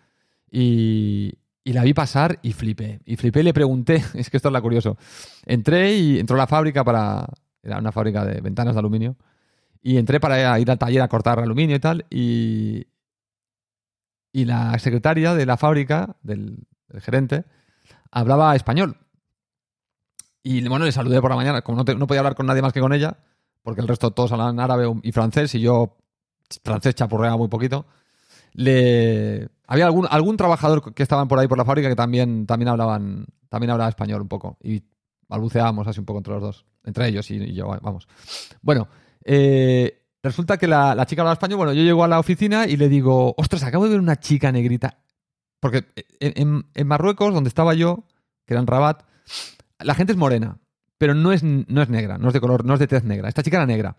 y, 0.51 1.37
la 1.63 1.83
vi 1.83 1.93
pasar 1.93 2.39
y 2.41 2.51
flipé. 2.53 2.99
Y 3.05 3.15
flipé 3.15 3.39
y 3.39 3.43
le 3.43 3.53
pregunté, 3.53 4.03
es 4.13 4.29
que 4.29 4.37
esto 4.37 4.49
es 4.49 4.53
la 4.53 4.61
curioso. 4.61 4.97
Entré 5.45 5.95
y 5.95 6.19
entró 6.19 6.35
a 6.35 6.39
la 6.39 6.47
fábrica 6.47 6.83
para. 6.83 7.27
Era 7.63 7.77
una 7.77 7.91
fábrica 7.91 8.25
de 8.25 8.41
ventanas 8.41 8.75
de 8.75 8.79
aluminio. 8.79 9.15
Y 9.81 9.97
entré 9.97 10.19
para 10.19 10.59
ir 10.59 10.69
al 10.69 10.77
taller 10.77 11.01
a 11.01 11.07
cortar 11.07 11.39
aluminio 11.39 11.75
y 11.75 11.79
tal. 11.79 12.05
Y, 12.09 12.87
y 14.33 14.45
la 14.45 14.77
secretaria 14.79 15.33
de 15.33 15.45
la 15.45 15.57
fábrica, 15.57 16.17
del, 16.23 16.67
gerente, 16.99 17.45
hablaba 18.11 18.55
español. 18.55 18.97
Y 20.43 20.67
bueno, 20.67 20.85
le 20.85 20.91
saludé 20.91 21.21
por 21.21 21.29
la 21.29 21.35
mañana, 21.35 21.61
como 21.61 21.83
no, 21.83 21.93
no 21.93 22.07
podía 22.07 22.21
hablar 22.21 22.35
con 22.35 22.47
nadie 22.47 22.63
más 22.63 22.73
que 22.73 22.79
con 22.79 22.93
ella, 22.93 23.17
porque 23.61 23.81
el 23.81 23.87
resto 23.87 24.11
todos 24.11 24.31
hablaban 24.31 24.59
árabe 24.59 24.91
y 25.03 25.11
francés, 25.11 25.53
y 25.53 25.61
yo 25.61 25.97
francés 26.63 26.95
chapurreaba 26.95 27.37
muy 27.37 27.47
poquito. 27.47 27.85
Había 28.55 29.85
algún, 29.85 30.07
algún 30.09 30.37
trabajador 30.37 30.93
que 30.93 31.03
estaban 31.03 31.27
por 31.27 31.39
ahí 31.39 31.47
por 31.47 31.57
la 31.57 31.65
fábrica 31.65 31.89
que 31.89 31.95
también, 31.95 32.45
también 32.45 32.69
hablaban, 32.69 33.25
también 33.49 33.71
hablaba 33.71 33.89
español 33.89 34.21
un 34.21 34.27
poco. 34.27 34.57
Y 34.61 34.83
balbuceábamos 35.27 35.87
así 35.87 35.99
un 35.99 36.05
poco 36.05 36.19
entre 36.19 36.33
los 36.33 36.41
dos. 36.41 36.65
Entre 36.83 37.07
ellos 37.07 37.29
y, 37.31 37.53
yo, 37.53 37.67
vamos. 37.81 38.07
Bueno, 38.61 38.87
eh, 39.23 40.03
resulta 40.23 40.57
que 40.57 40.67
la, 40.67 40.95
la 40.95 41.05
chica 41.05 41.21
hablaba 41.21 41.33
español. 41.33 41.57
Bueno, 41.57 41.73
yo 41.73 41.83
llego 41.83 42.03
a 42.03 42.07
la 42.07 42.19
oficina 42.19 42.65
y 42.67 42.75
le 42.75 42.89
digo, 42.89 43.33
ostras, 43.37 43.63
acabo 43.63 43.85
de 43.85 43.91
ver 43.91 43.99
una 43.99 44.19
chica 44.19 44.51
negrita. 44.51 44.97
Porque 45.59 45.85
en, 46.19 46.33
en- 46.35 46.65
en 46.73 46.87
Marruecos, 46.87 47.33
donde 47.33 47.47
estaba 47.49 47.73
yo, 47.75 48.03
que 48.45 48.55
era 48.55 48.61
en 48.61 48.67
Rabat, 48.67 49.03
la 49.79 49.93
gente 49.93 50.11
es 50.13 50.17
morena, 50.17 50.57
pero 50.97 51.13
no 51.13 51.31
es, 51.31 51.43
no 51.43 51.81
es 51.81 51.89
negra, 51.89 52.17
no 52.17 52.27
es 52.27 52.33
de 52.33 52.41
color, 52.41 52.65
no 52.65 52.73
es 52.73 52.79
de 52.79 52.87
tez 52.87 53.03
negra. 53.03 53.29
Esta 53.29 53.43
chica 53.43 53.57
era 53.57 53.65
negra. 53.67 53.95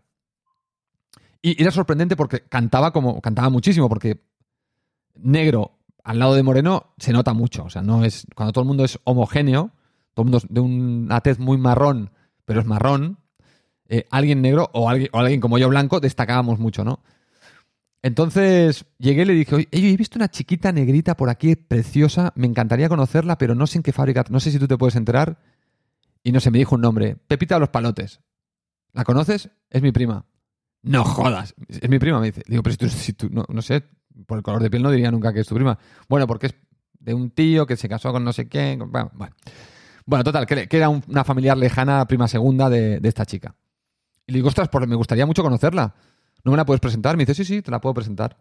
Y 1.40 1.60
era 1.60 1.70
sorprendente 1.70 2.16
porque 2.16 2.40
cantaba 2.40 2.92
como, 2.92 3.20
cantaba 3.20 3.48
muchísimo, 3.48 3.88
porque 3.88 4.22
negro 5.14 5.78
al 6.04 6.18
lado 6.18 6.34
de 6.34 6.42
moreno 6.42 6.94
se 6.98 7.12
nota 7.12 7.32
mucho. 7.32 7.64
O 7.64 7.70
sea, 7.70 7.82
no 7.82 8.04
es. 8.04 8.26
Cuando 8.34 8.52
todo 8.52 8.62
el 8.62 8.68
mundo 8.68 8.84
es 8.84 8.98
homogéneo, 9.04 9.70
todo 10.14 10.24
el 10.24 10.30
mundo 10.30 10.38
es 10.38 10.46
de 10.48 10.60
una 10.60 11.20
tez 11.20 11.38
muy 11.38 11.58
marrón, 11.58 12.10
pero 12.44 12.60
es 12.60 12.66
marrón, 12.66 13.18
eh, 13.88 14.06
alguien 14.10 14.42
negro 14.42 14.68
o 14.72 14.88
alguien, 14.88 15.10
o 15.12 15.18
alguien 15.18 15.40
como 15.40 15.58
yo 15.58 15.68
blanco 15.68 16.00
destacábamos 16.00 16.58
mucho, 16.58 16.84
¿no? 16.84 17.00
Entonces 18.04 18.84
llegué 18.98 19.22
y 19.22 19.26
le 19.26 19.32
dije, 19.34 19.54
oye, 19.54 19.68
he 19.70 19.96
visto 19.96 20.18
una 20.18 20.28
chiquita 20.28 20.72
negrita 20.72 21.16
por 21.16 21.28
aquí, 21.30 21.54
preciosa, 21.54 22.32
me 22.34 22.48
encantaría 22.48 22.88
conocerla, 22.88 23.38
pero 23.38 23.54
no 23.54 23.66
sé 23.68 23.78
en 23.78 23.82
qué 23.84 23.92
fábrica, 23.92 24.24
no 24.28 24.40
sé 24.40 24.50
si 24.50 24.58
tú 24.58 24.66
te 24.66 24.76
puedes 24.76 24.96
enterar. 24.96 25.38
Y 26.24 26.32
no 26.32 26.40
sé, 26.40 26.50
me 26.50 26.58
dijo 26.58 26.74
un 26.74 26.80
nombre, 26.80 27.16
Pepita 27.28 27.54
de 27.56 27.60
los 27.60 27.68
Palotes. 27.68 28.20
¿La 28.92 29.04
conoces? 29.04 29.50
Es 29.70 29.82
mi 29.82 29.92
prima. 29.92 30.24
No 30.82 31.04
jodas, 31.04 31.54
es 31.68 31.88
mi 31.88 31.98
prima, 32.00 32.18
me 32.18 32.26
dice. 32.26 32.42
Digo, 32.48 32.62
pero 32.64 32.72
si 32.74 32.78
tú, 32.78 32.88
si 32.88 33.12
tú- 33.12 33.28
no, 33.30 33.44
no 33.48 33.62
sé, 33.62 33.84
por 34.26 34.38
el 34.38 34.42
color 34.42 34.62
de 34.62 34.70
piel 34.70 34.82
no 34.82 34.90
diría 34.90 35.10
nunca 35.10 35.32
que 35.32 35.40
es 35.40 35.46
tu 35.46 35.54
prima. 35.54 35.78
Bueno, 36.08 36.26
porque 36.26 36.46
es 36.46 36.54
de 37.00 37.14
un 37.14 37.30
tío 37.30 37.66
que 37.66 37.76
se 37.76 37.88
casó 37.88 38.12
con 38.12 38.24
no 38.24 38.32
sé 38.32 38.48
quién. 38.48 38.80
Bueno, 40.06 40.24
total, 40.24 40.46
que, 40.46 40.66
era 40.70 40.88
un- 40.88 41.02
una 41.08 41.24
familiar 41.24 41.56
lejana, 41.56 42.04
prima 42.06 42.28
segunda 42.28 42.68
de, 42.70 43.00
de 43.00 43.08
esta 43.08 43.24
chica. 43.24 43.54
Y 44.26 44.32
le 44.32 44.38
digo, 44.38 44.48
ostras, 44.48 44.68
pues 44.68 44.86
me 44.86 44.94
gustaría 44.96 45.26
mucho 45.26 45.42
conocerla. 45.42 45.94
¿No 46.44 46.50
me 46.52 46.56
la 46.56 46.64
puedes 46.64 46.80
presentar? 46.80 47.16
Me 47.16 47.22
dice, 47.24 47.34
sí, 47.34 47.44
sí, 47.44 47.62
te 47.62 47.70
la 47.70 47.80
puedo 47.80 47.94
presentar. 47.94 48.36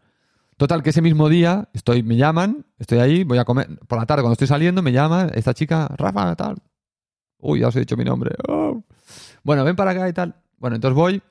Total, 0.58 0.84
que 0.84 0.90
ese 0.92 1.02
mismo 1.02 1.30
día 1.30 1.70
estoy, 1.74 2.04
me 2.04 2.16
llaman, 2.18 2.66
estoy 2.78 3.00
ahí, 3.00 3.24
voy 3.24 3.38
a 3.40 3.46
comer. 3.46 3.80
Por 3.88 3.98
la 4.00 4.06
tarde, 4.06 4.22
cuando 4.22 4.34
estoy 4.34 4.48
saliendo, 4.48 4.82
me 4.82 4.92
llama 4.92 5.28
esta 5.34 5.54
chica, 5.54 5.88
Rafa, 5.98 6.36
tal. 6.36 6.58
Uy, 7.40 7.62
ya 7.62 7.68
os 7.70 7.76
he 7.76 7.80
dicho 7.80 7.98
mi 7.98 8.04
nombre. 8.04 8.36
Oh. 8.48 8.84
Bueno, 9.44 9.64
ven 9.64 9.76
para 9.76 9.92
acá 9.92 10.08
y 10.08 10.14
tal. 10.14 10.36
Bueno, 10.58 10.76
entonces 10.76 10.96
voy 10.96 11.22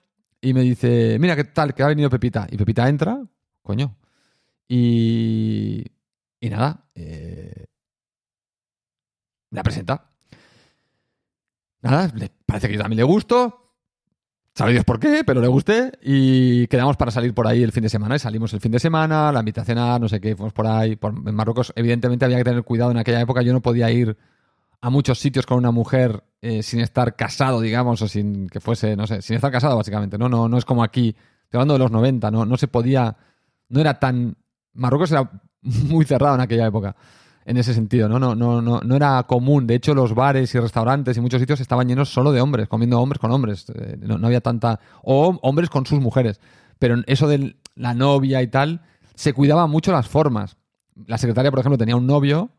y 0.40 0.53
me 0.55 0.62
dice, 0.62 1.16
mira, 1.20 1.37
¿qué 1.37 1.44
tal? 1.44 1.74
Que 1.74 1.83
ha 1.85 1.87
venido 1.87 2.11
Pepita. 2.11 2.46
Y 2.50 2.57
Pepita 2.57 2.88
entra, 2.88 3.22
coño. 3.62 3.96
Y. 4.73 5.85
Y 6.41 6.49
nada. 6.49 6.89
eh, 6.95 7.67
la 9.51 9.65
presenta. 9.65 10.13
Nada, 11.83 12.13
parece 12.47 12.69
que 12.69 12.75
yo 12.75 12.81
también 12.81 12.99
le 12.99 13.03
gusto. 13.03 13.57
Sabe 14.55 14.73
Dios 14.73 14.85
por 14.85 15.01
qué, 15.01 15.25
pero 15.25 15.41
le 15.41 15.49
gusté. 15.49 15.91
Y 16.03 16.69
quedamos 16.69 16.97
para 16.97 17.11
salir 17.11 17.35
por 17.35 17.49
ahí 17.49 17.65
el 17.65 17.73
fin 17.73 17.83
de 17.83 17.89
semana. 17.89 18.15
Y 18.15 18.21
salimos 18.21 18.53
el 18.55 18.61
fin 18.61 18.71
de 18.71 18.79
semana, 18.79 19.33
la 19.33 19.41
invitación 19.41 19.79
a 19.79 19.99
no 19.99 20.09
sé 20.09 20.21
qué, 20.21 20.37
fuimos 20.37 20.53
por 20.53 20.69
ahí. 20.69 20.95
Por, 20.95 21.15
en 21.15 21.35
Marruecos, 21.35 21.73
evidentemente, 21.75 22.25
había 22.25 22.39
que 22.39 22.45
tener 22.45 22.63
cuidado 22.63 22.93
en 22.93 22.99
aquella 22.99 23.21
época. 23.21 23.43
Yo 23.43 23.53
no 23.53 23.61
podía 23.61 23.91
ir 23.91 24.17
a 24.81 24.89
muchos 24.89 25.19
sitios 25.19 25.47
con 25.47 25.59
una 25.59 25.73
mujer 25.73 26.23
eh, 26.43 26.63
sin 26.63 26.79
estar 26.81 27.17
casado, 27.17 27.61
digamos, 27.61 28.03
o 28.03 28.09
sin 28.09 28.49
que 28.49 28.61
fuese, 28.61 28.95
no 28.97 29.07
sé, 29.09 29.21
sin 29.21 29.35
estar 29.35 29.51
casado, 29.51 29.77
básicamente. 29.77 30.17
No, 30.17 30.29
no, 30.29 30.49
no 30.49 30.59
es 30.59 30.65
como 30.65 30.85
aquí. 30.85 31.17
Estoy 31.45 31.59
hablando 31.59 31.75
de 31.75 31.81
los 31.81 31.91
90, 31.91 32.31
no, 32.31 32.47
no 32.47 32.57
se 32.57 32.69
podía. 32.69 33.17
No 33.69 33.81
era 33.81 33.99
tan. 33.99 34.37
Marruecos 34.75 35.11
era 35.13 35.31
muy 35.63 36.05
cerrado 36.05 36.35
en 36.35 36.41
aquella 36.41 36.67
época 36.67 36.97
en 37.45 37.57
ese 37.57 37.75
sentido, 37.75 38.09
¿no? 38.09 38.19
No, 38.19 38.35
no, 38.35 38.61
no, 38.63 38.81
no 38.81 38.97
era 38.97 39.23
común. 39.25 39.67
De 39.67 39.75
hecho, 39.75 39.95
los 39.95 40.15
bares 40.15 40.55
y 40.55 40.61
restaurantes 40.61 41.17
y 41.17 41.21
muchos 41.21 41.41
sitios 41.41 41.61
estaban 41.61 41.89
llenos 41.89 42.13
solo 42.13 42.33
de 42.33 42.41
hombres, 42.41 42.69
comiendo 42.69 43.01
hombres 43.01 43.19
con 43.19 43.33
hombres. 43.33 43.67
Eh, 43.75 43.97
No, 43.99 44.25
había 44.27 44.41
tanta. 44.41 44.79
O 45.03 45.39
hombres 45.43 45.71
con 45.71 45.87
sus 45.87 46.01
mujeres. 46.01 46.41
Pero 46.79 46.97
eso 47.07 47.29
de 47.29 47.57
la 47.75 47.95
novia 47.95 48.43
y 48.43 48.47
tal, 48.47 48.83
se 49.15 49.33
cuidaba 49.33 49.67
mucho 49.67 49.91
las 49.91 50.07
formas. 50.07 50.59
La 51.07 51.19
secretaria, 51.19 51.51
por 51.51 51.61
ejemplo, 51.61 51.79
tenía 51.79 51.97
un 51.97 52.07
novio 52.07 52.51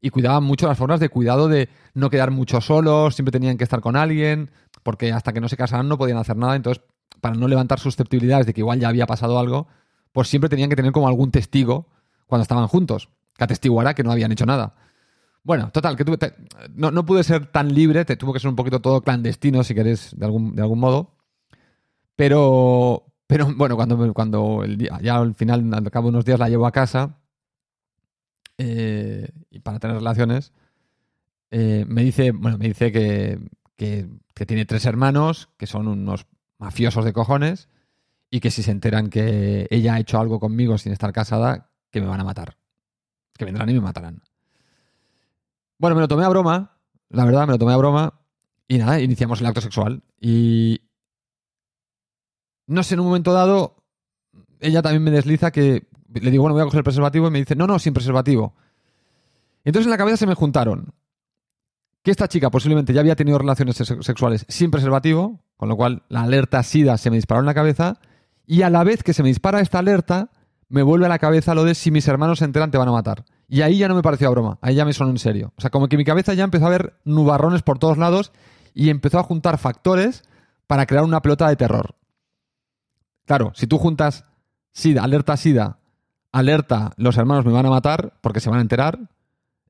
y 0.00 0.10
cuidaban 0.10 0.44
mucho 0.44 0.68
las 0.68 0.78
formas 0.78 1.00
de 1.00 1.08
cuidado 1.08 1.48
de 1.48 1.68
no 1.94 2.10
quedar 2.10 2.30
mucho 2.30 2.60
solos, 2.60 3.14
siempre 3.14 3.32
tenían 3.32 3.56
que 3.56 3.64
estar 3.64 3.80
con 3.80 3.96
alguien, 3.96 4.50
porque 4.82 5.12
hasta 5.12 5.32
que 5.32 5.40
no 5.40 5.48
se 5.48 5.56
casaran 5.56 5.88
no 5.88 5.98
podían 5.98 6.18
hacer 6.18 6.36
nada. 6.36 6.54
Entonces, 6.54 6.84
para 7.20 7.34
no 7.34 7.48
levantar 7.48 7.80
susceptibilidades 7.80 8.46
de 8.46 8.54
que 8.54 8.60
igual 8.60 8.78
ya 8.78 8.88
había 8.88 9.06
pasado 9.06 9.38
algo, 9.38 9.66
pues 10.12 10.28
siempre 10.28 10.48
tenían 10.48 10.70
que 10.70 10.76
tener 10.76 10.92
como 10.92 11.08
algún 11.08 11.30
testigo 11.30 11.88
cuando 12.26 12.42
estaban 12.42 12.66
juntos 12.68 13.08
que 13.36 13.44
atestiguara 13.44 13.94
que 13.94 14.02
no 14.02 14.12
habían 14.12 14.32
hecho 14.32 14.46
nada. 14.46 14.74
Bueno, 15.42 15.70
total, 15.70 15.96
que 15.96 16.04
tuve, 16.04 16.18
te- 16.18 16.34
no, 16.74 16.90
no 16.90 17.06
pude 17.06 17.22
ser 17.22 17.46
tan 17.46 17.72
libre, 17.74 18.04
te 18.04 18.16
tuvo 18.16 18.32
que 18.32 18.40
ser 18.40 18.48
un 18.48 18.56
poquito 18.56 18.80
todo 18.80 19.02
clandestino, 19.02 19.62
si 19.62 19.74
querés, 19.74 20.10
de 20.18 20.24
algún, 20.26 20.56
de 20.56 20.62
algún 20.62 20.80
modo. 20.80 21.12
Pero, 22.16 23.04
pero 23.26 23.52
bueno, 23.54 23.76
cuando, 23.76 24.12
cuando 24.14 24.64
el 24.64 24.76
día, 24.78 24.98
ya 25.02 25.16
al 25.18 25.34
final, 25.34 25.72
al 25.72 25.90
cabo 25.90 26.06
de 26.08 26.10
unos 26.10 26.24
días, 26.24 26.38
la 26.38 26.48
llevo 26.48 26.66
a 26.66 26.72
casa 26.72 27.18
eh, 28.58 29.28
y 29.50 29.60
para 29.60 29.78
tener 29.78 29.96
relaciones, 29.96 30.52
eh, 31.50 31.84
me 31.86 32.02
dice, 32.02 32.32
bueno, 32.32 32.58
me 32.58 32.68
dice 32.68 32.90
que, 32.90 33.38
que 33.76 34.46
tiene 34.46 34.64
tres 34.64 34.86
hermanos, 34.86 35.48
que 35.58 35.66
son 35.66 35.88
unos 35.88 36.26
mafiosos 36.58 37.04
de 37.04 37.12
cojones, 37.12 37.68
y 38.30 38.40
que 38.40 38.50
si 38.50 38.62
se 38.62 38.70
enteran 38.70 39.08
que 39.10 39.66
ella 39.70 39.94
ha 39.94 40.00
hecho 40.00 40.18
algo 40.18 40.40
conmigo 40.40 40.78
sin 40.78 40.92
estar 40.92 41.12
casada, 41.12 41.70
que 41.90 42.00
me 42.00 42.06
van 42.06 42.20
a 42.20 42.24
matar 42.24 42.56
que 43.36 43.44
vendrán 43.44 43.68
y 43.68 43.74
me 43.74 43.80
matarán. 43.80 44.22
Bueno, 45.78 45.94
me 45.94 46.02
lo 46.02 46.08
tomé 46.08 46.24
a 46.24 46.28
broma, 46.28 46.78
la 47.10 47.24
verdad, 47.24 47.46
me 47.46 47.52
lo 47.52 47.58
tomé 47.58 47.72
a 47.72 47.76
broma. 47.76 48.14
Y 48.68 48.78
nada, 48.78 49.00
iniciamos 49.00 49.40
el 49.40 49.46
acto 49.46 49.60
sexual. 49.60 50.02
Y. 50.20 50.80
No 52.66 52.82
sé, 52.82 52.94
en 52.94 53.00
un 53.00 53.06
momento 53.06 53.32
dado, 53.32 53.76
ella 54.60 54.82
también 54.82 55.04
me 55.04 55.10
desliza 55.10 55.50
que. 55.50 55.86
Le 56.12 56.30
digo, 56.30 56.42
bueno, 56.42 56.54
voy 56.54 56.62
a 56.62 56.64
coger 56.64 56.78
el 56.78 56.84
preservativo 56.84 57.28
y 57.28 57.30
me 57.30 57.38
dice, 57.40 57.54
no, 57.54 57.66
no, 57.66 57.78
sin 57.78 57.92
preservativo. 57.92 58.54
Entonces 59.64 59.86
en 59.86 59.90
la 59.90 59.98
cabeza 59.98 60.16
se 60.16 60.26
me 60.26 60.34
juntaron 60.34 60.94
que 62.02 62.12
esta 62.12 62.28
chica 62.28 62.50
posiblemente 62.50 62.92
ya 62.92 63.00
había 63.00 63.16
tenido 63.16 63.36
relaciones 63.36 63.76
sexuales 63.76 64.46
sin 64.48 64.70
preservativo, 64.70 65.40
con 65.56 65.68
lo 65.68 65.76
cual 65.76 66.04
la 66.08 66.22
alerta 66.22 66.62
SIDA 66.62 66.96
se 66.96 67.10
me 67.10 67.16
disparó 67.16 67.40
en 67.40 67.46
la 67.46 67.54
cabeza, 67.54 67.98
y 68.46 68.62
a 68.62 68.70
la 68.70 68.84
vez 68.84 69.02
que 69.02 69.12
se 69.12 69.22
me 69.22 69.28
dispara 69.28 69.60
esta 69.60 69.78
alerta, 69.78 70.30
me 70.68 70.82
vuelve 70.82 71.06
a 71.06 71.08
la 71.08 71.18
cabeza 71.18 71.54
lo 71.54 71.64
de 71.64 71.74
si 71.74 71.90
mis 71.90 72.08
hermanos 72.08 72.38
se 72.38 72.44
enteran 72.44 72.70
te 72.70 72.78
van 72.78 72.88
a 72.88 72.92
matar. 72.92 73.24
Y 73.48 73.62
ahí 73.62 73.78
ya 73.78 73.88
no 73.88 73.94
me 73.94 74.02
pareció 74.02 74.30
broma, 74.30 74.58
ahí 74.60 74.74
ya 74.74 74.84
me 74.84 74.92
sonó 74.92 75.10
en 75.10 75.18
serio. 75.18 75.52
O 75.56 75.60
sea, 75.60 75.70
como 75.70 75.88
que 75.88 75.96
mi 75.96 76.04
cabeza 76.04 76.34
ya 76.34 76.44
empezó 76.44 76.66
a 76.66 76.70
ver 76.70 76.94
nubarrones 77.04 77.62
por 77.62 77.78
todos 77.78 77.98
lados 77.98 78.32
y 78.74 78.90
empezó 78.90 79.18
a 79.18 79.22
juntar 79.22 79.58
factores 79.58 80.24
para 80.66 80.86
crear 80.86 81.04
una 81.04 81.22
pelota 81.22 81.48
de 81.48 81.56
terror. 81.56 81.94
Claro, 83.24 83.52
si 83.54 83.66
tú 83.66 83.78
juntas 83.78 84.24
SIDA, 84.72 85.02
alerta 85.02 85.36
SIDA, 85.36 85.78
alerta, 86.32 86.92
los 86.96 87.16
hermanos 87.16 87.44
me 87.44 87.52
van 87.52 87.66
a 87.66 87.70
matar 87.70 88.14
porque 88.20 88.40
se 88.40 88.50
van 88.50 88.58
a 88.58 88.62
enterar, 88.62 88.98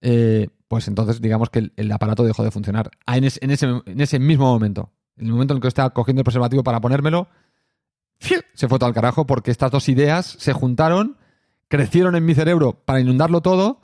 eh, 0.01 0.49
pues 0.69 0.89
entonces 0.89 1.21
digamos 1.21 1.51
que 1.51 1.71
el, 1.75 1.93
aparato 1.93 2.25
dejó 2.25 2.43
de 2.43 2.51
funcionar. 2.51 2.91
Ah, 3.07 3.17
en, 3.17 3.25
ese, 3.25 3.39
en, 3.43 4.01
ese, 4.01 4.19
mismo 4.19 4.47
momento, 4.47 4.91
en 5.17 5.27
el 5.27 5.33
momento 5.33 5.55
en 5.55 5.59
el 5.59 5.63
que 5.63 5.69
estaba 5.69 5.91
cogiendo 5.91 6.21
el 6.21 6.25
preservativo 6.25 6.63
para 6.63 6.81
ponérmelo, 6.81 7.29
se 8.19 8.69
fue 8.69 8.79
todo 8.79 8.89
al 8.89 8.95
carajo 8.95 9.27
porque 9.27 9.51
estas 9.51 9.71
dos 9.71 9.89
ideas 9.89 10.37
se 10.39 10.53
juntaron, 10.53 11.17
crecieron 11.69 12.17
en 12.17 12.25
mi 12.25 12.35
cerebro 12.35 12.73
para 12.85 13.01
inundarlo 13.01 13.41
todo 13.41 13.81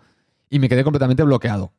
y 0.48 0.58
me 0.58 0.68
quedé 0.68 0.84
completamente 0.84 1.22
bloqueado. 1.22 1.72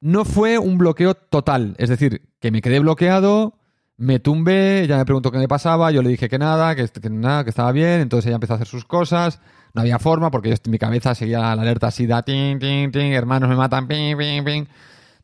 No 0.00 0.24
fue 0.24 0.58
un 0.58 0.78
bloqueo 0.78 1.14
total, 1.14 1.74
es 1.78 1.88
decir, 1.88 2.22
que 2.38 2.52
me 2.52 2.62
quedé 2.62 2.78
bloqueado, 2.78 3.54
me 3.96 4.20
tumbé, 4.20 4.82
ella 4.82 4.96
me 4.96 5.04
preguntó 5.04 5.32
qué 5.32 5.38
me 5.38 5.48
pasaba, 5.48 5.90
yo 5.90 6.02
le 6.02 6.10
dije 6.10 6.28
que 6.28 6.38
nada, 6.38 6.76
que, 6.76 6.88
nada, 7.10 7.42
que 7.42 7.50
estaba 7.50 7.72
bien, 7.72 8.00
entonces 8.00 8.26
ella 8.26 8.36
empezó 8.36 8.52
a 8.52 8.56
hacer 8.56 8.68
sus 8.68 8.84
cosas, 8.84 9.40
no 9.74 9.80
había 9.80 9.98
forma 9.98 10.30
porque 10.30 10.50
en 10.50 10.70
mi 10.70 10.78
cabeza 10.78 11.16
seguía 11.16 11.40
la 11.40 11.62
alerta 11.62 11.88
así, 11.88 12.06
da, 12.06 12.22
ting, 12.22 12.60
ting, 12.60 12.92
ting, 12.92 13.12
hermanos 13.12 13.48
me 13.48 13.56
matan, 13.56 13.88
ping, 13.88 14.16
ping, 14.16 14.44
ping. 14.44 14.64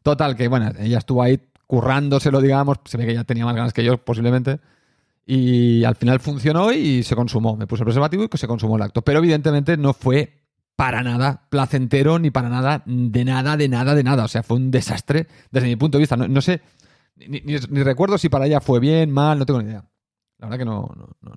Total, 0.03 0.35
que 0.35 0.49
bueno, 0.49 0.73
ella 0.81 0.99
estuvo 0.99 1.23
ahí 1.23 1.41
currándoselo, 1.69 2.41
digamos, 2.41 2.79
se 2.85 2.99
ve 2.99 3.07
que 3.07 3.13
ella 3.13 3.25
tenía 3.25 3.45
más 3.45 3.55
ganas 3.55 3.73
que 3.73 3.85
yo 3.85 3.97
posiblemente, 3.99 4.59
y 5.27 5.85
al 5.85 5.97
final 5.97 6.21
funcionó 6.21 6.73
y 6.73 7.03
se 7.03 7.17
consumó, 7.17 7.57
me 7.57 7.67
puse 7.67 7.83
el 7.83 7.87
preservativo 7.87 8.29
y 8.33 8.39
se 8.39 8.47
consumó 8.47 8.77
el 8.77 8.83
acto, 8.83 9.03
pero 9.03 9.19
evidentemente 9.19 9.77
no 9.77 9.93
fue 9.93 10.41
para 10.77 11.03
nada 11.03 11.47
placentero 11.51 12.19
ni 12.19 12.31
para 12.31 12.49
nada, 12.49 12.83
de 12.85 13.25
nada, 13.25 13.57
de 13.57 13.69
nada, 13.69 13.95
de 13.95 14.03
nada, 14.03 14.25
o 14.25 14.29
sea, 14.29 14.43
fue 14.43 14.57
un 14.57 14.71
desastre 14.71 15.27
desde 15.51 15.69
mi 15.69 15.77
punto 15.77 15.99
de 15.99 16.03
vista, 16.03 16.17
no 16.17 16.41
sé 16.41 16.61
ni, 17.17 17.57
recuerdo 17.83 18.19
si 18.19 18.29
para 18.29 18.47
ella 18.47 18.61
fue 18.61 18.81
bien, 18.81 19.11
mal, 19.11 19.39
no 19.39 19.47
tengo 19.47 19.63
ni 19.63 19.69
idea. 19.69 19.85
La 20.39 20.49
verdad 20.49 20.59
que 20.59 20.65
no, 20.65 20.91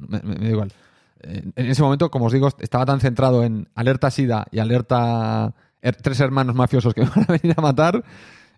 me, 0.07 0.19
da 0.19 0.49
igual. 0.49 0.73
En, 1.19 1.53
ese 1.55 1.81
momento, 1.81 2.09
como 2.09 2.25
os 2.25 2.33
digo, 2.33 2.49
estaba 2.59 2.85
tan 2.85 2.99
centrado 2.99 3.43
en 3.43 3.69
alerta 3.75 4.11
SIDA 4.11 4.47
y 4.51 4.59
alerta 4.59 5.53
tres 6.01 6.19
hermanos 6.19 6.55
mafiosos 6.55 6.93
que 6.93 7.01
me 7.05 7.09
van 7.09 7.25
a 7.27 7.33
venir 7.33 7.53
a 7.55 7.61
matar, 7.61 8.03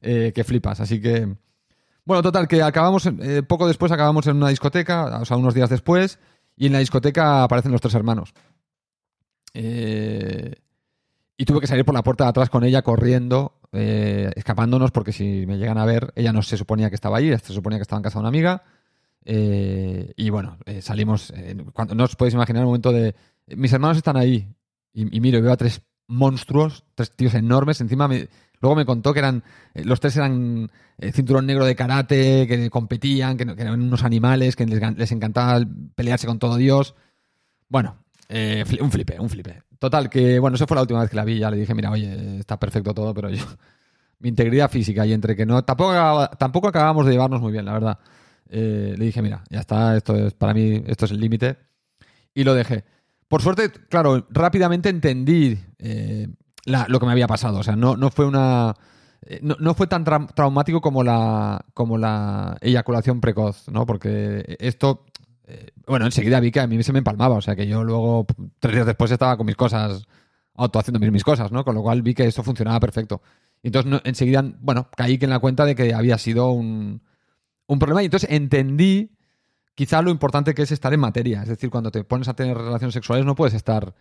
eh, 0.02 0.32
que 0.34 0.44
flipas. 0.44 0.80
Así 0.80 1.02
que, 1.02 1.36
bueno, 2.10 2.24
total, 2.24 2.48
que 2.48 2.64
acabamos, 2.64 3.06
eh, 3.06 3.44
poco 3.44 3.68
después 3.68 3.92
acabamos 3.92 4.26
en 4.26 4.38
una 4.38 4.50
discoteca, 4.50 5.20
o 5.22 5.26
sea, 5.26 5.38
unos 5.38 5.54
días 5.54 5.70
después, 5.70 6.18
y 6.56 6.66
en 6.66 6.74
la 6.74 6.80
discoteca 6.80 7.44
aparecen 7.44 7.72
los 7.72 7.82
tres 7.82 7.94
hermanos. 7.94 8.34
Eh, 9.54 10.56
y 11.38 11.46
tuve 11.46 11.62
que 11.62 11.68
salir 11.68 11.86
por 11.86 11.94
la 11.94 12.02
puerta 12.02 12.24
de 12.24 12.32
atrás 12.32 12.50
con 12.50 12.64
ella 12.64 12.82
corriendo 12.82 13.60
eh, 13.72 14.32
escapándonos 14.36 14.90
porque 14.90 15.12
si 15.12 15.46
me 15.46 15.60
llegan 15.60 15.78
a 15.78 15.86
ver, 15.86 16.12
ella 16.16 16.34
no 16.34 16.42
se 16.42 16.58
suponía 16.58 16.90
que 16.90 16.96
estaba 16.96 17.18
ahí, 17.18 17.30
se 17.38 17.54
suponía 17.54 17.78
que 17.78 17.84
estaba 17.84 18.00
en 18.00 18.04
casa 18.04 18.18
de 18.18 18.22
una 18.22 18.30
amiga. 18.30 18.64
Eh, 19.24 20.12
y 20.16 20.32
bueno, 20.32 20.58
eh, 20.66 20.82
salimos. 20.82 21.32
no 21.96 22.04
os 22.04 22.16
podéis 22.16 22.34
imaginar 22.34 22.62
el 22.62 22.66
momento 22.66 22.92
de. 22.92 23.16
Mis 23.46 23.72
hermanos 23.72 23.98
están 23.98 24.18
ahí. 24.18 24.48
Y, 24.92 25.22
miro, 25.22 25.40
veo 25.42 25.52
a 25.52 25.58
tres 25.58 25.84
monstruos, 26.08 26.84
tres 26.96 27.12
tíos 27.16 27.36
enormes. 27.36 27.80
Encima, 27.80 28.10
luego 28.62 28.76
me 28.76 28.86
contó 28.86 29.14
que 29.14 29.20
eran. 29.20 29.44
los 29.74 30.00
tres 30.00 30.18
eran 30.18 30.70
cinturón 31.14 31.46
negro 31.46 31.66
de 31.66 31.76
karate, 31.76 32.48
que 32.48 32.70
competían, 32.70 33.38
que, 33.38 33.44
eran 33.44 33.82
unos 33.82 34.04
animales, 34.04 34.56
que 34.56 34.66
les, 34.66 35.12
encantaba 35.12 35.66
pelearse 35.96 36.28
con 36.28 36.40
todo 36.40 36.58
Dios. 36.58 36.96
Bueno, 37.68 37.98
un 38.30 38.92
flipe, 38.92 39.20
un 39.20 39.30
flipe. 39.30 39.64
Total, 39.80 40.10
que 40.10 40.40
bueno, 40.40 40.56
esa 40.56 40.68
fue 40.68 40.76
la 40.76 40.82
última 40.82 41.00
vez 41.00 41.10
que 41.10 41.16
la 41.16 41.24
vi. 41.24 41.40
Ya 41.40 41.50
le 41.50 41.58
dije, 41.58 41.74
mira, 41.74 41.90
oye, 41.90 42.40
está 42.40 42.60
perfecto 42.60 42.94
todo, 42.94 43.14
pero 43.14 43.30
yo. 43.30 43.44
Mi 44.20 44.28
integridad 44.28 44.70
física 44.70 45.06
y 45.06 45.14
entre 45.14 45.34
que 45.34 45.46
no. 45.46 45.64
Tampoco, 45.64 46.28
tampoco 46.38 46.68
acabamos 46.68 47.06
de 47.06 47.14
llevarnos 47.14 47.40
muy 47.40 47.54
bien, 47.54 47.64
la 47.64 47.72
verdad. 47.72 48.00
Eh, 48.50 48.96
le 48.98 49.06
dije, 49.06 49.22
mira, 49.22 49.44
ya 49.50 49.62
está, 49.62 49.96
esto 49.96 50.14
es 50.16 50.34
para 50.34 50.54
mí, 50.54 50.84
esto 50.88 51.06
es 51.06 51.12
el 51.12 51.22
límite. 51.22 51.58
Y 52.34 52.44
lo 52.44 52.54
dejé. 52.54 52.84
Por 53.30 53.42
suerte, 53.42 53.72
claro, 53.72 54.28
rápidamente 54.30 54.90
entendí 54.90 55.58
eh, 55.78 56.28
lo 56.66 57.00
que 57.00 57.06
me 57.06 57.12
había 57.12 57.28
pasado. 57.28 57.60
O 57.60 57.64
sea, 57.64 57.76
no, 57.76 57.98
no 57.98 58.10
fue 58.10 58.26
una. 58.26 58.76
Eh, 59.22 59.40
no, 59.42 59.74
fue 59.74 59.88
tan 59.88 60.04
traumático 60.04 60.82
como 60.82 61.04
la, 61.04 61.66
como 61.74 61.98
la 61.98 62.58
eyaculación 62.62 63.20
precoz, 63.20 63.68
¿no? 63.70 63.86
Porque 63.86 64.58
esto 64.60 65.06
eh, 65.50 65.72
bueno, 65.88 66.06
enseguida 66.06 66.40
vi 66.40 66.52
que 66.52 66.60
a 66.60 66.68
mí 66.68 66.82
se 66.84 66.94
me 66.94 67.00
empalmaba, 67.00 67.36
o 67.36 67.42
sea 67.42 67.56
que 67.56 67.66
yo 67.68 67.84
luego, 67.84 68.28
tres 68.60 68.76
días 68.76 68.86
después, 68.86 69.10
estaba 69.10 69.36
con 69.36 69.48
mis 69.48 69.56
cosas, 69.56 70.06
auto 70.54 70.78
haciendo 70.78 71.00
mis, 71.00 71.24
cosas, 71.24 71.52
¿no? 71.52 71.66
Con 71.66 71.74
lo 71.74 71.82
cual 71.82 72.04
vi 72.04 72.14
que 72.14 72.26
eso 72.26 72.44
funcionaba 72.44 72.80
perfecto. 72.80 73.24
Y 73.64 73.70
entonces, 73.70 74.00
enseguida, 74.04 74.44
bueno, 74.62 74.90
caí 74.96 75.18
en 75.20 75.30
la 75.32 75.40
cuenta 75.40 75.66
de 75.66 75.74
que 75.74 75.94
había 75.96 76.20
sido 76.20 76.52
un, 76.52 77.02
un 77.66 77.80
problema 77.80 78.04
y 78.04 78.06
entonces 78.06 78.30
entendí 78.30 79.18
quizá 79.74 80.04
lo 80.04 80.12
importante 80.12 80.54
que 80.54 80.62
es 80.62 80.72
estar 80.72 80.94
en 80.94 81.00
materia. 81.00 81.42
Es 81.42 81.50
decir, 81.50 81.72
cuando 81.72 81.90
te 81.90 82.04
pones 82.04 82.28
a 82.28 82.36
tener 82.36 82.56
relaciones 82.56 82.94
sexuales 82.94 83.26
no 83.26 83.34
puedes 83.34 83.56
estar 83.56 83.96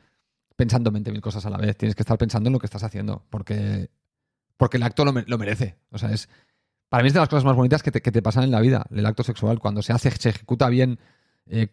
pensando 0.59 0.90
en 0.92 1.02
mil 1.12 1.20
cosas 1.20 1.46
a 1.46 1.50
la 1.50 1.56
vez. 1.56 1.76
Tienes 1.76 1.94
que 1.94 2.02
estar 2.02 2.18
pensando 2.18 2.48
en 2.48 2.52
lo 2.52 2.59
que 2.59 2.66
estás 2.66 2.82
haciendo 2.82 3.24
porque, 3.30 3.90
porque 4.56 4.76
el 4.76 4.82
acto 4.82 5.04
lo, 5.04 5.12
lo 5.12 5.38
merece. 5.38 5.76
O 5.90 5.98
sea, 5.98 6.11
es... 6.11 6.28
Para 6.88 7.02
mí 7.02 7.09
es 7.09 7.14
de 7.14 7.20
las 7.20 7.28
cosas 7.28 7.44
más 7.44 7.54
bonitas 7.54 7.82
que 7.82 7.92
te, 7.92 8.02
que 8.02 8.11
te 8.11 8.22
pasan 8.22 8.44
en 8.44 8.50
la 8.50 8.61
vida, 8.61 8.84
el 8.90 9.06
acto 9.06 9.22
sexual. 9.22 9.61
Cuando 9.61 9.82
se 9.82 9.92
hace, 9.92 10.11
se 10.11 10.30
ejecuta 10.30 10.68
bien, 10.68 10.98
eh, 11.46 11.68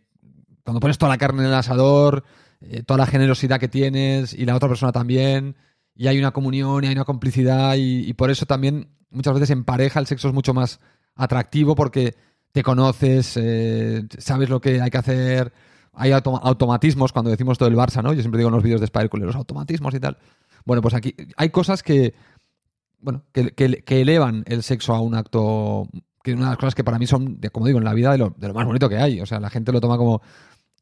cuando 0.64 0.80
pones 0.80 1.00
toda 1.00 1.10
la 1.10 1.18
carne 1.18 1.42
en 1.42 1.48
el 1.48 1.56
asador, 1.56 2.26
eh, 2.62 2.84
toda 2.84 3.00
la 3.00 3.08
generosidad 3.08 3.60
que 3.60 3.70
tienes 3.70 4.34
y 4.34 4.46
la 4.46 4.56
otra 4.56 4.70
persona 4.70 4.92
también, 4.92 5.56
y 5.96 6.08
hay 6.08 6.20
una 6.20 6.32
comunión 6.32 6.84
y 6.84 6.88
hay 6.88 6.94
una 6.94 7.06
complicidad, 7.06 7.76
y, 7.78 8.14
por 8.14 8.30
eso 8.30 8.46
también 8.46 8.90
muchas 9.10 9.34
veces 9.34 9.50
en 9.50 9.64
pareja 9.64 10.00
el 10.00 10.06
sexo 10.06 10.28
es 10.28 10.34
mucho 10.34 10.54
más 10.54 10.80
atractivo 11.16 11.74
porque 11.74 12.16
te 12.52 12.62
conoces, 12.62 13.36
eh, 13.38 14.04
sabes 14.20 14.50
lo 14.50 14.62
que 14.62 14.82
hay 14.82 14.92
que 14.92 14.98
hacer, 14.98 15.54
hay 15.96 16.12
automatismos 16.12 17.14
cuando 17.14 17.32
decimos 17.32 17.58
todo 17.58 17.70
el 17.70 17.76
Barça, 17.76 18.04
¿no? 18.04 18.14
Yo 18.14 18.22
siempre 18.22 18.40
digo 18.40 18.50
en 18.50 18.56
los 18.56 18.64
vídeos 18.64 18.82
de 18.82 18.86
Spider 18.86 19.10
los 19.14 19.36
automatismos 19.36 19.94
y 19.94 20.00
tal. 20.00 20.18
Bueno, 20.66 20.82
pues 20.82 20.94
aquí 20.94 21.16
hay 21.38 21.50
cosas 21.50 21.84
que, 21.84 22.14
bueno, 23.00 23.24
que, 23.32 23.52
que 23.54 24.02
elevan 24.02 24.44
el 24.48 24.64
sexo 24.64 24.94
a 24.94 25.02
un 25.02 25.16
acto 25.16 25.88
que 26.26 26.32
es 26.32 26.38
una 26.38 26.48
de 26.48 26.52
las 26.54 26.58
cosas 26.58 26.74
que 26.74 26.84
para 26.84 26.98
mí 26.98 27.06
son, 27.06 27.40
como 27.52 27.68
digo, 27.68 27.78
en 27.78 27.86
la 27.86 27.94
vida 27.94 28.12
de 28.12 28.18
lo, 28.18 28.34
más 28.54 28.66
bonito 28.66 28.90
que 28.90 28.98
hay. 28.98 29.22
O 29.22 29.28
sea, 29.28 29.40
la 29.40 29.52
gente 29.52 29.72
lo 29.72 29.80
toma 29.80 29.96
como 29.96 30.24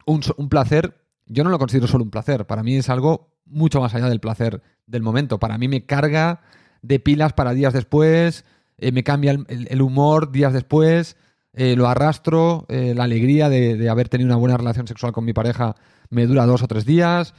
un, 0.05 0.21
placer. 0.49 1.03
Yo 1.25 1.43
no 1.43 1.49
lo 1.49 1.59
considero 1.59 1.85
solo 1.85 2.05
un 2.05 2.11
placer. 2.11 2.47
Para 2.47 2.63
mí 2.63 2.77
es 2.77 2.89
algo 2.89 3.35
mucho 3.45 3.81
más 3.81 3.93
allá 3.93 4.07
del 4.07 4.21
placer 4.21 4.61
del 4.87 5.01
momento. 5.03 5.39
Para 5.39 5.57
mí 5.57 5.67
me 5.67 5.85
carga 5.85 6.39
de 6.81 6.97
pilas 6.99 7.33
para 7.33 7.53
días 7.53 7.73
después, 7.73 8.45
eh, 8.77 8.93
me 8.93 9.03
cambia 9.03 9.31
el, 9.31 9.81
humor 9.81 10.31
días 10.31 10.53
después, 10.53 11.17
eh, 11.53 11.75
lo 11.75 11.87
arrastro, 11.87 12.65
eh, 12.69 12.93
la 12.95 13.03
alegría 13.03 13.49
de, 13.49 13.89
haber 13.89 14.09
tenido 14.09 14.27
una 14.27 14.37
buena 14.37 14.57
relación 14.57 14.87
sexual 14.87 15.13
con 15.13 15.25
mi 15.25 15.33
pareja 15.33 15.75
me 16.09 16.25
dura 16.25 16.45
dos 16.45 16.63
o 16.63 16.67
tres 16.67 16.85
días. 16.85 17.33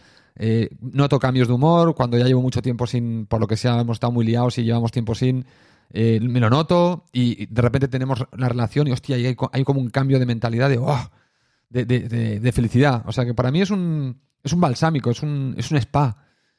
noto 0.80 1.18
cambios 1.18 1.48
de 1.48 1.54
humor 1.54 1.94
cuando 1.94 2.18
ya 2.18 2.26
llevo 2.26 2.42
mucho 2.42 2.62
tiempo 2.62 2.86
sin, 2.86 3.26
por 3.26 3.40
lo 3.40 3.46
que 3.46 3.56
sea, 3.56 3.80
hemos 3.80 3.96
estado 3.96 4.12
muy 4.12 4.24
liados 4.24 4.58
y 4.58 4.64
llevamos 4.64 4.92
tiempo 4.92 5.14
sin. 5.14 5.44
Eh, 5.96 6.18
me 6.20 6.40
lo 6.40 6.50
noto 6.50 7.04
y 7.12 7.46
de 7.46 7.62
repente 7.62 7.88
tenemos 7.88 8.26
la 8.36 8.48
relación 8.48 8.88
y 8.88 8.92
hostia, 8.92 9.16
hay, 9.16 9.36
hay 9.52 9.64
como 9.64 9.80
un 9.80 9.90
cambio 9.90 10.18
de 10.18 10.26
mentalidad 10.26 10.68
de, 10.68 10.78
oh, 10.78 11.10
de, 11.70 12.52
felicidad. 12.52 13.04
O 13.06 13.12
sea 13.12 13.24
que 13.24 13.34
para 13.34 13.50
mí 13.50 13.60
es 13.60 13.70
un, 13.70 14.20
es 14.42 14.52
un 14.52 14.60
balsámico, 14.60 15.10
es 15.10 15.22
un, 15.22 15.54
es 15.56 15.70
un 15.70 15.76
spa, 15.76 16.16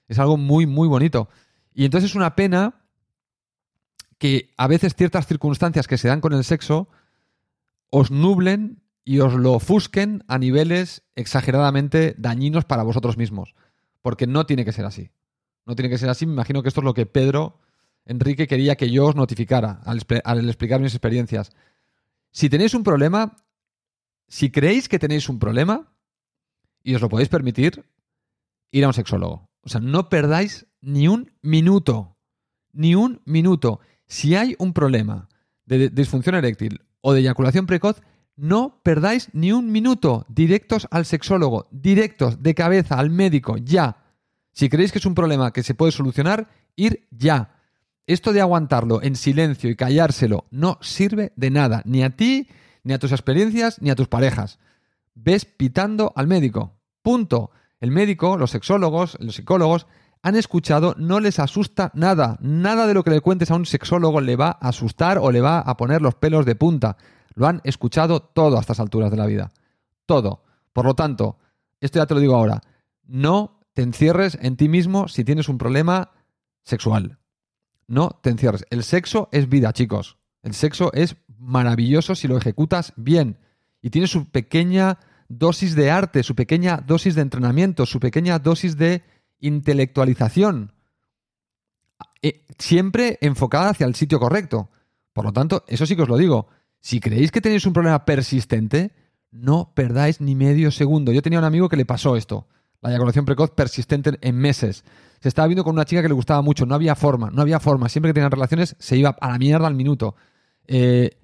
es 0.07 0.19
algo 0.19 0.37
muy, 0.37 0.65
muy 0.65 0.87
bonito. 0.87 1.27
Y 1.73 1.85
entonces 1.85 2.11
es 2.11 2.15
una 2.15 2.35
pena 2.35 2.75
que 4.17 4.53
a 4.55 4.67
veces 4.67 4.95
ciertas 4.95 5.27
circunstancias 5.27 5.87
que 5.87 5.97
se 5.97 6.07
dan 6.07 6.21
con 6.21 6.31
el 6.33 6.43
sexo 6.43 6.87
os 7.97 8.11
nublen 8.11 8.83
y 9.05 9.19
os 9.19 9.33
lo 9.35 9.53
ofusquen 9.53 10.25
a 10.27 10.37
niveles 10.37 11.03
exageradamente 11.15 12.13
dañinos 12.17 12.65
para 12.65 12.83
vosotros 12.83 13.15
mismos. 13.15 13.55
Porque 14.01 14.27
no 14.27 14.45
tiene 14.45 14.65
que 14.65 14.73
ser 14.73 14.83
así. 14.83 15.11
No 15.65 15.75
tiene 15.75 15.89
que 15.89 15.97
ser 15.97 16.09
así. 16.09 16.25
Me 16.25 16.33
imagino 16.33 16.61
que 16.61 16.67
esto 16.67 16.81
es 16.81 16.85
lo 16.85 16.93
que 16.93 17.05
Pedro 17.05 17.61
Enrique 18.03 18.47
quería 18.47 18.75
que 18.75 18.91
yo 18.91 19.05
os 19.05 19.15
notificara 19.15 19.79
al, 19.85 19.99
explicar 20.49 20.81
mis 20.81 20.93
experiencias. 20.93 21.53
Si 22.31 22.49
tenéis 22.49 22.73
un 22.73 22.83
problema, 22.83 23.37
si 24.27 24.51
creéis 24.51 24.89
que 24.89 24.99
tenéis 24.99 25.29
un 25.29 25.39
problema 25.39 25.95
y 26.83 26.95
os 26.95 27.01
lo 27.01 27.07
podéis 27.07 27.29
permitir, 27.29 27.85
ir 28.71 28.83
a 28.83 28.87
un 28.87 28.93
sexólogo. 28.93 29.49
O 29.61 29.69
sea, 29.69 29.79
no 29.79 30.09
perdáis 30.09 30.67
ni 30.81 31.07
un 31.07 31.31
minuto. 31.41 32.17
Ni 32.73 32.93
un 32.93 33.21
minuto. 33.23 33.79
Si 34.05 34.35
hay 34.35 34.53
un 34.59 34.73
problema 34.73 35.29
de 35.65 35.89
disfunción 35.89 36.35
eréctil 36.35 36.84
o 37.05 37.13
de 37.13 37.19
eyaculación 37.19 37.67
precoz, 37.67 38.01
no 38.35 38.81
perdáis 38.81 39.29
ni 39.31 39.51
un 39.51 39.71
minuto. 39.71 40.25
Directos 40.27 40.87
al 40.89 41.05
sexólogo, 41.05 41.67
directos, 41.69 42.41
de 42.41 42.55
cabeza, 42.55 42.97
al 42.97 43.11
médico, 43.11 43.57
ya. 43.57 43.97
Si 44.53 44.69
creéis 44.69 44.91
que 44.91 44.97
es 44.97 45.05
un 45.05 45.13
problema 45.13 45.53
que 45.53 45.61
se 45.61 45.75
puede 45.75 45.91
solucionar, 45.91 46.49
ir 46.75 47.07
ya. 47.11 47.61
Esto 48.07 48.33
de 48.33 48.41
aguantarlo 48.41 49.03
en 49.03 49.15
silencio 49.15 49.69
y 49.69 49.75
callárselo 49.75 50.45
no 50.49 50.79
sirve 50.81 51.31
de 51.35 51.51
nada, 51.51 51.83
ni 51.85 52.01
a 52.01 52.09
ti, 52.09 52.47
ni 52.83 52.93
a 52.93 52.97
tus 52.97 53.11
experiencias, 53.11 53.79
ni 53.83 53.91
a 53.91 53.95
tus 53.95 54.07
parejas. 54.07 54.57
Ves 55.13 55.45
pitando 55.45 56.11
al 56.15 56.25
médico. 56.25 56.73
Punto. 57.03 57.51
El 57.79 57.91
médico, 57.91 58.35
los 58.35 58.49
sexólogos, 58.49 59.15
los 59.19 59.35
psicólogos 59.35 59.85
han 60.25 60.35
escuchado, 60.35 60.95
no 60.97 61.19
les 61.19 61.37
asusta 61.37 61.91
nada. 61.93 62.39
Nada 62.41 62.87
de 62.87 62.95
lo 62.95 63.03
que 63.03 63.11
le 63.11 63.21
cuentes 63.21 63.51
a 63.51 63.55
un 63.55 63.67
sexólogo 63.67 64.21
le 64.21 64.35
va 64.35 64.57
a 64.59 64.69
asustar 64.69 65.19
o 65.19 65.31
le 65.31 65.39
va 65.39 65.59
a 65.59 65.77
poner 65.77 66.01
los 66.01 66.15
pelos 66.15 66.47
de 66.47 66.55
punta. 66.55 66.97
Lo 67.35 67.45
han 67.45 67.61
escuchado 67.63 68.21
todo 68.21 68.57
a 68.57 68.59
estas 68.59 68.79
alturas 68.79 69.11
de 69.11 69.17
la 69.17 69.27
vida. 69.27 69.51
Todo. 70.07 70.41
Por 70.73 70.85
lo 70.85 70.95
tanto, 70.95 71.37
esto 71.79 71.99
ya 71.99 72.07
te 72.07 72.15
lo 72.15 72.19
digo 72.19 72.35
ahora, 72.35 72.61
no 73.03 73.59
te 73.75 73.83
encierres 73.83 74.35
en 74.41 74.57
ti 74.57 74.67
mismo 74.67 75.07
si 75.07 75.23
tienes 75.23 75.47
un 75.47 75.59
problema 75.59 76.09
sexual. 76.63 77.19
No 77.85 78.19
te 78.23 78.31
encierres. 78.31 78.65
El 78.71 78.83
sexo 78.83 79.29
es 79.31 79.47
vida, 79.47 79.73
chicos. 79.73 80.17
El 80.41 80.55
sexo 80.55 80.91
es 80.93 81.17
maravilloso 81.37 82.15
si 82.15 82.27
lo 82.27 82.35
ejecutas 82.35 82.93
bien. 82.95 83.37
Y 83.79 83.91
tiene 83.91 84.07
su 84.07 84.25
pequeña 84.31 84.97
dosis 85.29 85.75
de 85.75 85.91
arte, 85.91 86.23
su 86.23 86.33
pequeña 86.33 86.77
dosis 86.77 87.13
de 87.13 87.21
entrenamiento, 87.21 87.85
su 87.85 87.99
pequeña 87.99 88.39
dosis 88.39 88.75
de 88.75 89.03
intelectualización. 89.47 90.73
Eh, 92.21 92.45
siempre 92.57 93.17
enfocada 93.21 93.69
hacia 93.69 93.85
el 93.85 93.95
sitio 93.95 94.19
correcto. 94.19 94.69
Por 95.13 95.25
lo 95.25 95.33
tanto, 95.33 95.63
eso 95.67 95.85
sí 95.85 95.95
que 95.95 96.01
os 96.01 96.09
lo 96.09 96.17
digo. 96.17 96.47
Si 96.79 96.99
creéis 96.99 97.31
que 97.31 97.41
tenéis 97.41 97.65
un 97.65 97.73
problema 97.73 98.05
persistente, 98.05 98.91
no 99.31 99.71
perdáis 99.73 100.21
ni 100.21 100.35
medio 100.35 100.71
segundo. 100.71 101.11
Yo 101.11 101.21
tenía 101.21 101.39
un 101.39 101.45
amigo 101.45 101.69
que 101.69 101.77
le 101.77 101.85
pasó 101.85 102.15
esto, 102.15 102.47
la 102.81 102.89
eyaculación 102.89 103.25
precoz 103.25 103.51
persistente 103.51 104.17
en 104.21 104.35
meses. 104.35 104.83
Se 105.21 105.29
estaba 105.29 105.47
viendo 105.47 105.63
con 105.63 105.73
una 105.73 105.85
chica 105.85 106.01
que 106.01 106.07
le 106.07 106.13
gustaba 106.13 106.41
mucho, 106.41 106.65
no 106.65 106.75
había 106.75 106.95
forma, 106.95 107.31
no 107.31 107.41
había 107.41 107.59
forma. 107.59 107.89
Siempre 107.89 108.09
que 108.09 108.13
tenían 108.13 108.31
relaciones 108.31 108.75
se 108.79 108.97
iba 108.97 109.15
a 109.19 109.31
la 109.31 109.37
mierda 109.37 109.67
al 109.67 109.75
minuto. 109.75 110.15
Eh, 110.67 111.17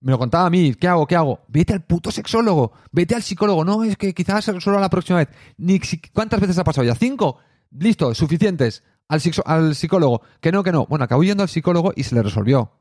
me 0.00 0.12
lo 0.12 0.18
contaba 0.18 0.46
a 0.46 0.50
mí, 0.50 0.74
¿qué 0.74 0.88
hago? 0.88 1.06
¿Qué 1.06 1.16
hago? 1.16 1.40
Vete 1.48 1.72
al 1.72 1.84
puto 1.84 2.10
sexólogo, 2.10 2.72
vete 2.92 3.14
al 3.14 3.22
psicólogo. 3.22 3.64
No, 3.64 3.82
es 3.84 3.96
que 3.96 4.14
quizás 4.14 4.44
solo 4.44 4.78
la 4.78 4.90
próxima 4.90 5.18
vez. 5.18 5.28
¿Cuántas 6.12 6.40
veces 6.40 6.58
ha 6.58 6.64
pasado 6.64 6.86
ya? 6.86 6.94
¿Cinco? 6.94 7.38
Listo, 7.70 8.14
suficientes. 8.14 8.82
Al, 9.08 9.20
al 9.44 9.74
psicólogo. 9.74 10.22
Que 10.40 10.52
no, 10.52 10.62
que 10.62 10.72
no. 10.72 10.86
Bueno, 10.86 11.04
acabó 11.04 11.22
yendo 11.22 11.42
al 11.42 11.48
psicólogo 11.48 11.92
y 11.94 12.04
se 12.04 12.14
le 12.14 12.22
resolvió. 12.22 12.72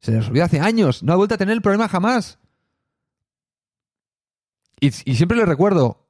Se 0.00 0.12
le 0.12 0.18
resolvió 0.18 0.44
hace 0.44 0.60
años. 0.60 1.02
No 1.02 1.12
ha 1.12 1.16
vuelto 1.16 1.34
a 1.34 1.38
tener 1.38 1.54
el 1.54 1.62
problema 1.62 1.88
jamás. 1.88 2.38
Y, 4.80 4.90
siempre 4.90 5.36
le 5.36 5.44
recuerdo, 5.44 6.08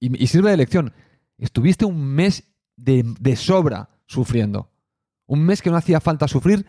y, 0.00 0.26
sirve 0.26 0.50
de 0.50 0.56
lección, 0.56 0.92
estuviste 1.38 1.84
un 1.84 2.04
mes 2.04 2.44
de, 2.76 3.36
sobra 3.36 3.90
sufriendo. 4.06 4.70
Un 5.26 5.44
mes 5.44 5.62
que 5.62 5.70
no 5.70 5.76
hacía 5.76 6.00
falta 6.00 6.26
sufrir 6.26 6.66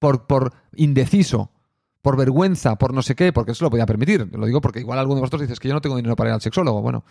por, 0.00 0.26
por 0.26 0.52
indeciso, 0.74 1.52
por 2.02 2.16
vergüenza, 2.16 2.76
por 2.76 2.92
no 2.92 3.02
sé 3.02 3.14
qué, 3.14 3.32
porque 3.32 3.52
eso 3.52 3.64
lo 3.64 3.70
podía 3.70 3.86
permitir. 3.86 4.28
Lo 4.32 4.44
digo 4.44 4.60
porque 4.60 4.80
igual 4.80 4.98
alguno 4.98 5.16
de 5.16 5.20
vosotros 5.20 5.42
dices 5.42 5.60
que 5.60 5.68
yo 5.68 5.74
no 5.74 5.80
tengo 5.80 5.96
dinero 5.96 6.16
para 6.16 6.30
ir 6.30 6.34
al 6.34 6.40
sexólogo. 6.40 6.82
Bueno, 6.82 7.04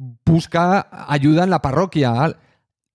busca 0.00 0.88
ayuda 1.08 1.44
en 1.44 1.50
la 1.50 1.60
parroquia. 1.60 2.38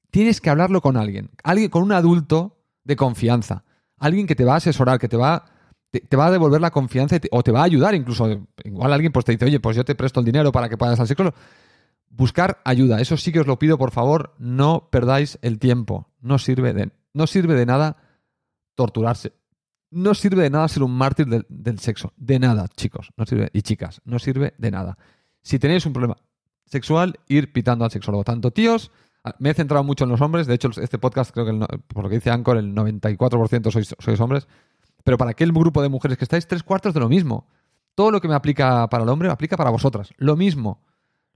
Tienes 0.09 0.41
que 0.41 0.49
hablarlo 0.49 0.81
con 0.81 0.97
alguien, 0.97 1.29
alguien 1.43 1.69
con 1.69 1.83
un 1.83 1.91
adulto 1.91 2.57
de 2.83 2.95
confianza, 2.95 3.63
alguien 3.97 4.27
que 4.27 4.35
te 4.35 4.45
va 4.45 4.53
a 4.53 4.57
asesorar, 4.57 4.99
que 4.99 5.09
te 5.09 5.17
va 5.17 5.45
te, 5.91 6.17
va 6.17 6.27
a 6.27 6.31
devolver 6.31 6.59
la 6.59 6.71
confianza 6.71 7.17
o 7.31 7.43
te 7.43 7.51
va 7.51 7.61
a 7.61 7.65
ayudar 7.65 7.95
incluso. 7.95 8.47
Igual 8.63 8.91
alguien 8.93 9.11
pues 9.11 9.25
te 9.25 9.33
dice, 9.33 9.45
oye, 9.45 9.59
pues 9.59 9.77
yo 9.77 9.85
te 9.85 9.95
presto 9.95 10.19
el 10.19 10.25
dinero 10.25 10.51
para 10.51 10.67
que 10.67 10.77
puedas 10.77 10.99
al 10.99 11.07
psicólogo. 11.07 11.35
Buscar 12.09 12.61
ayuda, 12.63 13.01
eso 13.01 13.17
sí 13.17 13.31
que 13.31 13.41
os 13.41 13.47
lo 13.47 13.59
pido, 13.59 13.77
por 13.77 13.91
favor, 13.91 14.35
no 14.39 14.89
perdáis 14.89 15.37
el 15.41 15.59
tiempo. 15.59 16.09
No 16.21 16.37
sirve 16.37 16.73
de, 16.73 16.91
no 17.13 17.27
sirve 17.27 17.55
de 17.55 17.65
nada 17.65 17.97
torturarse. 18.73 19.33
No 19.91 20.13
sirve 20.13 20.43
de 20.43 20.49
nada 20.49 20.67
ser 20.67 20.83
un 20.83 20.91
mártir 20.91 21.27
del, 21.27 21.45
del 21.49 21.79
sexo. 21.79 22.13
De 22.17 22.39
nada, 22.39 22.67
chicos. 22.75 23.11
No 23.15 23.25
sirve, 23.25 23.49
y 23.53 23.61
chicas, 23.61 24.01
no 24.05 24.19
sirve 24.19 24.53
de 24.57 24.71
nada. 24.71 24.97
Si 25.41 25.59
tenéis 25.59 25.85
un 25.85 25.93
problema 25.93 26.17
sexual, 26.65 27.19
ir 27.27 27.51
pitando 27.51 27.85
al 27.85 27.91
sexólogo. 27.91 28.23
Tanto 28.23 28.51
tíos, 28.51 28.91
me 29.39 29.49
he 29.49 29.53
centrado 29.53 29.83
mucho 29.83 30.03
en 30.03 30.11
los 30.11 30.21
hombres. 30.21 30.47
De 30.47 30.53
hecho, 30.55 30.69
este 30.81 30.97
podcast, 30.97 31.31
creo 31.31 31.45
que 31.45 31.53
por 31.87 32.03
lo 32.03 32.09
que 32.09 32.15
dice 32.15 32.29
Anchor, 32.29 32.57
el 32.57 32.73
94% 32.73 33.71
sois, 33.71 33.95
sois 33.97 34.19
hombres. 34.19 34.47
Pero 35.03 35.17
para 35.17 35.31
aquel 35.31 35.51
grupo 35.51 35.81
de 35.81 35.89
mujeres 35.89 36.17
que 36.17 36.25
estáis, 36.25 36.47
tres 36.47 36.63
cuartos 36.63 36.93
de 36.93 36.99
lo 36.99 37.09
mismo. 37.09 37.47
Todo 37.95 38.11
lo 38.11 38.21
que 38.21 38.27
me 38.27 38.35
aplica 38.35 38.87
para 38.89 39.03
el 39.03 39.09
hombre 39.09 39.29
aplica 39.29 39.57
para 39.57 39.69
vosotras. 39.69 40.09
Lo 40.17 40.35
mismo. 40.35 40.83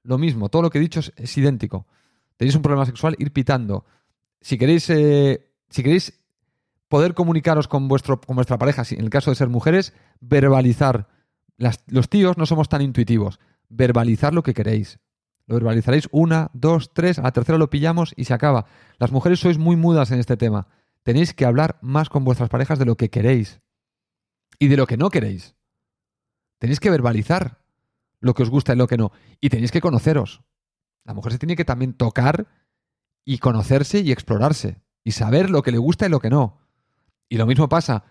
Lo 0.04 0.18
mismo. 0.18 0.50
Todo 0.50 0.64
lo 0.64 0.70
que 0.70 0.78
he 0.78 0.82
dicho 0.82 1.00
es, 1.00 1.38
idéntico. 1.38 1.88
Tenéis 2.38 2.56
un 2.56 2.62
problema 2.62 2.86
sexual, 2.86 3.16
ir 3.18 3.32
pitando. 3.32 3.86
Si 4.42 4.58
queréis, 4.58 4.90
eh, 4.90 5.52
si 5.70 5.84
queréis 5.84 6.20
poder 6.88 7.14
comunicaros 7.14 7.68
con, 7.68 7.88
vuestro, 7.88 8.20
con 8.20 8.36
vuestra 8.36 8.58
pareja, 8.58 8.84
en 8.90 9.02
el 9.02 9.10
caso 9.10 9.30
de 9.32 9.36
ser 9.36 9.50
mujeres, 9.50 9.94
verbalizar. 10.20 11.08
los 11.88 12.10
tíos 12.10 12.38
no 12.38 12.46
somos 12.46 12.70
tan 12.70 12.82
intuitivos. 12.82 13.40
Verbalizar 13.70 14.34
lo 14.34 14.44
que 14.44 14.54
queréis. 14.54 15.00
Lo 15.50 15.56
verbalizaréis 15.56 16.08
una, 16.12 16.52
dos, 16.54 16.94
tres, 16.94 17.18
a 17.18 17.24
la 17.24 17.32
tercera 17.32 17.58
lo 17.58 17.72
pillamos 17.72 18.14
y 18.16 18.26
se 18.26 18.36
acaba. 18.36 18.68
Las 19.00 19.12
mujeres 19.12 19.40
sois 19.40 19.58
muy 19.58 19.76
mudas 19.76 20.12
en 20.12 20.20
este 20.20 20.38
tema. 20.38 20.68
Tenéis 21.02 21.34
que 21.34 21.44
hablar 21.44 21.80
más 21.82 22.08
con 22.08 22.24
vuestras 22.24 22.50
parejas 22.50 22.78
de 22.78 22.86
lo 22.86 22.96
que 22.98 23.10
queréis 23.10 23.60
y 24.60 24.68
de 24.68 24.78
lo 24.78 24.86
que 24.86 24.96
no 24.96 25.10
queréis. 25.10 25.56
Tenéis 26.60 26.80
que 26.80 26.92
verbalizar 26.92 27.64
lo 28.20 28.36
que 28.36 28.44
os 28.44 28.52
gusta 28.52 28.74
y 28.74 28.76
lo 28.76 28.86
que 28.86 28.98
no. 28.98 29.12
Y 29.42 29.50
tenéis 29.50 29.72
que 29.72 29.82
conoceros. 29.82 30.44
La 31.04 31.16
mujer 31.16 31.32
se 31.32 31.40
tiene 31.40 31.56
que 31.56 31.66
también 31.66 31.94
tocar 31.94 32.46
y 33.26 33.40
conocerse 33.40 34.02
y 34.02 34.12
explorarse. 34.12 34.84
Y 35.04 35.14
saber 35.14 35.50
lo 35.50 35.64
que 35.64 35.72
le 35.72 35.80
gusta 35.80 36.06
y 36.06 36.10
lo 36.10 36.20
que 36.20 36.30
no. 36.30 36.60
Y 37.28 37.38
lo 37.38 37.48
mismo 37.48 37.68
pasa. 37.68 38.04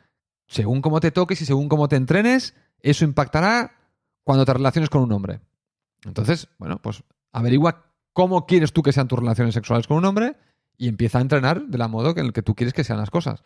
Según 0.48 0.82
cómo 0.82 0.98
te 0.98 1.12
toques 1.12 1.40
y 1.40 1.46
según 1.46 1.68
cómo 1.68 1.86
te 1.86 1.94
entrenes, 1.94 2.56
eso 2.80 3.04
impactará 3.04 3.76
cuando 4.24 4.44
te 4.44 4.54
relaciones 4.54 4.90
con 4.90 5.02
un 5.02 5.12
hombre. 5.12 5.40
Entonces, 6.04 6.48
bueno, 6.58 6.82
pues 6.82 7.04
averigua 7.38 7.86
cómo 8.12 8.46
quieres 8.46 8.72
tú 8.72 8.82
que 8.82 8.92
sean 8.92 9.08
tus 9.08 9.18
relaciones 9.18 9.54
sexuales 9.54 9.86
con 9.86 9.96
un 9.96 10.04
hombre 10.04 10.36
y 10.76 10.88
empieza 10.88 11.18
a 11.18 11.20
entrenar 11.20 11.66
de 11.66 11.78
la 11.78 11.88
modo 11.88 12.10
en 12.10 12.18
el 12.18 12.32
que 12.32 12.42
tú 12.42 12.54
quieres 12.54 12.74
que 12.74 12.84
sean 12.84 12.98
las 12.98 13.10
cosas. 13.10 13.42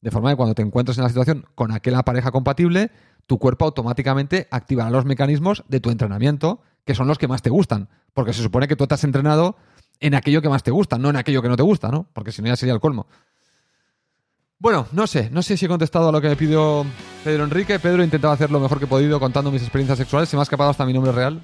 De 0.00 0.10
forma 0.10 0.30
que 0.30 0.36
cuando 0.36 0.54
te 0.54 0.62
encuentres 0.62 0.98
en 0.98 1.04
la 1.04 1.08
situación 1.08 1.46
con 1.54 1.72
aquella 1.72 2.02
pareja 2.02 2.30
compatible, 2.30 2.90
tu 3.26 3.38
cuerpo 3.38 3.64
automáticamente 3.64 4.46
activará 4.50 4.90
los 4.90 5.04
mecanismos 5.04 5.64
de 5.68 5.80
tu 5.80 5.90
entrenamiento, 5.90 6.60
que 6.84 6.94
son 6.94 7.08
los 7.08 7.18
que 7.18 7.28
más 7.28 7.42
te 7.42 7.50
gustan. 7.50 7.88
Porque 8.14 8.32
se 8.32 8.42
supone 8.42 8.68
que 8.68 8.76
tú 8.76 8.86
te 8.86 8.94
has 8.94 9.04
entrenado 9.04 9.56
en 10.00 10.14
aquello 10.14 10.42
que 10.42 10.48
más 10.48 10.62
te 10.62 10.70
gusta, 10.70 10.98
no 10.98 11.10
en 11.10 11.16
aquello 11.16 11.42
que 11.42 11.48
no 11.48 11.56
te 11.56 11.62
gusta, 11.62 11.88
¿no? 11.88 12.06
Porque 12.12 12.32
si 12.32 12.42
no 12.42 12.48
ya 12.48 12.56
sería 12.56 12.74
el 12.74 12.80
colmo. 12.80 13.06
Bueno, 14.58 14.86
no 14.92 15.06
sé, 15.06 15.28
no 15.30 15.42
sé 15.42 15.56
si 15.56 15.66
he 15.66 15.68
contestado 15.68 16.08
a 16.08 16.12
lo 16.12 16.20
que 16.20 16.28
me 16.28 16.36
pidió 16.36 16.86
Pedro 17.24 17.44
Enrique. 17.44 17.78
Pedro 17.78 18.02
intentaba 18.02 18.34
hacer 18.34 18.50
lo 18.50 18.60
mejor 18.60 18.78
que 18.78 18.86
he 18.86 18.88
podido 18.88 19.20
contando 19.20 19.50
mis 19.50 19.62
experiencias 19.62 19.98
sexuales. 19.98 20.28
Se 20.28 20.36
me 20.36 20.40
ha 20.40 20.44
escapado 20.44 20.70
hasta 20.70 20.86
mi 20.86 20.92
nombre 20.92 21.12
real. 21.12 21.42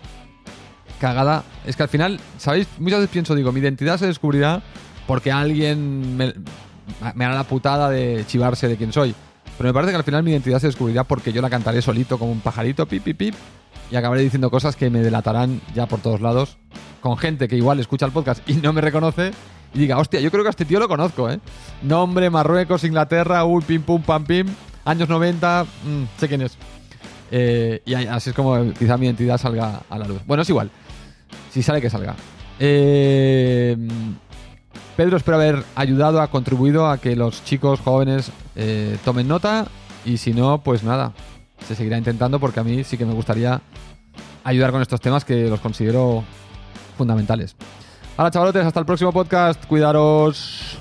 Cagada. 1.03 1.43
Es 1.67 1.75
que 1.75 1.83
al 1.83 1.89
final, 1.89 2.21
¿sabéis? 2.39 2.69
Muchas 2.79 3.01
veces 3.01 3.13
pienso, 3.13 3.35
digo, 3.35 3.51
mi 3.51 3.59
identidad 3.59 3.99
se 3.99 4.07
descubrirá 4.07 4.63
porque 5.09 5.33
alguien 5.33 6.17
me, 6.17 6.33
hará 7.03 7.35
la 7.35 7.43
putada 7.43 7.91
de 7.91 8.25
chivarse 8.29 8.69
de 8.69 8.77
quién 8.77 8.93
soy. 8.93 9.13
Pero 9.59 9.71
me 9.71 9.75
parece 9.75 9.91
que 9.91 9.97
al 9.97 10.05
final 10.05 10.23
mi 10.23 10.31
identidad 10.31 10.61
se 10.61 10.69
descubrirá 10.69 11.03
porque 11.03 11.33
yo 11.33 11.43
la 11.43 11.51
cantaré 11.51 11.83
solito 11.83 12.21
como 12.21 12.31
un 12.31 12.39
pajarito, 12.39 12.87
pip, 12.87 13.03
pip, 13.03 13.17
pip, 13.17 13.35
y 13.91 13.97
acabaré 13.97 14.23
diciendo 14.23 14.49
cosas 14.49 14.77
que 14.77 14.91
me 14.91 15.01
delatarán 15.01 15.61
ya 15.75 15.87
por 15.87 15.99
todos 15.99 16.21
lados, 16.21 16.57
con 17.01 17.19
gente 17.19 17.49
que 17.49 17.57
igual 17.57 17.81
escucha 17.81 18.07
el 18.07 18.13
podcast 18.13 18.49
y 18.49 18.55
no 18.55 18.73
me 18.73 18.81
reconoce, 18.81 19.33
y 19.75 19.81
diga, 19.81 19.99
hostia, 19.99 20.21
yo 20.21 20.31
creo 20.31 20.45
que 20.45 20.51
a 20.51 20.51
este 20.51 20.67
tío 20.67 20.79
lo 20.79 20.87
conozco, 20.87 21.29
¿eh? 21.29 21.41
Nombre, 21.83 22.31
Marruecos, 22.31 22.85
Inglaterra, 22.85 23.45
uy, 23.45 23.65
pim, 23.67 23.83
pum, 23.83 24.03
pam, 24.03 24.25
pim, 24.25 24.47
años 24.85 25.09
90, 25.09 25.65
mm, 25.65 26.21
sé 26.21 26.29
quién 26.29 26.43
es. 26.43 26.57
Eh, 27.33 27.83
y 27.87 27.95
así 27.95 28.31
es 28.31 28.37
como 28.37 28.73
quizá 28.75 28.97
mi 28.99 29.07
identidad 29.07 29.39
salga 29.39 29.81
a 29.91 29.99
la 29.99 30.07
luz. 30.07 30.21
Bueno, 30.27 30.43
es 30.43 30.49
igual. 30.49 30.71
Si 31.53 31.63
sale, 31.63 31.81
que 31.83 31.91
salga. 31.91 32.17
Eh, 32.59 33.77
Pedro, 34.97 35.17
espero 35.17 35.37
haber 35.37 35.65
ayudado, 35.75 36.23
ha 36.23 36.29
contribuido 36.29 36.89
a 36.89 36.99
que 36.99 37.15
los 37.15 37.45
chicos 37.45 37.81
jóvenes 37.81 38.31
eh, 38.57 38.97
tomen 39.05 39.29
nota 39.29 39.67
y 40.05 40.17
si 40.17 40.33
no, 40.33 40.63
pues 40.63 40.83
nada, 40.83 41.13
se 41.67 41.75
seguirá 41.75 41.99
intentando 41.99 42.41
porque 42.41 42.61
a 42.61 42.65
mí 42.65 42.85
sí 42.85 42.97
que 42.97 43.05
me 43.05 43.13
gustaría 43.15 43.61
ayudar 44.45 44.73
con 44.73 44.83
estos 44.83 45.01
temas 45.01 45.25
que 45.25 45.49
los 45.49 45.61
considero 45.61 46.25
fundamentales. 46.97 47.55
Ahora, 48.17 48.31
chavalotes, 48.31 48.67
hasta 48.67 48.81
el 48.81 48.87
próximo 48.87 49.13
podcast. 49.13 49.65
Cuidaros. 49.67 50.79